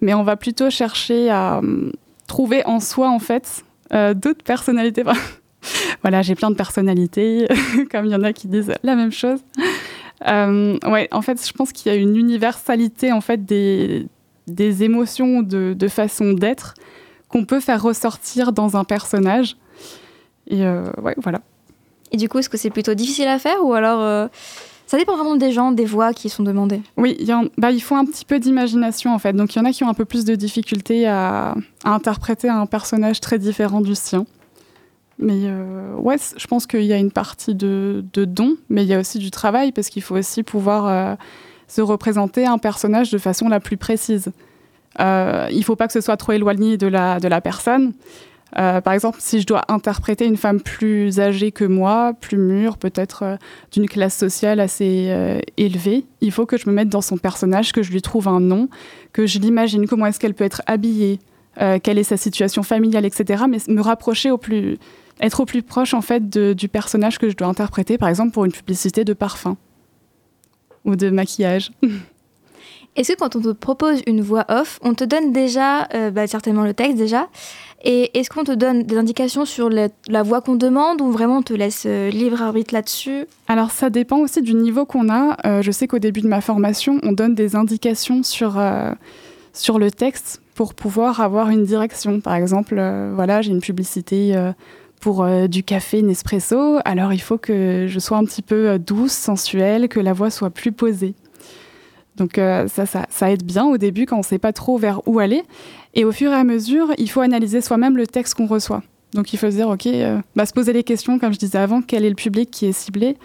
Mais 0.00 0.14
on 0.14 0.22
va 0.22 0.36
plutôt 0.36 0.70
chercher 0.70 1.30
à 1.30 1.58
hum, 1.58 1.92
trouver 2.26 2.64
en 2.66 2.80
soi, 2.80 3.08
en 3.08 3.18
fait, 3.18 3.64
euh, 3.92 4.14
d'autres 4.14 4.44
personnalités. 4.44 5.04
voilà, 6.02 6.22
j'ai 6.22 6.34
plein 6.34 6.50
de 6.50 6.56
personnalités, 6.56 7.48
comme 7.90 8.06
il 8.06 8.12
y 8.12 8.14
en 8.14 8.22
a 8.22 8.32
qui 8.32 8.48
disent 8.48 8.72
la 8.82 8.94
même 8.94 9.12
chose. 9.12 9.40
Euh, 10.26 10.78
ouais, 10.86 11.08
en 11.12 11.22
fait, 11.22 11.44
je 11.46 11.52
pense 11.52 11.72
qu'il 11.72 11.90
y 11.90 11.94
a 11.94 11.98
une 11.98 12.16
universalité 12.16 13.12
en 13.12 13.20
fait 13.20 13.44
des, 13.44 14.06
des 14.46 14.82
émotions, 14.82 15.42
de, 15.42 15.74
de 15.78 15.88
façon 15.88 16.32
d'être 16.32 16.74
qu'on 17.28 17.44
peut 17.44 17.60
faire 17.60 17.82
ressortir 17.82 18.52
dans 18.52 18.76
un 18.76 18.84
personnage. 18.84 19.56
Et 20.48 20.66
euh, 20.66 20.90
ouais, 21.02 21.14
voilà. 21.16 21.40
Et 22.12 22.16
du 22.16 22.28
coup, 22.28 22.38
est-ce 22.38 22.48
que 22.48 22.56
c'est 22.56 22.70
plutôt 22.70 22.94
difficile 22.94 23.28
à 23.28 23.38
faire 23.38 23.64
ou 23.64 23.72
alors 23.72 24.00
euh, 24.00 24.26
ça 24.86 24.98
dépend 24.98 25.14
vraiment 25.14 25.36
des 25.36 25.52
gens, 25.52 25.70
des 25.70 25.84
voix 25.84 26.12
qui 26.12 26.28
sont 26.28 26.42
demandées? 26.42 26.82
Oui, 26.96 27.16
il, 27.20 27.32
bah, 27.56 27.70
il 27.70 27.80
faut 27.80 27.94
un 27.94 28.04
petit 28.04 28.24
peu 28.24 28.40
d'imagination 28.40 29.14
en 29.14 29.18
fait. 29.20 29.32
Donc 29.32 29.54
il 29.54 29.58
y 29.58 29.62
en 29.62 29.64
a 29.64 29.70
qui 29.70 29.84
ont 29.84 29.88
un 29.88 29.94
peu 29.94 30.04
plus 30.04 30.24
de 30.24 30.34
difficulté 30.34 31.06
à, 31.06 31.54
à 31.84 31.90
interpréter 31.90 32.48
un 32.48 32.66
personnage 32.66 33.20
très 33.20 33.38
différent 33.38 33.80
du 33.80 33.94
sien. 33.94 34.26
Mais 35.20 35.42
euh, 35.44 35.94
ouais, 35.96 36.16
je 36.36 36.46
pense 36.46 36.66
qu'il 36.66 36.82
y 36.82 36.92
a 36.94 36.96
une 36.96 37.10
partie 37.10 37.54
de, 37.54 38.02
don, 38.14 38.56
mais 38.70 38.82
il 38.84 38.88
y 38.88 38.94
a 38.94 38.98
aussi 38.98 39.18
du 39.18 39.30
travail 39.30 39.70
parce 39.70 39.90
qu'il 39.90 40.02
faut 40.02 40.16
aussi 40.16 40.42
pouvoir 40.42 40.86
euh, 40.86 41.14
se 41.68 41.82
représenter 41.82 42.46
un 42.46 42.56
personnage 42.56 43.10
de 43.10 43.18
façon 43.18 43.48
la 43.48 43.60
plus 43.60 43.76
précise. 43.76 44.32
Euh, 44.98 45.46
il 45.50 45.58
ne 45.58 45.62
faut 45.62 45.76
pas 45.76 45.86
que 45.86 45.92
ce 45.92 46.00
soit 46.00 46.16
trop 46.16 46.32
éloigné 46.32 46.78
de 46.78 46.86
la, 46.86 47.20
de 47.20 47.28
la 47.28 47.40
personne. 47.40 47.92
Par 48.52 48.92
exemple, 48.92 49.18
si 49.20 49.40
je 49.40 49.46
dois 49.46 49.62
interpréter 49.68 50.26
une 50.26 50.36
femme 50.36 50.60
plus 50.60 51.20
âgée 51.20 51.52
que 51.52 51.64
moi, 51.64 52.14
plus 52.20 52.36
mûre, 52.36 52.78
peut-être 52.78 53.38
d'une 53.70 53.88
classe 53.88 54.16
sociale 54.16 54.58
assez 54.58 55.40
élevée, 55.56 56.04
il 56.20 56.32
faut 56.32 56.46
que 56.46 56.56
je 56.56 56.68
me 56.68 56.74
mette 56.74 56.88
dans 56.88 57.00
son 57.00 57.16
personnage, 57.16 57.70
que 57.70 57.84
je 57.84 57.92
lui 57.92 58.02
trouve 58.02 58.26
un 58.26 58.40
nom, 58.40 58.68
que 59.12 59.24
je 59.24 59.38
l'imagine, 59.38 59.86
comment 59.86 60.06
est-ce 60.06 60.18
qu'elle 60.18 60.34
peut 60.34 60.42
être 60.42 60.62
habillée, 60.66 61.20
quelle 61.84 61.96
est 61.96 62.02
sa 62.02 62.16
situation 62.16 62.64
familiale, 62.64 63.04
etc. 63.04 63.44
Mais 63.48 63.58
me 63.68 63.80
rapprocher 63.80 64.32
au 64.32 64.36
plus, 64.36 64.78
être 65.20 65.40
au 65.40 65.44
plus 65.44 65.62
proche 65.62 65.94
en 65.94 66.00
fait 66.00 66.28
de- 66.28 66.52
du 66.52 66.68
personnage 66.68 67.18
que 67.18 67.28
je 67.30 67.36
dois 67.36 67.48
interpréter, 67.48 67.98
par 67.98 68.08
exemple 68.08 68.32
pour 68.32 68.44
une 68.44 68.52
publicité 68.52 69.04
de 69.04 69.12
parfum 69.12 69.56
ou 70.84 70.96
de 70.96 71.10
maquillage. 71.10 71.70
Est-ce 72.96 73.12
que 73.12 73.18
quand 73.18 73.36
on 73.36 73.40
te 73.40 73.52
propose 73.52 74.02
une 74.08 74.20
voix 74.20 74.44
off, 74.48 74.80
on 74.82 74.94
te 74.94 75.04
donne 75.04 75.32
déjà, 75.32 75.84
euh, 75.94 76.10
bah, 76.10 76.26
certainement 76.26 76.64
le 76.64 76.74
texte 76.74 76.96
déjà, 76.96 77.28
et 77.84 78.18
est-ce 78.18 78.28
qu'on 78.28 78.42
te 78.42 78.50
donne 78.52 78.82
des 78.82 78.98
indications 78.98 79.44
sur 79.44 79.70
la 79.70 80.22
voix 80.24 80.40
qu'on 80.42 80.56
demande 80.56 81.00
ou 81.00 81.10
vraiment 81.12 81.38
on 81.38 81.42
te 81.42 81.54
laisse 81.54 81.84
euh, 81.86 82.10
libre 82.10 82.42
arbitre 82.42 82.74
là-dessus? 82.74 83.26
Alors 83.46 83.70
ça 83.70 83.90
dépend 83.90 84.18
aussi 84.18 84.42
du 84.42 84.54
niveau 84.54 84.84
qu'on 84.86 85.08
a. 85.08 85.36
Euh, 85.46 85.62
je 85.62 85.70
sais 85.70 85.86
qu'au 85.86 86.00
début 86.00 86.20
de 86.20 86.26
ma 86.28 86.40
formation, 86.40 86.98
on 87.04 87.12
donne 87.12 87.34
des 87.36 87.54
indications 87.54 88.22
sur, 88.24 88.60
sur 89.52 89.78
le 89.78 89.90
texte 89.92 90.42
pour 90.56 90.74
pouvoir 90.74 91.20
avoir 91.20 91.48
une 91.48 91.62
direction. 91.64 92.20
Par 92.20 92.34
exemple, 92.34 92.74
voilà, 93.14 93.40
j'ai 93.40 93.52
une 93.52 93.60
publicité 93.62 94.34
pour 95.00 95.24
euh, 95.24 95.46
du 95.48 95.62
café 95.64 96.02
Nespresso, 96.02 96.78
alors 96.84 97.12
il 97.12 97.20
faut 97.20 97.38
que 97.38 97.86
je 97.88 97.98
sois 97.98 98.18
un 98.18 98.24
petit 98.24 98.42
peu 98.42 98.68
euh, 98.68 98.78
douce, 98.78 99.12
sensuelle, 99.12 99.88
que 99.88 99.98
la 99.98 100.12
voix 100.12 100.30
soit 100.30 100.50
plus 100.50 100.72
posée. 100.72 101.14
Donc 102.16 102.36
euh, 102.36 102.68
ça, 102.68 102.84
ça, 102.86 103.30
aide 103.30 103.42
bien 103.44 103.64
au 103.64 103.78
début 103.78 104.04
quand 104.04 104.16
on 104.16 104.20
ne 104.20 104.24
sait 104.24 104.38
pas 104.38 104.52
trop 104.52 104.76
vers 104.76 105.00
où 105.08 105.18
aller. 105.18 105.42
Et 105.94 106.04
au 106.04 106.12
fur 106.12 106.30
et 106.30 106.34
à 106.34 106.44
mesure, 106.44 106.88
il 106.98 107.08
faut 107.10 107.20
analyser 107.22 107.62
soi-même 107.62 107.96
le 107.96 108.06
texte 108.06 108.34
qu'on 108.34 108.46
reçoit. 108.46 108.82
Donc 109.14 109.32
il 109.32 109.38
faut 109.38 109.50
se 109.50 109.56
dire, 109.56 109.68
ok, 109.68 109.88
bah, 110.36 110.44
se 110.46 110.52
poser 110.52 110.72
les 110.72 110.84
questions, 110.84 111.18
comme 111.18 111.32
je 111.32 111.38
disais 111.38 111.58
avant, 111.58 111.82
quel 111.82 112.04
est 112.04 112.10
le 112.10 112.14
public 112.14 112.50
qui 112.50 112.66
est 112.66 112.72
ciblé, 112.72 113.16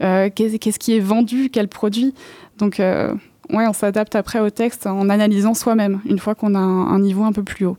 qu'est- 0.00 0.58
qu'est-ce 0.58 0.78
qui 0.78 0.96
est 0.96 1.00
vendu, 1.00 1.50
quel 1.52 1.68
produit. 1.68 2.14
Donc 2.56 2.78
ouais, 2.78 3.66
on 3.66 3.72
s'adapte 3.74 4.14
après 4.14 4.40
au 4.40 4.48
texte 4.48 4.86
en 4.86 5.10
analysant 5.10 5.52
soi-même, 5.52 6.00
une 6.06 6.18
fois 6.18 6.34
qu'on 6.34 6.54
a 6.54 6.58
un 6.58 7.00
niveau 7.00 7.24
un 7.24 7.32
peu 7.32 7.42
plus 7.42 7.66
haut. 7.66 7.76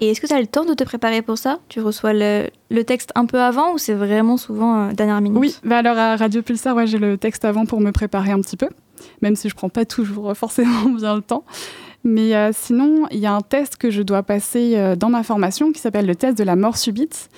Et 0.00 0.10
est-ce 0.10 0.20
que 0.20 0.26
tu 0.26 0.32
as 0.32 0.40
le 0.40 0.46
temps 0.46 0.64
de 0.64 0.74
te 0.74 0.82
préparer 0.82 1.22
pour 1.22 1.38
ça? 1.38 1.60
Tu 1.68 1.80
reçois 1.80 2.12
le, 2.12 2.48
texte 2.84 3.12
un 3.14 3.26
peu 3.26 3.40
avant 3.40 3.74
ou 3.74 3.78
c'est 3.78 3.94
vraiment 3.94 4.36
souvent 4.36 4.88
euh, 4.88 4.92
dernière 4.92 5.20
minute? 5.20 5.38
Oui, 5.38 5.56
bah 5.64 5.78
alors 5.78 5.96
à 5.96 6.16
Radio 6.16 6.42
Pulsar, 6.42 6.74
ouais, 6.74 6.86
j'ai 6.86 6.98
le 6.98 7.16
texte 7.16 7.44
avant 7.44 7.64
pour 7.64 7.80
me 7.80 7.92
préparer 7.92 8.32
un 8.32 8.40
petit 8.40 8.56
peu, 8.56 8.68
même 9.22 9.36
si 9.36 9.48
je 9.48 9.54
prends 9.54 9.68
pas 9.68 9.84
toujours 9.84 10.36
forcément 10.36 10.90
bien 10.90 11.14
le 11.14 11.22
temps. 11.22 11.44
Mais 12.04 12.36
euh, 12.36 12.50
sinon, 12.52 13.06
il 13.10 13.18
y 13.18 13.26
a 13.26 13.32
un 13.32 13.40
test 13.40 13.76
que 13.76 13.90
je 13.90 14.02
dois 14.02 14.22
passer 14.22 14.76
euh, 14.76 14.94
dans 14.94 15.08
ma 15.08 15.22
formation 15.22 15.72
qui 15.72 15.80
s'appelle 15.80 16.06
le 16.06 16.14
test 16.14 16.36
de 16.36 16.44
la 16.44 16.54
mort 16.54 16.76
subite. 16.76 17.30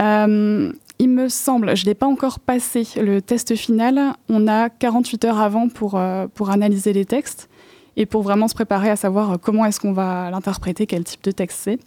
Euh, 0.00 0.72
il 0.98 1.08
me 1.08 1.28
semble, 1.28 1.76
je 1.76 1.84
ne 1.84 1.86
l'ai 1.86 1.94
pas 1.94 2.06
encore 2.06 2.40
passé, 2.40 2.86
le 3.00 3.22
test 3.22 3.54
final. 3.54 4.14
On 4.28 4.48
a 4.48 4.68
48 4.68 5.24
heures 5.24 5.40
avant 5.40 5.68
pour, 5.68 6.00
pour 6.34 6.50
analyser 6.50 6.92
les 6.92 7.04
textes 7.04 7.48
et 7.96 8.06
pour 8.06 8.22
vraiment 8.22 8.48
se 8.48 8.54
préparer 8.54 8.90
à 8.90 8.96
savoir 8.96 9.32
euh, 9.32 9.36
comment 9.36 9.64
est-ce 9.64 9.80
qu'on 9.80 9.92
va 9.92 10.30
l'interpréter, 10.30 10.86
quel 10.86 11.04
type 11.04 11.22
de 11.22 11.30
texte 11.30 11.58
c'est, 11.62 11.78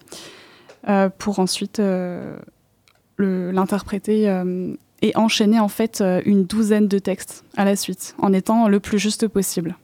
euh, 0.87 1.09
pour 1.09 1.39
ensuite 1.39 1.79
euh, 1.79 2.37
l'interpréter 3.17 4.29
euh, 4.29 4.73
et 5.01 5.15
enchaîner 5.15 5.59
en 5.59 5.67
fait 5.67 6.03
une 6.25 6.45
douzaine 6.45 6.87
de 6.87 6.99
textes 6.99 7.43
à 7.57 7.65
la 7.65 7.75
suite, 7.75 8.15
en 8.19 8.33
étant 8.33 8.67
le 8.67 8.79
plus 8.79 8.99
juste 8.99 9.27
possible. 9.27 9.75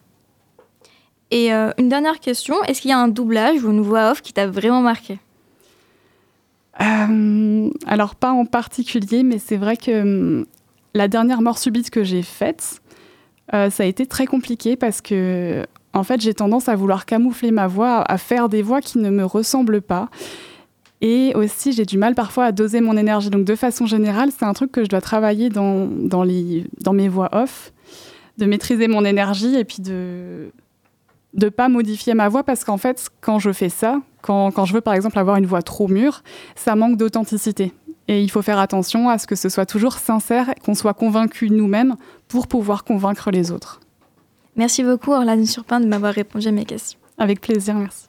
Et 1.32 1.52
une 1.52 1.90
dernière 1.90 2.20
question, 2.20 2.62
est-ce 2.64 2.82
qu'il 2.82 2.90
y 2.90 2.94
a 2.94 2.98
un 2.98 3.08
doublage 3.08 3.64
ou 3.64 3.72
une 3.72 3.82
voix 3.82 4.12
off 4.12 4.22
qui 4.22 4.34
t'a 4.34 4.48
vraiment 4.48 4.82
marqué? 4.82 5.20
Alors 6.80 8.16
pas 8.16 8.32
en 8.32 8.46
particulier, 8.46 9.24
mais 9.24 9.38
c'est 9.38 9.58
vrai 9.58 9.78
que 9.78 10.46
la 10.94 11.08
dernière 11.08 11.42
mort 11.42 11.58
subite 11.58 11.90
que 11.90 12.04
j'ai 12.04 12.24
faite, 12.24 12.82
euh, 13.54 13.70
ça 13.70 13.84
a 13.84 13.86
été 13.86 14.06
très 14.06 14.26
compliqué 14.26 14.76
parce 14.76 15.02
que 15.02 15.66
en 15.94 16.04
fait 16.04 16.22
j'ai 16.22 16.34
tendance 16.34 16.70
à 16.70 16.76
vouloir 16.76 17.06
camoufler 17.06 17.52
ma 17.52 17.68
voix, 17.68 18.02
à 18.02 18.18
faire 18.18 18.50
des 18.50 18.62
voix 18.62 18.82
qui 18.82 19.00
ne 19.00 19.10
me 19.10 19.26
ressemblent 19.26 19.82
pas. 19.82 20.10
Et 21.02 21.34
aussi, 21.34 21.74
j'ai 21.74 21.86
du 21.86 21.98
mal 21.98 22.14
parfois 22.14 22.46
à 22.46 22.52
doser 22.52 22.80
mon 22.80 22.96
énergie. 22.96 23.32
Donc, 23.32 23.44
de 23.44 23.56
façon 23.56 23.88
générale, 23.88 24.30
c'est 24.38 24.46
un 24.46 24.54
truc 24.54 24.72
que 24.72 24.84
je 24.84 24.88
dois 24.88 25.02
travailler 25.02 25.50
dans, 25.50 25.88
mes 25.88 27.08
voix 27.08 27.30
off, 27.32 27.74
de 28.38 28.46
maîtriser 28.46 28.88
mon 28.88 29.04
énergie 29.04 29.56
et 29.56 29.66
puis 29.66 29.82
de 29.82 30.52
de 31.34 31.48
pas 31.48 31.70
modifier 31.70 32.14
ma 32.14 32.28
voix 32.28 32.44
parce 32.44 32.66
qu'en 32.66 32.78
fait, 32.78 33.10
quand 33.22 33.40
je 33.40 33.54
fais 33.54 33.70
ça, 33.70 34.02
quand, 34.22 34.52
quand 34.52 34.66
je 34.66 34.74
veux 34.74 34.82
par 34.82 34.94
exemple 34.94 35.18
avoir 35.18 35.38
une 35.38 35.46
voix 35.46 35.62
trop 35.62 35.88
mûre, 35.88 36.24
ça 36.56 36.76
manque 36.76 36.98
d'authenticité. 36.98 37.72
Et 38.08 38.22
il 38.22 38.30
faut 38.30 38.42
faire 38.42 38.60
attention 38.60 39.08
à 39.08 39.18
ce 39.18 39.28
que 39.28 39.36
ce 39.36 39.48
soit 39.48 39.66
toujours 39.66 39.94
sincère, 39.94 40.54
qu'on 40.66 40.74
soit 40.74 40.94
convaincu 40.94 41.50
nous-mêmes 41.50 41.96
pour 42.28 42.48
pouvoir 42.48 42.84
convaincre 42.84 43.32
les 43.32 43.52
autres. 43.52 43.80
Merci 44.56 44.84
beaucoup 44.84 45.12
Orlane 45.12 45.46
Surpin 45.46 45.80
de 45.80 45.86
m'avoir 45.86 46.14
répondu 46.14 46.48
à 46.48 46.52
mes 46.52 46.66
questions. 46.66 47.00
Avec 47.18 47.42
plaisir, 47.42 47.76
merci. 47.76 48.08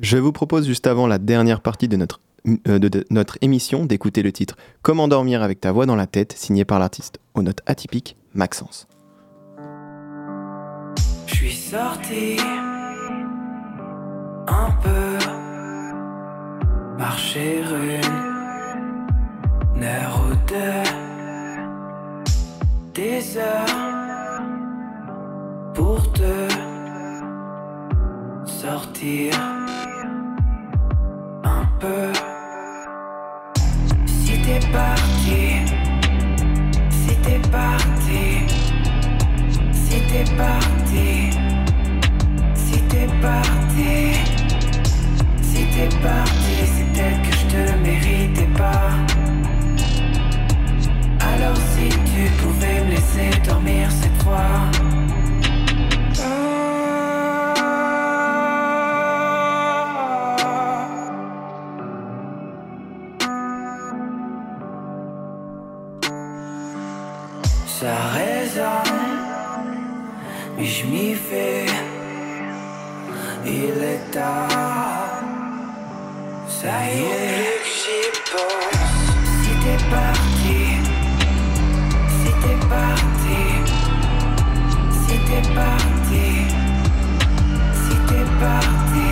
Je 0.00 0.18
vous 0.18 0.32
propose 0.32 0.66
juste 0.66 0.86
avant 0.86 1.06
la 1.06 1.18
dernière 1.18 1.60
partie 1.60 1.88
de 1.88 1.96
notre, 1.96 2.20
euh, 2.68 2.78
de, 2.78 2.88
de 2.88 3.04
notre 3.10 3.38
émission 3.40 3.86
d'écouter 3.86 4.22
le 4.22 4.30
titre 4.32 4.56
Comment 4.82 5.08
dormir 5.08 5.42
avec 5.42 5.60
ta 5.60 5.72
voix 5.72 5.86
dans 5.86 5.96
la 5.96 6.06
tête, 6.06 6.32
signé 6.32 6.64
par 6.64 6.78
l'artiste 6.78 7.18
aux 7.34 7.42
notes 7.42 7.60
atypiques 7.66 8.16
Maxence. 8.34 8.86
Je 11.26 11.34
suis 11.34 11.52
sorti 11.52 12.36
un 14.46 14.70
peu 14.82 15.18
marcher 16.98 17.62
une 19.74 19.82
heure 19.82 20.20
ou 20.30 20.34
deux, 20.48 20.82
des 22.94 23.36
heures 23.38 23.95
pour 25.86 26.02
te 26.12 26.34
sortir 28.44 29.32
un 31.44 31.64
peu. 31.78 32.06
Si 34.06 34.32
t'es 34.44 34.60
parti, 34.72 35.42
si 36.90 37.14
t'es 37.24 37.40
parti, 37.52 38.24
si 39.84 39.98
t'es 40.10 40.24
parti, 40.36 41.30
si 42.64 42.78
t'es 42.90 43.06
parti, 43.22 43.94
si 45.48 45.60
t'es 45.72 45.88
parti, 46.02 46.54
c'est 46.74 46.86
peut-être 46.92 47.22
que 47.26 47.32
je 47.38 47.44
te 47.52 47.62
méritais 47.86 48.50
pas. 48.58 48.90
Alors 51.30 51.58
si 51.72 51.88
tu 52.10 52.22
pouvais 52.42 52.78
me 52.84 52.90
laisser 52.90 53.30
dormir 53.48 53.88
cette 53.92 54.22
fois. 54.24 55.05
Ça 67.86 68.02
résonne, 68.18 69.70
mais 70.56 70.64
je 70.64 70.86
m'y 70.86 71.14
fais. 71.14 71.66
Il 73.44 73.78
est 73.92 74.10
tard, 74.10 75.22
ça 76.48 76.74
y 76.92 76.98
est, 76.98 77.62
j'y 77.76 78.04
pense. 78.32 79.04
Si 79.40 79.52
t'es 79.62 79.80
parti, 79.94 80.62
si 82.18 82.30
t'es 82.42 82.58
parti, 82.74 83.42
si 85.02 85.16
t'es 85.28 85.44
parti, 85.54 86.26
si 87.82 87.94
t'es 88.08 88.26
parti, 88.42 89.10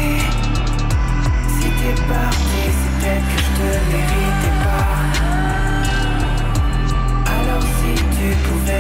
si 1.54 1.66
t'es 1.78 1.94
parti, 2.12 2.62
c'est 2.78 2.92
peut-être 2.98 3.26
que 3.30 3.38
je 3.44 3.50
te 3.56 3.68
méritais 3.92 4.56
pas. 4.64 5.43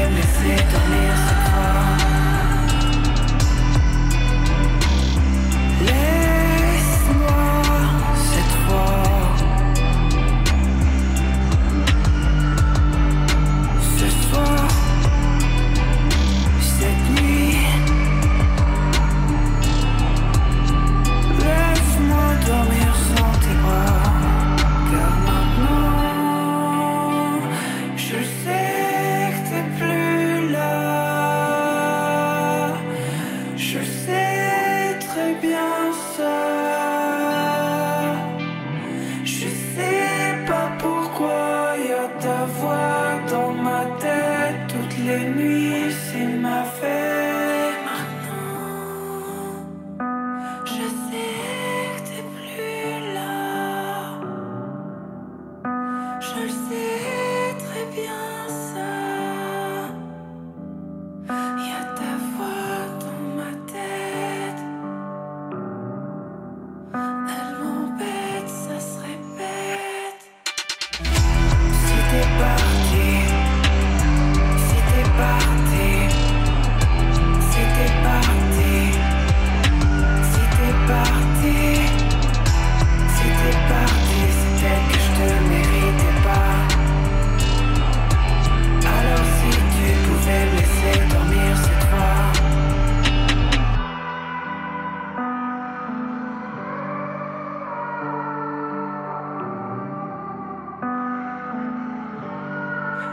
Tu 0.04 0.10
pouvais 0.10 1.33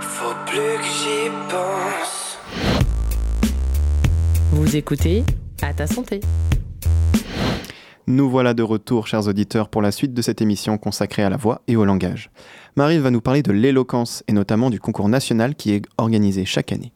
Faut 0.02 0.34
plus 0.45 0.58
que 0.58 0.84
j'y 0.84 1.30
pense. 1.49 2.38
Vous 4.52 4.76
écoutez 4.76 5.24
À 5.62 5.74
ta 5.74 5.86
santé. 5.88 6.20
Nous 8.08 8.30
voilà 8.30 8.54
de 8.54 8.64
retour, 8.64 9.08
chers 9.08 9.28
auditeurs, 9.28 9.70
pour 9.70 9.82
la 9.82 9.91
suite 9.91 10.14
de 10.14 10.22
cette 10.22 10.41
émission 10.41 10.78
consacrée 10.78 11.24
à 11.24 11.30
la 11.30 11.38
voix 11.38 11.62
et 11.68 11.76
au 11.76 11.86
langage. 11.86 12.32
Marie 12.76 12.97
va 12.97 13.12
nous 13.12 13.22
parler 13.22 13.43
de 13.43 13.52
l'éloquence 13.52 14.24
et 14.28 14.34
notamment 14.34 14.70
du 14.70 14.80
concours 14.80 15.08
national 15.08 15.56
qui 15.56 15.72
est 15.72 15.86
organisé 15.97 16.45
chaque 16.45 16.72
année. 16.72 16.91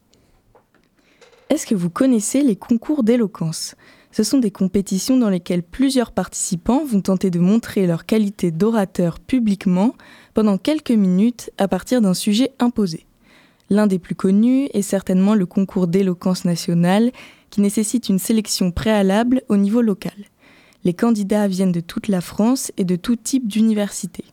Est-ce 1.49 1.67
que 1.67 1.75
vous 1.75 1.91
connaissez 1.91 2.41
les 2.41 2.55
concours 2.55 3.03
d'éloquence? 3.03 3.75
Ce 4.15 4.23
sont 4.23 4.39
des 4.39 4.49
compétitions 4.49 5.17
dans 5.17 5.27
lesquelles 5.27 5.61
plusieurs 5.61 6.13
participants 6.13 6.85
vont 6.85 7.01
tenter 7.01 7.29
de 7.29 7.39
montrer 7.39 7.85
leur 7.85 8.05
qualité 8.05 8.49
d'orateur 8.49 9.19
publiquement 9.19 9.93
pendant 10.33 10.57
quelques 10.57 10.91
minutes 10.91 11.51
à 11.57 11.67
partir 11.67 11.99
d'un 11.99 12.13
sujet 12.13 12.53
imposé. 12.59 13.07
L'un 13.69 13.87
des 13.87 13.99
plus 13.99 14.15
connus 14.15 14.69
est 14.73 14.83
certainement 14.83 15.35
le 15.35 15.45
concours 15.45 15.87
d'éloquence 15.87 16.45
nationale 16.45 17.11
qui 17.49 17.59
nécessite 17.59 18.07
une 18.07 18.17
sélection 18.17 18.71
préalable 18.71 19.41
au 19.49 19.57
niveau 19.57 19.81
local. 19.81 20.15
Les 20.85 20.93
candidats 20.93 21.49
viennent 21.49 21.73
de 21.73 21.81
toute 21.81 22.07
la 22.07 22.21
France 22.21 22.71
et 22.77 22.85
de 22.85 22.95
tout 22.95 23.17
type 23.17 23.49
d'université. 23.49 24.23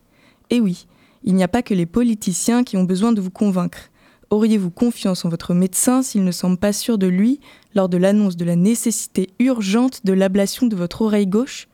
Et 0.50 0.60
oui, 0.60 0.86
il 1.24 1.34
n'y 1.34 1.42
a 1.42 1.48
pas 1.48 1.62
que 1.62 1.74
les 1.74 1.86
politiciens 1.86 2.62
qui 2.62 2.76
ont 2.76 2.84
besoin 2.84 3.10
de 3.10 3.20
vous 3.20 3.32
convaincre. 3.32 3.90
Auriez-vous 4.32 4.70
confiance 4.70 5.26
en 5.26 5.28
votre 5.28 5.52
médecin 5.52 6.02
s'il 6.02 6.24
ne 6.24 6.32
semble 6.32 6.56
pas 6.56 6.72
sûr 6.72 6.96
de 6.96 7.06
lui 7.06 7.38
lors 7.74 7.90
de 7.90 7.98
l'annonce 7.98 8.34
de 8.34 8.46
la 8.46 8.56
nécessité 8.56 9.28
urgente 9.38 10.06
de 10.06 10.14
l'ablation 10.14 10.66
de 10.66 10.74
votre 10.74 11.02
oreille 11.02 11.26
gauche 11.26 11.68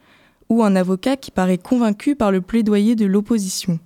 Ou 0.49 0.65
un 0.65 0.75
avocat 0.75 1.17
qui 1.17 1.31
paraît 1.31 1.57
convaincu 1.57 2.17
par 2.17 2.33
le 2.33 2.41
plaidoyer 2.41 2.97
de 2.97 3.07
l'opposition? 3.07 3.79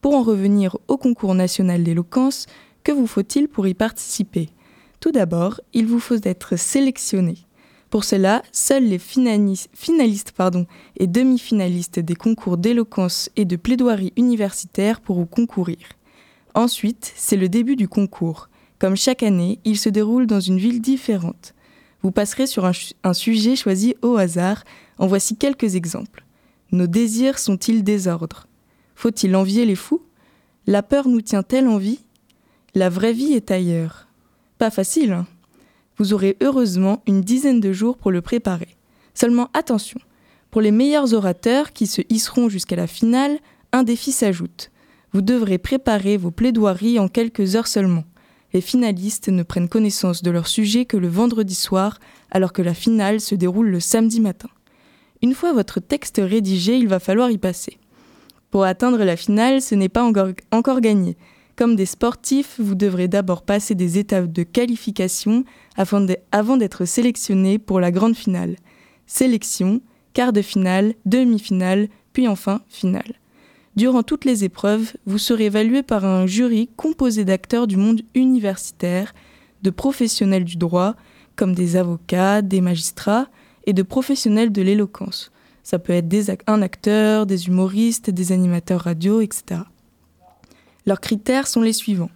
Pour 0.00 0.16
en 0.16 0.24
revenir 0.24 0.76
au 0.88 0.96
concours 0.96 1.36
national 1.36 1.84
d'éloquence, 1.84 2.46
que 2.82 2.90
vous 2.90 3.06
faut-il 3.06 3.46
pour 3.46 3.68
y 3.68 3.74
participer? 3.74 4.48
Tout 4.98 5.12
d'abord, 5.12 5.60
il 5.72 5.86
vous 5.86 6.00
faut 6.00 6.18
être 6.24 6.56
sélectionné. 6.58 7.36
Pour 7.90 8.02
cela, 8.02 8.42
seuls 8.50 8.88
les 8.88 8.98
finalis- 8.98 9.68
finalistes 9.72 10.34
et 10.96 11.06
demi-finalistes 11.06 12.00
des 12.00 12.16
concours 12.16 12.56
d'éloquence 12.56 13.30
et 13.36 13.44
de 13.44 13.54
plaidoirie 13.54 14.12
universitaire 14.16 15.00
pourront 15.00 15.26
concourir. 15.26 15.78
Ensuite, 16.60 17.14
c'est 17.16 17.38
le 17.38 17.48
début 17.48 17.74
du 17.74 17.88
concours. 17.88 18.50
Comme 18.78 18.94
chaque 18.94 19.22
année, 19.22 19.60
il 19.64 19.78
se 19.78 19.88
déroule 19.88 20.26
dans 20.26 20.40
une 20.40 20.58
ville 20.58 20.82
différente. 20.82 21.54
Vous 22.02 22.10
passerez 22.10 22.46
sur 22.46 22.66
un, 22.66 23.14
sujet 23.14 23.56
choisi 23.56 23.94
au 24.02 24.18
hasard. 24.18 24.64
En 24.98 25.06
voici 25.06 25.36
quelques 25.36 25.74
exemples. 25.74 26.26
Nos 26.70 26.86
désirs 26.86 27.38
sont-ils 27.38 27.82
désordre 27.82 28.46
Faut-il 28.94 29.34
envier 29.36 29.64
les 29.64 29.74
fous? 29.74 30.02
La 30.66 30.82
peur 30.82 31.08
nous 31.08 31.22
tient-elle 31.22 31.66
en 31.66 31.78
vie? 31.78 32.00
La 32.74 32.90
vraie 32.90 33.14
vie 33.14 33.32
est 33.32 33.50
ailleurs. 33.50 34.06
Pas 34.58 34.70
facile, 34.70 35.12
hein 35.12 35.26
Vous 35.96 36.12
aurez 36.12 36.36
heureusement 36.42 37.02
une 37.06 37.22
dizaine 37.22 37.60
de 37.60 37.72
jours 37.72 37.96
pour 37.96 38.10
le 38.10 38.20
préparer. 38.20 38.76
Seulement 39.14 39.48
attention, 39.54 39.98
pour 40.50 40.60
les 40.60 40.72
meilleurs 40.72 41.14
orateurs 41.14 41.72
qui 41.72 41.86
se 41.86 42.02
hisseront 42.10 42.50
jusqu'à 42.50 42.76
la 42.76 42.86
finale, 42.86 43.38
un 43.72 43.82
défi 43.82 44.12
s'ajoute. 44.12 44.70
Vous 45.12 45.22
devrez 45.22 45.58
préparer 45.58 46.16
vos 46.16 46.30
plaidoiries 46.30 46.98
en 46.98 47.08
quelques 47.08 47.56
heures 47.56 47.66
seulement. 47.66 48.04
Les 48.52 48.60
finalistes 48.60 49.28
ne 49.28 49.42
prennent 49.42 49.68
connaissance 49.68 50.22
de 50.22 50.30
leur 50.30 50.46
sujet 50.46 50.84
que 50.84 50.96
le 50.96 51.08
vendredi 51.08 51.54
soir, 51.54 51.98
alors 52.30 52.52
que 52.52 52.62
la 52.62 52.74
finale 52.74 53.20
se 53.20 53.34
déroule 53.34 53.70
le 53.70 53.80
samedi 53.80 54.20
matin. 54.20 54.48
Une 55.22 55.34
fois 55.34 55.52
votre 55.52 55.80
texte 55.80 56.20
rédigé, 56.22 56.76
il 56.76 56.88
va 56.88 56.98
falloir 56.98 57.30
y 57.30 57.38
passer. 57.38 57.78
Pour 58.50 58.64
atteindre 58.64 59.04
la 59.04 59.16
finale, 59.16 59.62
ce 59.62 59.74
n'est 59.74 59.88
pas 59.88 60.02
encore, 60.02 60.80
gagné. 60.80 61.16
Comme 61.56 61.76
des 61.76 61.86
sportifs, 61.86 62.56
vous 62.58 62.74
devrez 62.74 63.06
d'abord 63.06 63.42
passer 63.42 63.74
des 63.74 63.98
étapes 63.98 64.32
de 64.32 64.42
qualification 64.42 65.44
avant 65.76 66.56
d'être 66.56 66.84
sélectionné 66.84 67.58
pour 67.58 67.80
la 67.80 67.90
grande 67.90 68.16
finale. 68.16 68.56
Sélection, 69.06 69.80
quart 70.14 70.32
de 70.32 70.42
finale, 70.42 70.94
demi-finale, 71.04 71.88
puis 72.12 72.26
enfin 72.26 72.62
finale. 72.68 73.19
Durant 73.76 74.02
toutes 74.02 74.24
les 74.24 74.44
épreuves, 74.44 74.92
vous 75.06 75.18
serez 75.18 75.46
évalué 75.46 75.82
par 75.82 76.04
un 76.04 76.26
jury 76.26 76.68
composé 76.76 77.24
d'acteurs 77.24 77.66
du 77.66 77.76
monde 77.76 78.02
universitaire, 78.14 79.14
de 79.62 79.70
professionnels 79.70 80.44
du 80.44 80.56
droit, 80.56 80.96
comme 81.36 81.54
des 81.54 81.76
avocats, 81.76 82.42
des 82.42 82.60
magistrats, 82.60 83.28
et 83.66 83.72
de 83.72 83.82
professionnels 83.82 84.52
de 84.52 84.62
l'éloquence. 84.62 85.30
Ça 85.62 85.78
peut 85.78 85.92
être 85.92 86.42
un 86.46 86.62
acteur, 86.62 87.26
des 87.26 87.46
humoristes, 87.46 88.10
des 88.10 88.32
animateurs 88.32 88.80
radio, 88.80 89.20
etc. 89.20 89.60
Leurs 90.86 91.00
critères 91.00 91.46
sont 91.46 91.62
les 91.62 91.72
suivants. 91.72 92.10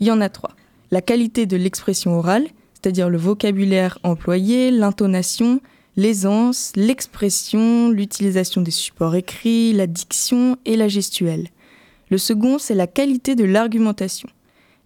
Il 0.00 0.06
y 0.06 0.10
en 0.10 0.20
a 0.20 0.28
trois. 0.28 0.54
La 0.90 1.00
qualité 1.00 1.46
de 1.46 1.56
l'expression 1.56 2.18
orale, 2.18 2.46
c'est-à-dire 2.74 3.08
le 3.08 3.18
vocabulaire 3.18 3.98
employé, 4.02 4.70
l'intonation, 4.70 5.60
l'aisance, 5.98 6.70
l'expression, 6.76 7.90
l'utilisation 7.90 8.62
des 8.62 8.70
supports 8.70 9.16
écrits, 9.16 9.72
la 9.72 9.88
diction 9.88 10.56
et 10.64 10.76
la 10.76 10.86
gestuelle. 10.86 11.48
Le 12.08 12.18
second, 12.18 12.58
c'est 12.58 12.76
la 12.76 12.86
qualité 12.86 13.34
de 13.34 13.42
l'argumentation, 13.42 14.28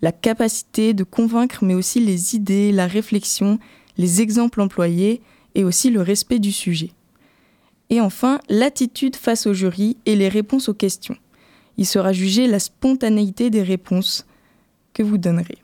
la 0.00 0.10
capacité 0.10 0.94
de 0.94 1.04
convaincre, 1.04 1.64
mais 1.66 1.74
aussi 1.74 2.00
les 2.00 2.34
idées, 2.34 2.72
la 2.72 2.86
réflexion, 2.86 3.58
les 3.98 4.22
exemples 4.22 4.62
employés 4.62 5.20
et 5.54 5.64
aussi 5.64 5.90
le 5.90 6.00
respect 6.00 6.38
du 6.38 6.50
sujet. 6.50 6.92
Et 7.90 8.00
enfin, 8.00 8.40
l'attitude 8.48 9.16
face 9.16 9.46
au 9.46 9.52
jury 9.52 9.98
et 10.06 10.16
les 10.16 10.30
réponses 10.30 10.70
aux 10.70 10.74
questions. 10.74 11.16
Il 11.76 11.84
sera 11.84 12.14
jugé 12.14 12.46
la 12.46 12.58
spontanéité 12.58 13.50
des 13.50 13.62
réponses 13.62 14.24
que 14.94 15.02
vous 15.02 15.18
donnerez. 15.18 15.58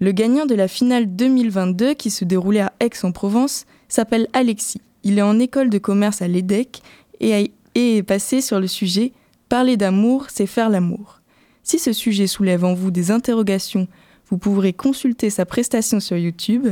Le 0.00 0.12
gagnant 0.12 0.44
de 0.44 0.54
la 0.54 0.68
finale 0.68 1.16
2022 1.16 1.94
qui 1.94 2.10
se 2.10 2.26
déroulait 2.26 2.60
à 2.60 2.74
Aix-en-Provence 2.80 3.64
s'appelle 3.94 4.28
Alexis. 4.32 4.80
Il 5.02 5.18
est 5.18 5.22
en 5.22 5.38
école 5.38 5.70
de 5.70 5.78
commerce 5.78 6.22
à 6.22 6.28
l'EDEC 6.28 6.80
et, 7.20 7.34
a- 7.34 7.48
est 7.74 8.02
passé 8.02 8.40
sur 8.40 8.60
le 8.60 8.66
sujet 8.66 9.12
Parler 9.48 9.76
d'amour, 9.76 10.26
c'est 10.30 10.46
faire 10.46 10.70
l'amour. 10.70 11.20
Si 11.64 11.80
ce 11.80 11.92
sujet 11.92 12.28
soulève 12.28 12.64
en 12.64 12.72
vous 12.74 12.92
des 12.92 13.10
interrogations, 13.10 13.88
vous 14.28 14.38
pourrez 14.38 14.72
consulter 14.72 15.28
sa 15.28 15.44
prestation 15.44 15.98
sur 15.98 16.16
YouTube. 16.16 16.68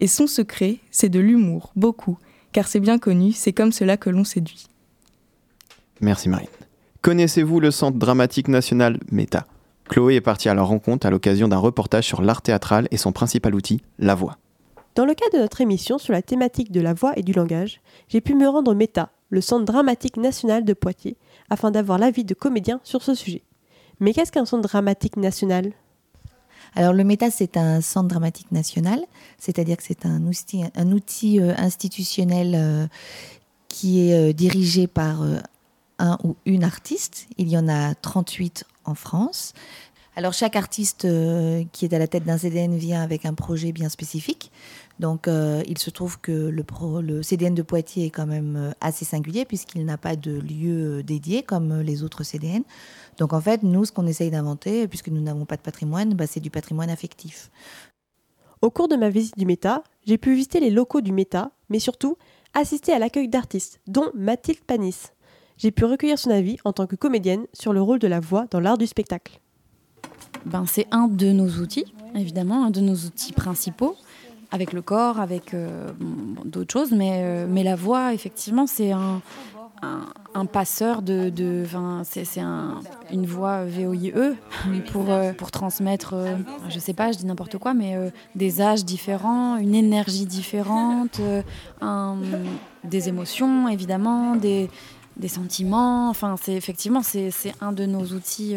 Et 0.00 0.06
son 0.06 0.26
secret, 0.26 0.76
c'est 0.90 1.08
de 1.08 1.18
l'humour, 1.18 1.72
beaucoup, 1.76 2.18
car 2.52 2.68
c'est 2.68 2.80
bien 2.80 2.98
connu, 2.98 3.32
c'est 3.32 3.54
comme 3.54 3.72
cela 3.72 3.96
que 3.96 4.10
l'on 4.10 4.24
séduit. 4.24 4.66
Merci 6.00 6.28
Marine. 6.28 6.48
Connaissez-vous 7.02 7.58
le 7.60 7.70
Centre 7.70 7.96
dramatique 7.98 8.48
national 8.48 8.98
META 9.10 9.46
Chloé 9.88 10.16
est 10.16 10.20
partie 10.20 10.48
à 10.50 10.54
leur 10.54 10.68
rencontre 10.68 11.06
à 11.06 11.10
l'occasion 11.10 11.48
d'un 11.48 11.56
reportage 11.56 12.04
sur 12.06 12.20
l'art 12.22 12.42
théâtral 12.42 12.86
et 12.90 12.96
son 12.98 13.12
principal 13.12 13.54
outil, 13.54 13.80
la 13.98 14.14
voix. 14.14 14.36
Dans 14.96 15.04
le 15.04 15.14
cadre 15.14 15.34
de 15.34 15.42
notre 15.42 15.60
émission 15.60 15.98
sur 15.98 16.12
la 16.12 16.22
thématique 16.22 16.72
de 16.72 16.80
la 16.80 16.94
voix 16.94 17.12
et 17.16 17.22
du 17.22 17.32
langage, 17.32 17.80
j'ai 18.08 18.20
pu 18.20 18.34
me 18.34 18.48
rendre 18.48 18.72
au 18.72 18.74
META, 18.74 19.10
le 19.28 19.40
Centre 19.40 19.64
dramatique 19.64 20.16
national 20.16 20.64
de 20.64 20.72
Poitiers, 20.72 21.16
afin 21.48 21.70
d'avoir 21.70 21.98
l'avis 21.98 22.24
de 22.24 22.34
comédiens 22.34 22.80
sur 22.82 23.02
ce 23.02 23.14
sujet. 23.14 23.42
Mais 24.00 24.12
qu'est-ce 24.12 24.32
qu'un 24.32 24.46
centre 24.46 24.68
dramatique 24.68 25.16
national? 25.16 25.72
Alors 26.74 26.92
le 26.92 27.04
META, 27.04 27.30
c'est 27.30 27.56
un 27.56 27.80
centre 27.80 28.08
dramatique 28.08 28.50
national, 28.50 29.00
c'est-à-dire 29.38 29.76
que 29.76 29.82
c'est 29.82 30.06
un 30.06 30.24
outil, 30.26 31.40
euh, 31.40 31.54
institutionnel 31.56 32.54
euh, 32.56 32.86
qui 33.68 34.08
est 34.08 34.14
euh, 34.14 34.32
dirigé 34.32 34.86
par 34.86 35.22
un 35.98 36.18
ou 36.24 36.36
une 36.46 36.64
artiste. 36.64 37.26
Il 37.38 37.48
y 37.48 37.58
en 37.58 37.68
a 37.68 37.94
38 37.94 38.64
en 38.84 38.94
France. 38.94 39.52
Alors 40.16 40.32
chaque 40.32 40.56
artiste 40.56 41.04
euh, 41.04 41.62
qui 41.72 41.84
est 41.84 41.94
à 41.94 41.98
la 41.98 42.08
tête 42.08 42.24
d'un 42.24 42.36
CDN 42.36 42.76
vient 42.76 43.00
avec 43.00 43.24
un 43.24 43.34
projet 43.34 43.70
bien 43.70 43.88
spécifique. 43.88 44.50
Donc 44.98 45.28
euh, 45.28 45.62
il 45.68 45.78
se 45.78 45.88
trouve 45.88 46.20
que 46.20 46.32
le, 46.32 47.22
CDN 47.22 47.54
de 47.54 47.62
Poitiers 47.62 48.06
est 48.06 48.10
quand 48.10 48.26
même 48.26 48.56
euh, 48.56 48.72
assez 48.80 49.04
singulier 49.04 49.44
puisqu'il 49.44 49.84
n'a 49.84 49.96
pas 49.96 50.16
de 50.16 50.32
lieu 50.32 51.04
dédié 51.04 51.42
comme 51.44 51.80
les 51.80 52.02
autres 52.02 52.24
CDN. 52.24 52.64
Donc 53.18 53.32
en 53.32 53.40
fait, 53.40 53.62
nous, 53.62 53.84
ce 53.84 53.92
qu'on 53.92 54.06
essaye 54.06 54.30
d'inventer, 54.30 54.88
puisque 54.88 55.08
nous 55.08 55.20
n'avons 55.20 55.44
pas 55.44 55.56
de 55.56 55.62
patrimoine, 55.62 56.14
bah, 56.14 56.26
c'est 56.26 56.40
du 56.40 56.50
patrimoine 56.50 56.90
affectif. 56.90 57.50
Au 58.62 58.70
cours 58.70 58.88
de 58.88 58.96
ma 58.96 59.10
visite 59.10 59.38
du 59.38 59.46
Méta, 59.46 59.84
j'ai 60.06 60.18
pu 60.18 60.34
visiter 60.34 60.60
les 60.60 60.70
locaux 60.70 61.00
du 61.00 61.12
Méta, 61.12 61.52
mais 61.68 61.78
surtout 61.78 62.16
assister 62.52 62.92
à 62.92 62.98
l'accueil 62.98 63.28
d'artistes, 63.28 63.80
dont 63.86 64.10
Mathilde 64.14 64.60
Panis. 64.66 65.12
J'ai 65.56 65.70
pu 65.70 65.84
recueillir 65.84 66.18
son 66.18 66.30
avis 66.30 66.56
en 66.64 66.72
tant 66.72 66.86
que 66.86 66.96
comédienne 66.96 67.46
sur 67.52 67.72
le 67.72 67.80
rôle 67.80 68.00
de 68.00 68.08
la 68.08 68.20
voix 68.20 68.46
dans 68.50 68.60
l'art 68.60 68.76
du 68.76 68.86
spectacle. 68.86 69.40
Ben, 70.46 70.64
c'est 70.66 70.86
un 70.90 71.06
de 71.08 71.32
nos 71.32 71.48
outils, 71.60 71.84
évidemment, 72.14 72.64
un 72.64 72.70
de 72.70 72.80
nos 72.80 72.94
outils 72.94 73.32
principaux, 73.32 73.96
avec 74.50 74.72
le 74.72 74.82
corps, 74.82 75.20
avec 75.20 75.54
euh, 75.54 75.90
d'autres 76.44 76.72
choses, 76.72 76.92
mais, 76.92 77.20
euh, 77.22 77.46
mais 77.48 77.62
la 77.62 77.76
voix, 77.76 78.14
effectivement, 78.14 78.66
c'est 78.66 78.90
un, 78.92 79.20
un, 80.34 80.46
passeur 80.46 81.02
de... 81.02 81.30
de 81.30 81.64
c'est 82.02 82.40
un, 82.40 82.80
une 83.12 83.26
voix 83.26 83.64
VOIE 83.64 84.12
pour, 84.90 85.10
euh, 85.10 85.32
pour 85.32 85.50
transmettre, 85.50 86.14
euh, 86.14 86.34
je 86.68 86.78
sais 86.78 86.94
pas, 86.94 87.12
je 87.12 87.18
dis 87.18 87.26
n'importe 87.26 87.58
quoi, 87.58 87.74
mais 87.74 87.96
des 88.34 88.60
âges 88.60 88.84
différents, 88.84 89.56
une 89.56 89.74
énergie 89.74 90.26
différente, 90.26 91.20
un- 91.80 92.16
des 92.82 93.08
émotions, 93.08 93.68
évidemment, 93.68 94.36
des, 94.36 94.68
des 95.16 95.28
sentiments. 95.28 96.08
Enfin, 96.08 96.34
c'est 96.42 96.54
effectivement, 96.54 97.02
c'est 97.02 97.30
un 97.60 97.72
de 97.72 97.84
nos 97.86 98.04
outils 98.06 98.56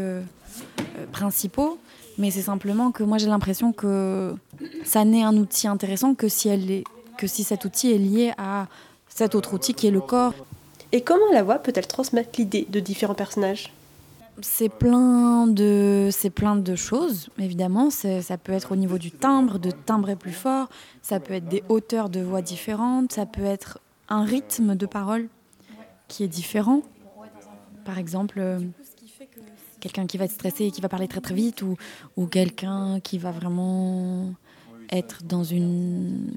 principaux. 1.12 1.78
Mais 2.18 2.30
c'est 2.32 2.44
simplement 2.44 2.92
que 2.92 3.04
moi 3.04 3.18
j'ai 3.18 3.28
l'impression 3.28 3.74
que 3.74 4.36
ça 4.84 5.04
n'est 5.04 5.24
un 5.24 5.36
outil 5.36 5.68
intéressant 5.68 6.14
que 6.14 6.28
si, 6.28 6.48
elle 6.48 6.70
est, 6.70 6.84
que 7.18 7.26
si 7.28 7.44
cet 7.44 7.66
outil 7.66 7.92
est 7.92 7.98
lié 7.98 8.34
à 8.38 8.68
cet 9.08 9.36
autre 9.36 9.54
outil 9.54 9.74
qui 9.74 9.88
est 9.88 9.92
le 9.92 10.02
corps. 10.02 10.34
Et 10.92 11.02
comment 11.02 11.32
la 11.32 11.42
voix 11.44 11.58
peut-elle 11.58 11.88
transmettre 11.88 12.30
l'idée 12.38 12.68
de 12.70 12.80
différents 12.80 13.16
personnages? 13.16 13.74
C'est 14.42 14.70
plein 14.70 15.46
de, 15.48 16.10
c'est 16.12 16.32
plein 16.32 16.56
de 16.56 16.76
choses, 16.76 17.30
évidemment. 17.40 17.90
Ça 17.90 18.38
peut 18.38 18.52
être 18.52 18.72
au 18.72 18.76
niveau 18.76 18.98
du 18.98 19.12
timbre, 19.12 19.60
de 19.60 19.72
timbrer 19.72 20.16
plus 20.16 20.32
fort. 20.32 20.70
Ça 21.02 21.20
peut 21.20 21.36
être 21.36 21.48
des 21.48 21.64
hauteurs 21.70 22.10
de 22.10 22.20
voix 22.20 22.42
différentes. 22.42 23.12
Ça 23.12 23.26
peut 23.26 23.44
être 23.44 23.80
un 24.10 24.24
rythme 24.24 24.76
de 24.76 24.86
parole 24.86 25.28
qui 26.08 26.24
est 26.24 26.28
différent. 26.28 26.82
Par 27.86 27.98
exemple, 28.00 28.40
euh, 28.40 28.60
quelqu'un 29.84 30.08
qui 30.08 30.18
va 30.18 30.26
être 30.26 30.32
stressé 30.32 30.66
et 30.66 30.72
qui 30.72 30.80
va 30.80 30.88
parler 30.88 31.10
très 31.10 31.20
très 31.20 31.36
vite, 31.36 31.62
ou, 31.62 31.76
ou 32.16 32.26
quelqu'un 32.26 33.02
qui 33.02 33.18
va 33.18 33.32
vraiment 33.32 34.34
être 34.90 35.24
dans 35.24 35.44
une 35.44 36.32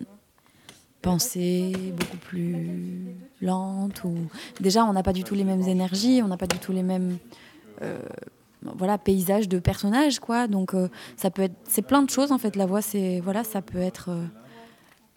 pensée 1.01 1.73
beaucoup 1.97 2.17
plus 2.17 3.15
lente. 3.41 4.03
Ou... 4.03 4.15
Déjà, 4.61 4.85
on 4.85 4.93
n'a 4.93 5.05
pas 5.05 5.13
du 5.13 5.23
tout 5.23 5.37
les 5.37 5.45
mêmes 5.45 5.63
énergies, 5.63 6.21
on 6.25 6.29
n'a 6.29 6.37
pas 6.37 6.49
du 6.49 6.59
tout 6.59 6.73
les 6.73 6.83
mêmes 6.83 7.19
euh, 7.83 8.01
voilà, 8.63 8.99
paysages 8.99 9.49
de 9.49 9.61
personnages, 9.61 10.19
quoi. 10.19 10.49
Donc, 10.49 10.75
euh, 10.75 10.89
ça 11.17 11.31
peut 11.31 11.43
être, 11.43 11.57
c'est 11.69 11.83
plein 11.83 12.03
de 12.03 12.11
choses 12.11 12.33
en 12.33 12.39
fait. 12.39 12.57
La 12.57 12.67
voix, 12.67 12.83
c'est 12.83 13.21
voilà, 13.21 13.45
ça 13.45 13.63
peut 13.63 13.79
être 13.79 14.09
euh, 14.09 14.25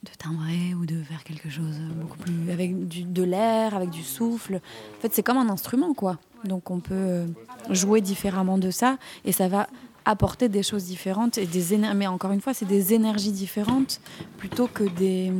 de 0.03 0.11
timbrer 0.19 0.75
ou 0.75 0.85
de 0.85 1.01
faire 1.01 1.23
quelque 1.23 1.49
chose 1.49 1.79
beaucoup 1.95 2.19
plus 2.19 2.51
avec 2.51 2.87
du, 2.87 3.03
de 3.05 3.23
l'air, 3.23 3.75
avec 3.75 3.89
du 3.89 4.03
souffle. 4.03 4.61
En 4.97 5.01
fait, 5.01 5.11
c'est 5.15 5.23
comme 5.23 5.37
un 5.37 5.49
instrument, 5.49 5.95
quoi. 5.95 6.19
Donc, 6.45 6.71
on 6.71 6.79
peut 6.79 6.93
euh, 6.93 7.25
jouer 7.69 8.01
différemment 8.01 8.57
de 8.57 8.71
ça, 8.71 8.97
et 9.25 9.31
ça 9.31 9.47
va 9.47 9.67
apporter 10.05 10.49
des 10.49 10.63
choses 10.63 10.85
différentes 10.85 11.37
et 11.37 11.45
des 11.45 11.77
mais 11.77 12.07
encore 12.07 12.31
une 12.31 12.41
fois, 12.41 12.53
c'est 12.53 12.65
des 12.65 12.93
énergies 12.93 13.31
différentes 13.31 13.99
plutôt 14.37 14.67
que 14.67 14.83
des 14.83 15.31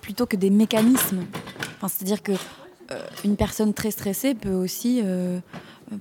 plutôt- 0.00 0.26
que 0.26 0.36
des 0.36 0.50
mécanismes. 0.50 1.24
Enfin, 1.76 1.88
c'est-à-dire 1.88 2.22
que 2.22 2.32
euh, 2.32 2.98
une 3.24 3.36
personne 3.36 3.72
très 3.72 3.90
stressée 3.90 4.34
peut 4.34 4.52
aussi 4.52 5.00
euh, 5.02 5.38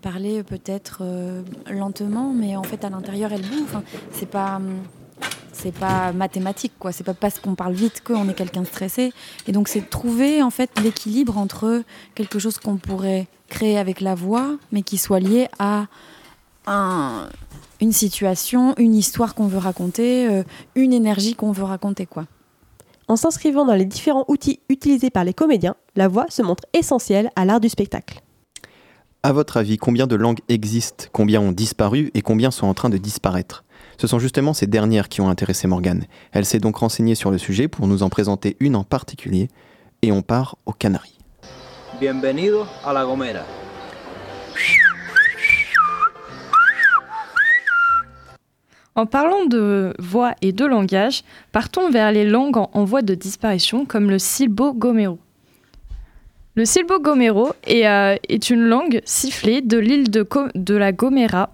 parler 0.02 0.44
peut-être 0.44 1.04
lentement, 1.70 2.34
mais 2.34 2.56
en 2.56 2.64
fait 2.64 2.84
à 2.84 2.90
l'intérieur 2.90 3.32
elle. 3.32 3.44
Enfin, 3.64 3.84
c'est 4.12 4.30
pas 4.30 4.58
hum, 4.58 4.76
c'est 5.52 5.74
pas 5.74 6.12
mathématique 6.12 6.74
quoi. 6.80 6.92
C'est 6.92 7.04
pas 7.04 7.14
parce 7.14 7.40
qu'on 7.40 7.56
parle 7.56 7.74
vite 7.74 8.04
qu'on 8.04 8.28
est 8.30 8.34
quelqu'un 8.34 8.62
de 8.62 8.68
stressé. 8.68 9.14
Et 9.48 9.52
donc 9.52 9.68
c'est 9.68 9.82
de 9.82 9.86
trouver 9.86 10.42
en 10.44 10.50
fait 10.50 10.70
l'équilibre 10.84 11.38
entre 11.38 11.84
quelque 12.16 12.40
chose 12.40 12.58
qu'on 12.58 12.78
pourrait 12.78 13.28
créer 13.48 13.78
avec 13.78 14.02
la 14.02 14.16
voix, 14.16 14.58
mais 14.72 14.82
qui 14.82 14.98
soit 14.98 15.20
lié 15.20 15.48
à 15.60 15.88
un- 16.66 17.30
une 17.82 17.92
situation, 17.92 18.74
une 18.78 18.96
histoire 18.96 19.36
qu'on 19.36 19.48
veut 19.48 19.58
raconter, 19.58 20.28
euh, 20.28 20.44
une 20.76 20.94
énergie 20.94 21.36
qu'on 21.36 21.52
veut 21.52 21.66
raconter 21.66 22.06
quoi. 22.06 22.26
En 23.10 23.18
s'inscrivant 23.18 23.66
dans 23.66 23.76
les 23.76 23.86
différents 23.86 24.24
outils 24.30 24.62
utilisés 24.70 25.10
par 25.10 25.26
les 25.26 25.34
comédiens, 25.34 25.76
la 25.96 26.08
voix 26.08 26.26
se 26.30 26.42
montre 26.42 26.64
essentielle 26.74 27.30
à 27.36 27.44
l'art 27.46 27.60
du 27.60 27.68
spectacle. 27.70 28.22
À 29.24 29.34
votre 29.34 29.58
avis, 29.58 29.78
combien 29.78 30.08
de 30.08 30.16
langues 30.16 30.40
existent, 30.50 31.06
combien 31.12 31.42
ont 31.42 31.52
disparu 31.52 32.12
et 32.14 32.22
combien 32.22 32.50
sont 32.52 32.68
en 32.68 32.74
train 32.74 32.90
de 32.90 32.98
disparaître? 32.98 33.64
Ce 33.98 34.08
sont 34.08 34.20
justement 34.20 34.54
ces 34.54 34.68
dernières 34.68 35.10
qui 35.10 35.22
ont 35.22 35.30
intéressé 35.30 35.68
Morgane. 35.68 36.06
Elle 36.32 36.46
s'est 36.46 36.60
donc 36.60 36.78
renseignée 36.78 37.16
sur 37.16 37.32
le 37.32 37.38
sujet 37.38 37.68
pour 37.68 37.88
nous 37.88 38.04
en 38.04 38.10
présenter 38.10 38.58
une 38.60 38.76
en 38.76 38.84
particulier 38.84 39.50
et 40.02 40.12
on 40.12 40.22
part 40.22 40.58
aux 40.66 40.74
Canaries. 40.74 41.18
Bienvenido 42.00 42.66
a 42.84 42.94
La 42.94 43.06
Gomera. 43.06 43.46
En 48.96 49.08
parlant 49.08 49.46
de 49.46 49.94
voix 49.98 50.36
et 50.42 50.52
de 50.52 50.66
langage, 50.66 51.24
partons 51.52 51.90
vers 51.90 52.12
les 52.12 52.26
langues 52.26 52.58
en, 52.58 52.70
en 52.74 52.84
voie 52.84 53.02
de 53.02 53.16
disparition 53.16 53.86
comme 53.86 54.10
le 54.10 54.20
silbo-gomero. 54.20 55.18
Le 56.56 56.66
silbo-gomero 56.66 57.54
est, 57.66 57.88
euh, 57.88 58.16
est 58.30 58.52
une 58.52 58.62
langue 58.62 59.02
sifflée 59.06 59.62
de 59.62 59.80
l'île 59.80 60.12
de, 60.12 60.28
de 60.54 60.76
la 60.76 60.92
Gomera, 60.92 61.52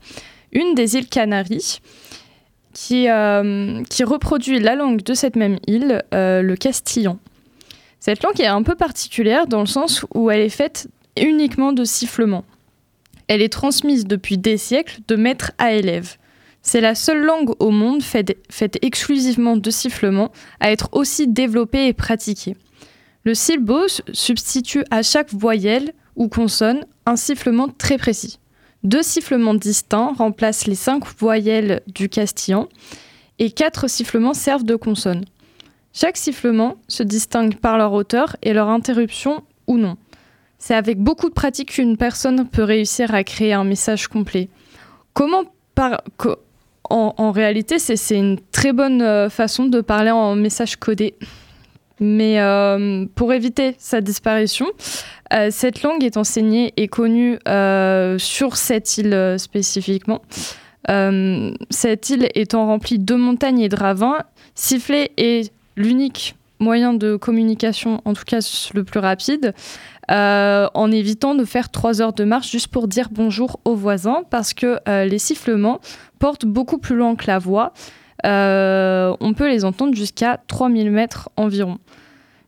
une 0.52 0.76
des 0.76 0.98
îles 0.98 1.08
Canaries, 1.08 1.80
qui, 2.74 3.10
euh, 3.10 3.84
qui 3.90 4.04
reproduit 4.04 4.60
la 4.60 4.76
langue 4.76 5.02
de 5.04 5.14
cette 5.14 5.36
même 5.36 5.58
île, 5.68 6.04
euh, 6.14 6.42
le 6.42 6.56
castillan. 6.56 7.18
Cette 8.00 8.24
langue 8.24 8.40
est 8.40 8.46
un 8.48 8.64
peu 8.64 8.76
particulière 8.76 9.48
dans 9.48 9.60
le 9.60 9.66
sens 9.66 10.06
où 10.14 10.32
elle 10.32 10.42
est 10.42 10.50
faite 10.50 10.88
uniquement 11.20 11.74
de 11.74 11.84
sifflements. 11.84 12.46
Elle 13.28 13.42
est 13.42 13.52
transmise 13.52 14.06
depuis 14.08 14.38
des 14.38 14.58
siècles 14.58 15.00
de 15.08 15.16
maître 15.16 15.52
à 15.58 15.74
élève. 15.74 16.16
C'est 16.62 16.82
la 16.82 16.96
seule 16.96 17.24
langue 17.24 17.52
au 17.60 17.72
monde 17.72 18.02
faite, 18.04 18.38
exclusivement 18.82 19.56
de 19.58 19.70
sifflements 19.72 20.32
à 20.60 20.72
être 20.72 20.90
aussi 20.94 21.28
développée 21.28 21.88
et 21.88 21.94
pratiquée. 21.94 22.56
Le 23.24 23.34
silbo 23.34 23.86
s- 23.86 24.02
substitue 24.14 24.84
à 24.92 25.04
chaque 25.04 25.34
voyelle 25.34 25.94
ou 26.16 26.28
consonne 26.28 26.86
un 27.06 27.16
sifflement 27.16 27.68
très 27.70 27.98
précis. 27.98 28.40
Deux 28.84 29.04
sifflements 29.04 29.54
distincts 29.54 30.14
remplacent 30.18 30.68
les 30.68 30.76
cinq 30.76 31.04
voyelles 31.18 31.82
du 31.88 32.08
castillan 32.08 32.70
et 33.38 33.52
quatre 33.52 33.90
sifflements 33.90 34.34
servent 34.34 34.64
de 34.64 34.76
consonne. 34.76 35.26
Chaque 35.92 36.18
sifflement 36.18 36.76
se 36.88 37.04
distingue 37.04 37.56
par 37.56 37.78
leur 37.78 37.94
hauteur 37.94 38.36
et 38.42 38.54
leur 38.54 38.70
interruption 38.70 39.44
ou 39.68 39.78
non. 39.78 39.98
C'est 40.60 40.76
avec 40.76 41.00
beaucoup 41.00 41.30
de 41.30 41.34
pratique 41.34 41.72
qu'une 41.72 41.98
personne 41.98 42.48
peut 42.48 42.64
réussir 42.64 43.14
à 43.14 43.24
créer 43.24 43.54
un 43.54 43.64
message 43.64 44.08
complet. 44.08 44.50
Comment 45.14 45.44
par... 45.76 46.02
en, 46.90 47.32
réalité, 47.32 47.80
c'est 47.80 47.96
c'est 47.96 48.18
une 48.18 48.40
très 48.52 48.74
bonne 48.74 49.02
euh, 49.02 49.30
façon 49.30 49.66
de 49.66 49.82
parler 49.82 50.12
en 50.12 50.36
message 50.36 50.76
codé? 50.78 51.16
Mais 52.00 52.40
euh, 52.40 53.06
pour 53.16 53.34
éviter 53.34 53.76
sa 53.78 54.02
disparition, 54.02 54.68
euh, 55.34 55.50
cette 55.52 55.84
langue 55.84 56.04
est 56.04 56.18
enseignée 56.18 56.74
et 56.78 56.88
connue 56.88 57.40
euh, 57.48 58.18
sur 58.18 58.56
cette 58.56 58.98
île 58.98 59.36
spécifiquement. 59.38 60.22
Cette 61.70 62.10
île 62.10 62.30
étant 62.34 62.66
remplie 62.66 62.98
de 62.98 63.14
montagnes 63.14 63.60
et 63.60 63.70
de 63.70 63.76
ravins, 63.76 64.18
siffler 64.56 65.12
est 65.18 65.54
l'unique 65.76 66.36
moyen 66.60 66.94
de 66.94 67.16
communication, 67.16 68.02
en 68.06 68.14
tout 68.14 68.24
cas 68.26 68.40
le 68.74 68.84
plus 68.84 69.00
rapide, 69.00 69.54
en 70.10 70.92
évitant 70.92 71.36
de 71.36 71.46
faire 71.46 71.70
trois 71.70 72.02
heures 72.02 72.14
de 72.14 72.24
marche 72.24 72.50
juste 72.50 72.70
pour 72.70 72.88
dire 72.88 73.10
bonjour 73.12 73.60
aux 73.66 73.76
voisins, 73.76 74.24
parce 74.32 74.56
que 74.56 74.80
les 75.06 75.20
sifflements 75.20 75.80
portent 76.18 76.48
beaucoup 76.48 76.80
plus 76.80 76.96
loin 76.96 77.16
que 77.16 77.28
la 77.28 77.38
voix. 77.38 77.72
Euh, 78.26 79.16
on 79.20 79.34
peut 79.34 79.50
les 79.50 79.66
entendre 79.66 79.96
jusqu'à 79.96 80.40
3000 80.48 80.92
mètres 80.92 81.30
environ. 81.38 81.78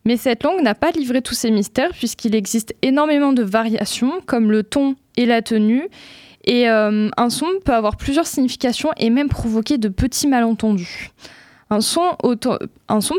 Mais 0.06 0.18
cette 0.18 0.44
langue 0.44 0.62
n'a 0.62 0.76
pas 0.76 0.92
livré 0.92 1.22
tous 1.22 1.36
ses 1.36 1.52
mystères, 1.52 1.92
puisqu'il 1.92 2.36
existe 2.36 2.74
énormément 2.82 3.34
de 3.34 3.44
variations, 3.44 4.22
comme 4.26 4.52
le 4.52 4.64
ton 4.64 4.96
et 5.16 5.26
la 5.26 5.42
tenue. 5.42 5.88
Et 6.46 6.68
euh, 6.70 7.10
un 7.18 7.30
son 7.30 7.48
peut 7.64 7.74
avoir 7.74 7.98
plusieurs 7.98 8.26
significations 8.26 8.90
et 8.98 9.10
même 9.10 9.30
provoquer 9.30 9.78
de 9.78 9.90
petits 9.90 10.28
malentendus. 10.28 11.12
Un 11.70 11.80
son, 11.80 12.18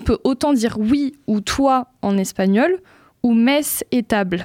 peut 0.05 0.18
autant 0.24 0.53
dire 0.53 0.76
oui 0.78 1.14
ou 1.26 1.40
toi 1.40 1.86
en 2.03 2.18
espagnol, 2.18 2.80
ou 3.22 3.32
messe 3.32 3.82
et 3.92 4.03
table. 4.03 4.44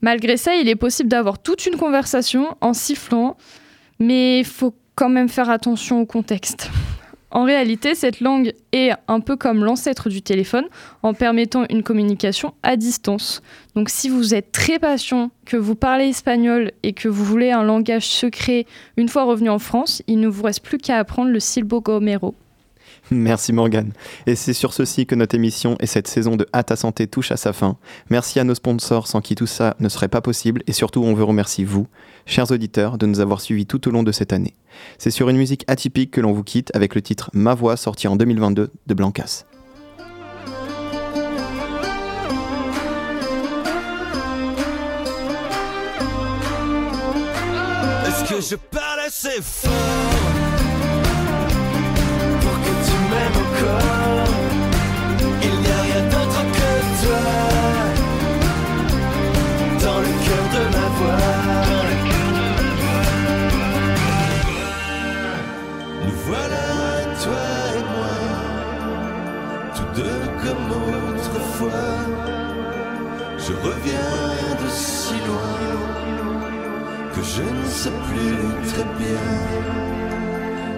Malgré 0.00 0.36
ça, 0.36 0.54
il 0.54 0.68
est 0.68 0.76
possible 0.76 1.10
d'avoir 1.10 1.38
toute 1.38 1.66
une 1.66 1.76
conversation 1.76 2.56
en 2.60 2.72
sifflant, 2.72 3.36
Mais 3.98 4.38
il 4.38 4.46
faut 4.46 4.74
quand 4.94 5.08
même 5.08 5.28
faire 5.28 5.50
attention 5.50 6.00
au 6.00 6.06
contexte. 6.06 6.70
En 7.30 7.44
réalité, 7.44 7.94
cette 7.94 8.20
langue 8.20 8.54
est 8.72 8.90
un 9.06 9.20
peu 9.20 9.36
comme 9.36 9.62
l'ancêtre 9.62 10.08
du 10.08 10.22
téléphone 10.22 10.64
en 11.02 11.12
permettant 11.12 11.64
une 11.68 11.82
communication 11.82 12.54
à 12.62 12.76
distance. 12.76 13.42
Donc 13.74 13.90
si 13.90 14.08
vous 14.08 14.34
êtes 14.34 14.50
très 14.50 14.78
patient, 14.78 15.30
que 15.44 15.58
vous 15.58 15.74
parlez 15.74 16.06
espagnol 16.06 16.72
et 16.82 16.94
que 16.94 17.08
vous 17.08 17.24
voulez 17.24 17.50
un 17.50 17.62
langage 17.62 18.06
secret 18.06 18.64
une 18.96 19.08
fois 19.08 19.24
revenu 19.24 19.50
en 19.50 19.58
France, 19.58 20.02
il 20.06 20.20
ne 20.20 20.28
vous 20.28 20.42
reste 20.42 20.64
plus 20.64 20.78
qu'à 20.78 20.98
apprendre 20.98 21.30
le 21.30 21.40
silbo 21.40 21.80
gomero. 21.82 22.34
Merci 23.10 23.52
Morgane. 23.52 23.92
Et 24.26 24.34
c'est 24.34 24.52
sur 24.52 24.72
ceci 24.72 25.06
que 25.06 25.14
notre 25.14 25.34
émission 25.34 25.76
et 25.80 25.86
cette 25.86 26.08
saison 26.08 26.36
de 26.36 26.46
À 26.52 26.64
santé 26.76 27.06
touche 27.06 27.32
à 27.32 27.36
sa 27.36 27.52
fin. 27.52 27.76
Merci 28.10 28.38
à 28.40 28.44
nos 28.44 28.54
sponsors 28.54 29.06
sans 29.06 29.20
qui 29.20 29.34
tout 29.34 29.46
ça 29.46 29.76
ne 29.80 29.88
serait 29.88 30.08
pas 30.08 30.20
possible 30.20 30.62
et 30.66 30.72
surtout 30.72 31.02
on 31.02 31.14
veut 31.14 31.24
remercier 31.24 31.64
vous, 31.64 31.86
chers 32.26 32.50
auditeurs, 32.50 32.98
de 32.98 33.06
nous 33.06 33.20
avoir 33.20 33.40
suivis 33.40 33.66
tout 33.66 33.88
au 33.88 33.90
long 33.90 34.02
de 34.02 34.12
cette 34.12 34.32
année. 34.32 34.54
C'est 34.98 35.10
sur 35.10 35.28
une 35.28 35.36
musique 35.36 35.64
atypique 35.66 36.10
que 36.10 36.20
l'on 36.20 36.32
vous 36.32 36.44
quitte 36.44 36.70
avec 36.74 36.94
le 36.94 37.02
titre 37.02 37.30
Ma 37.32 37.54
voix 37.54 37.76
sorti 37.76 38.08
en 38.08 38.16
2022 38.16 38.70
de 38.86 38.94
Blancas. 38.94 39.44
Est-ce 48.06 48.34
que 48.34 48.40
je 48.40 48.56
parle 48.56 49.00
assez 49.00 49.40
fort? 49.40 50.37
De 60.58 60.64
ma 60.76 60.88
voix. 60.98 61.34
Nous 66.04 66.18
voilà, 66.28 66.68
toi 67.22 67.46
et 67.76 67.84
moi, 67.94 68.16
tous 69.74 69.90
deux 70.00 70.22
comme 70.42 70.68
autrefois. 71.14 71.90
Je 73.44 73.52
reviens 73.68 74.16
de 74.62 74.68
si 74.68 75.16
loin 75.28 75.64
que 77.14 77.22
je 77.34 77.42
ne 77.42 77.66
sais 77.80 77.96
plus 78.08 78.38
très 78.70 78.86
bien. 79.02 79.28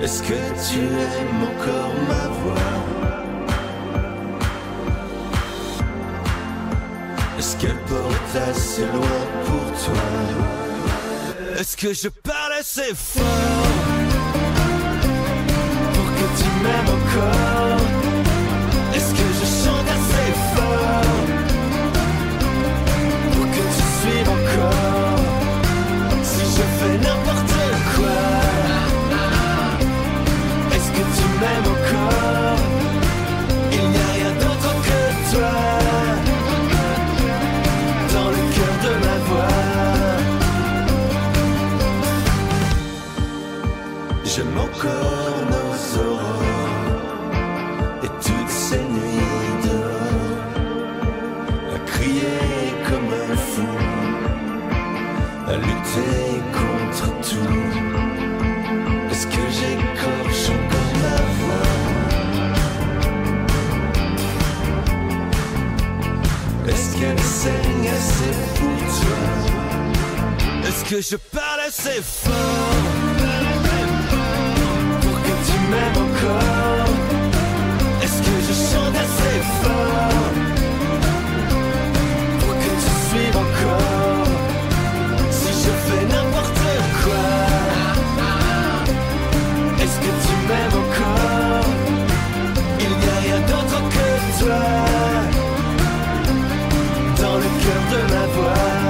Est-ce 0.02 0.20
que 0.22 0.40
tu 0.66 0.80
aimes 0.80 1.42
encore 1.50 1.94
ma 2.10 2.26
voix? 2.40 2.70
Est-ce 7.38 7.56
qu'elle 7.56 7.80
porte 7.92 8.36
assez 8.50 8.84
loin 8.94 9.29
pour 9.50 9.66
toi. 9.84 10.02
Est-ce 11.58 11.76
que 11.76 11.92
je 11.92 12.08
parle 12.08 12.52
assez 12.60 12.94
fort 12.94 13.24
pour 15.94 16.08
que 16.16 16.26
tu 16.38 16.48
m'aimes 16.62 16.90
encore? 16.98 17.39
Que 70.90 71.00
je 71.00 71.14
parle 71.14 71.60
assez 71.68 72.02
fort 72.02 72.26
pour 75.00 75.16
que 75.22 75.34
tu 75.46 75.56
m'aimes 75.70 75.98
encore. 76.08 76.90
Est-ce 78.02 78.18
que 78.26 78.34
je 78.48 78.54
chante 78.70 78.96
assez 78.96 79.36
fort 79.62 80.32
pour 82.40 82.54
que 82.62 82.70
tu 82.82 82.90
suives 83.06 83.38
encore? 83.46 84.30
Si 85.30 85.50
je 85.62 85.72
fais 85.86 86.04
n'importe 86.12 86.70
quoi, 87.04 87.28
est-ce 89.82 89.98
que 90.04 90.12
tu 90.26 90.34
m'aimes 90.48 90.78
encore? 90.84 91.70
Il 92.80 92.92
n'y 92.98 93.10
a 93.14 93.18
rien 93.26 93.40
d'autre 93.46 93.78
que 93.94 94.08
toi 94.40 94.64
dans 97.22 97.36
le 97.36 97.48
cœur 97.62 97.82
de 97.92 98.00
ma 98.12 98.24
voix. 98.34 98.89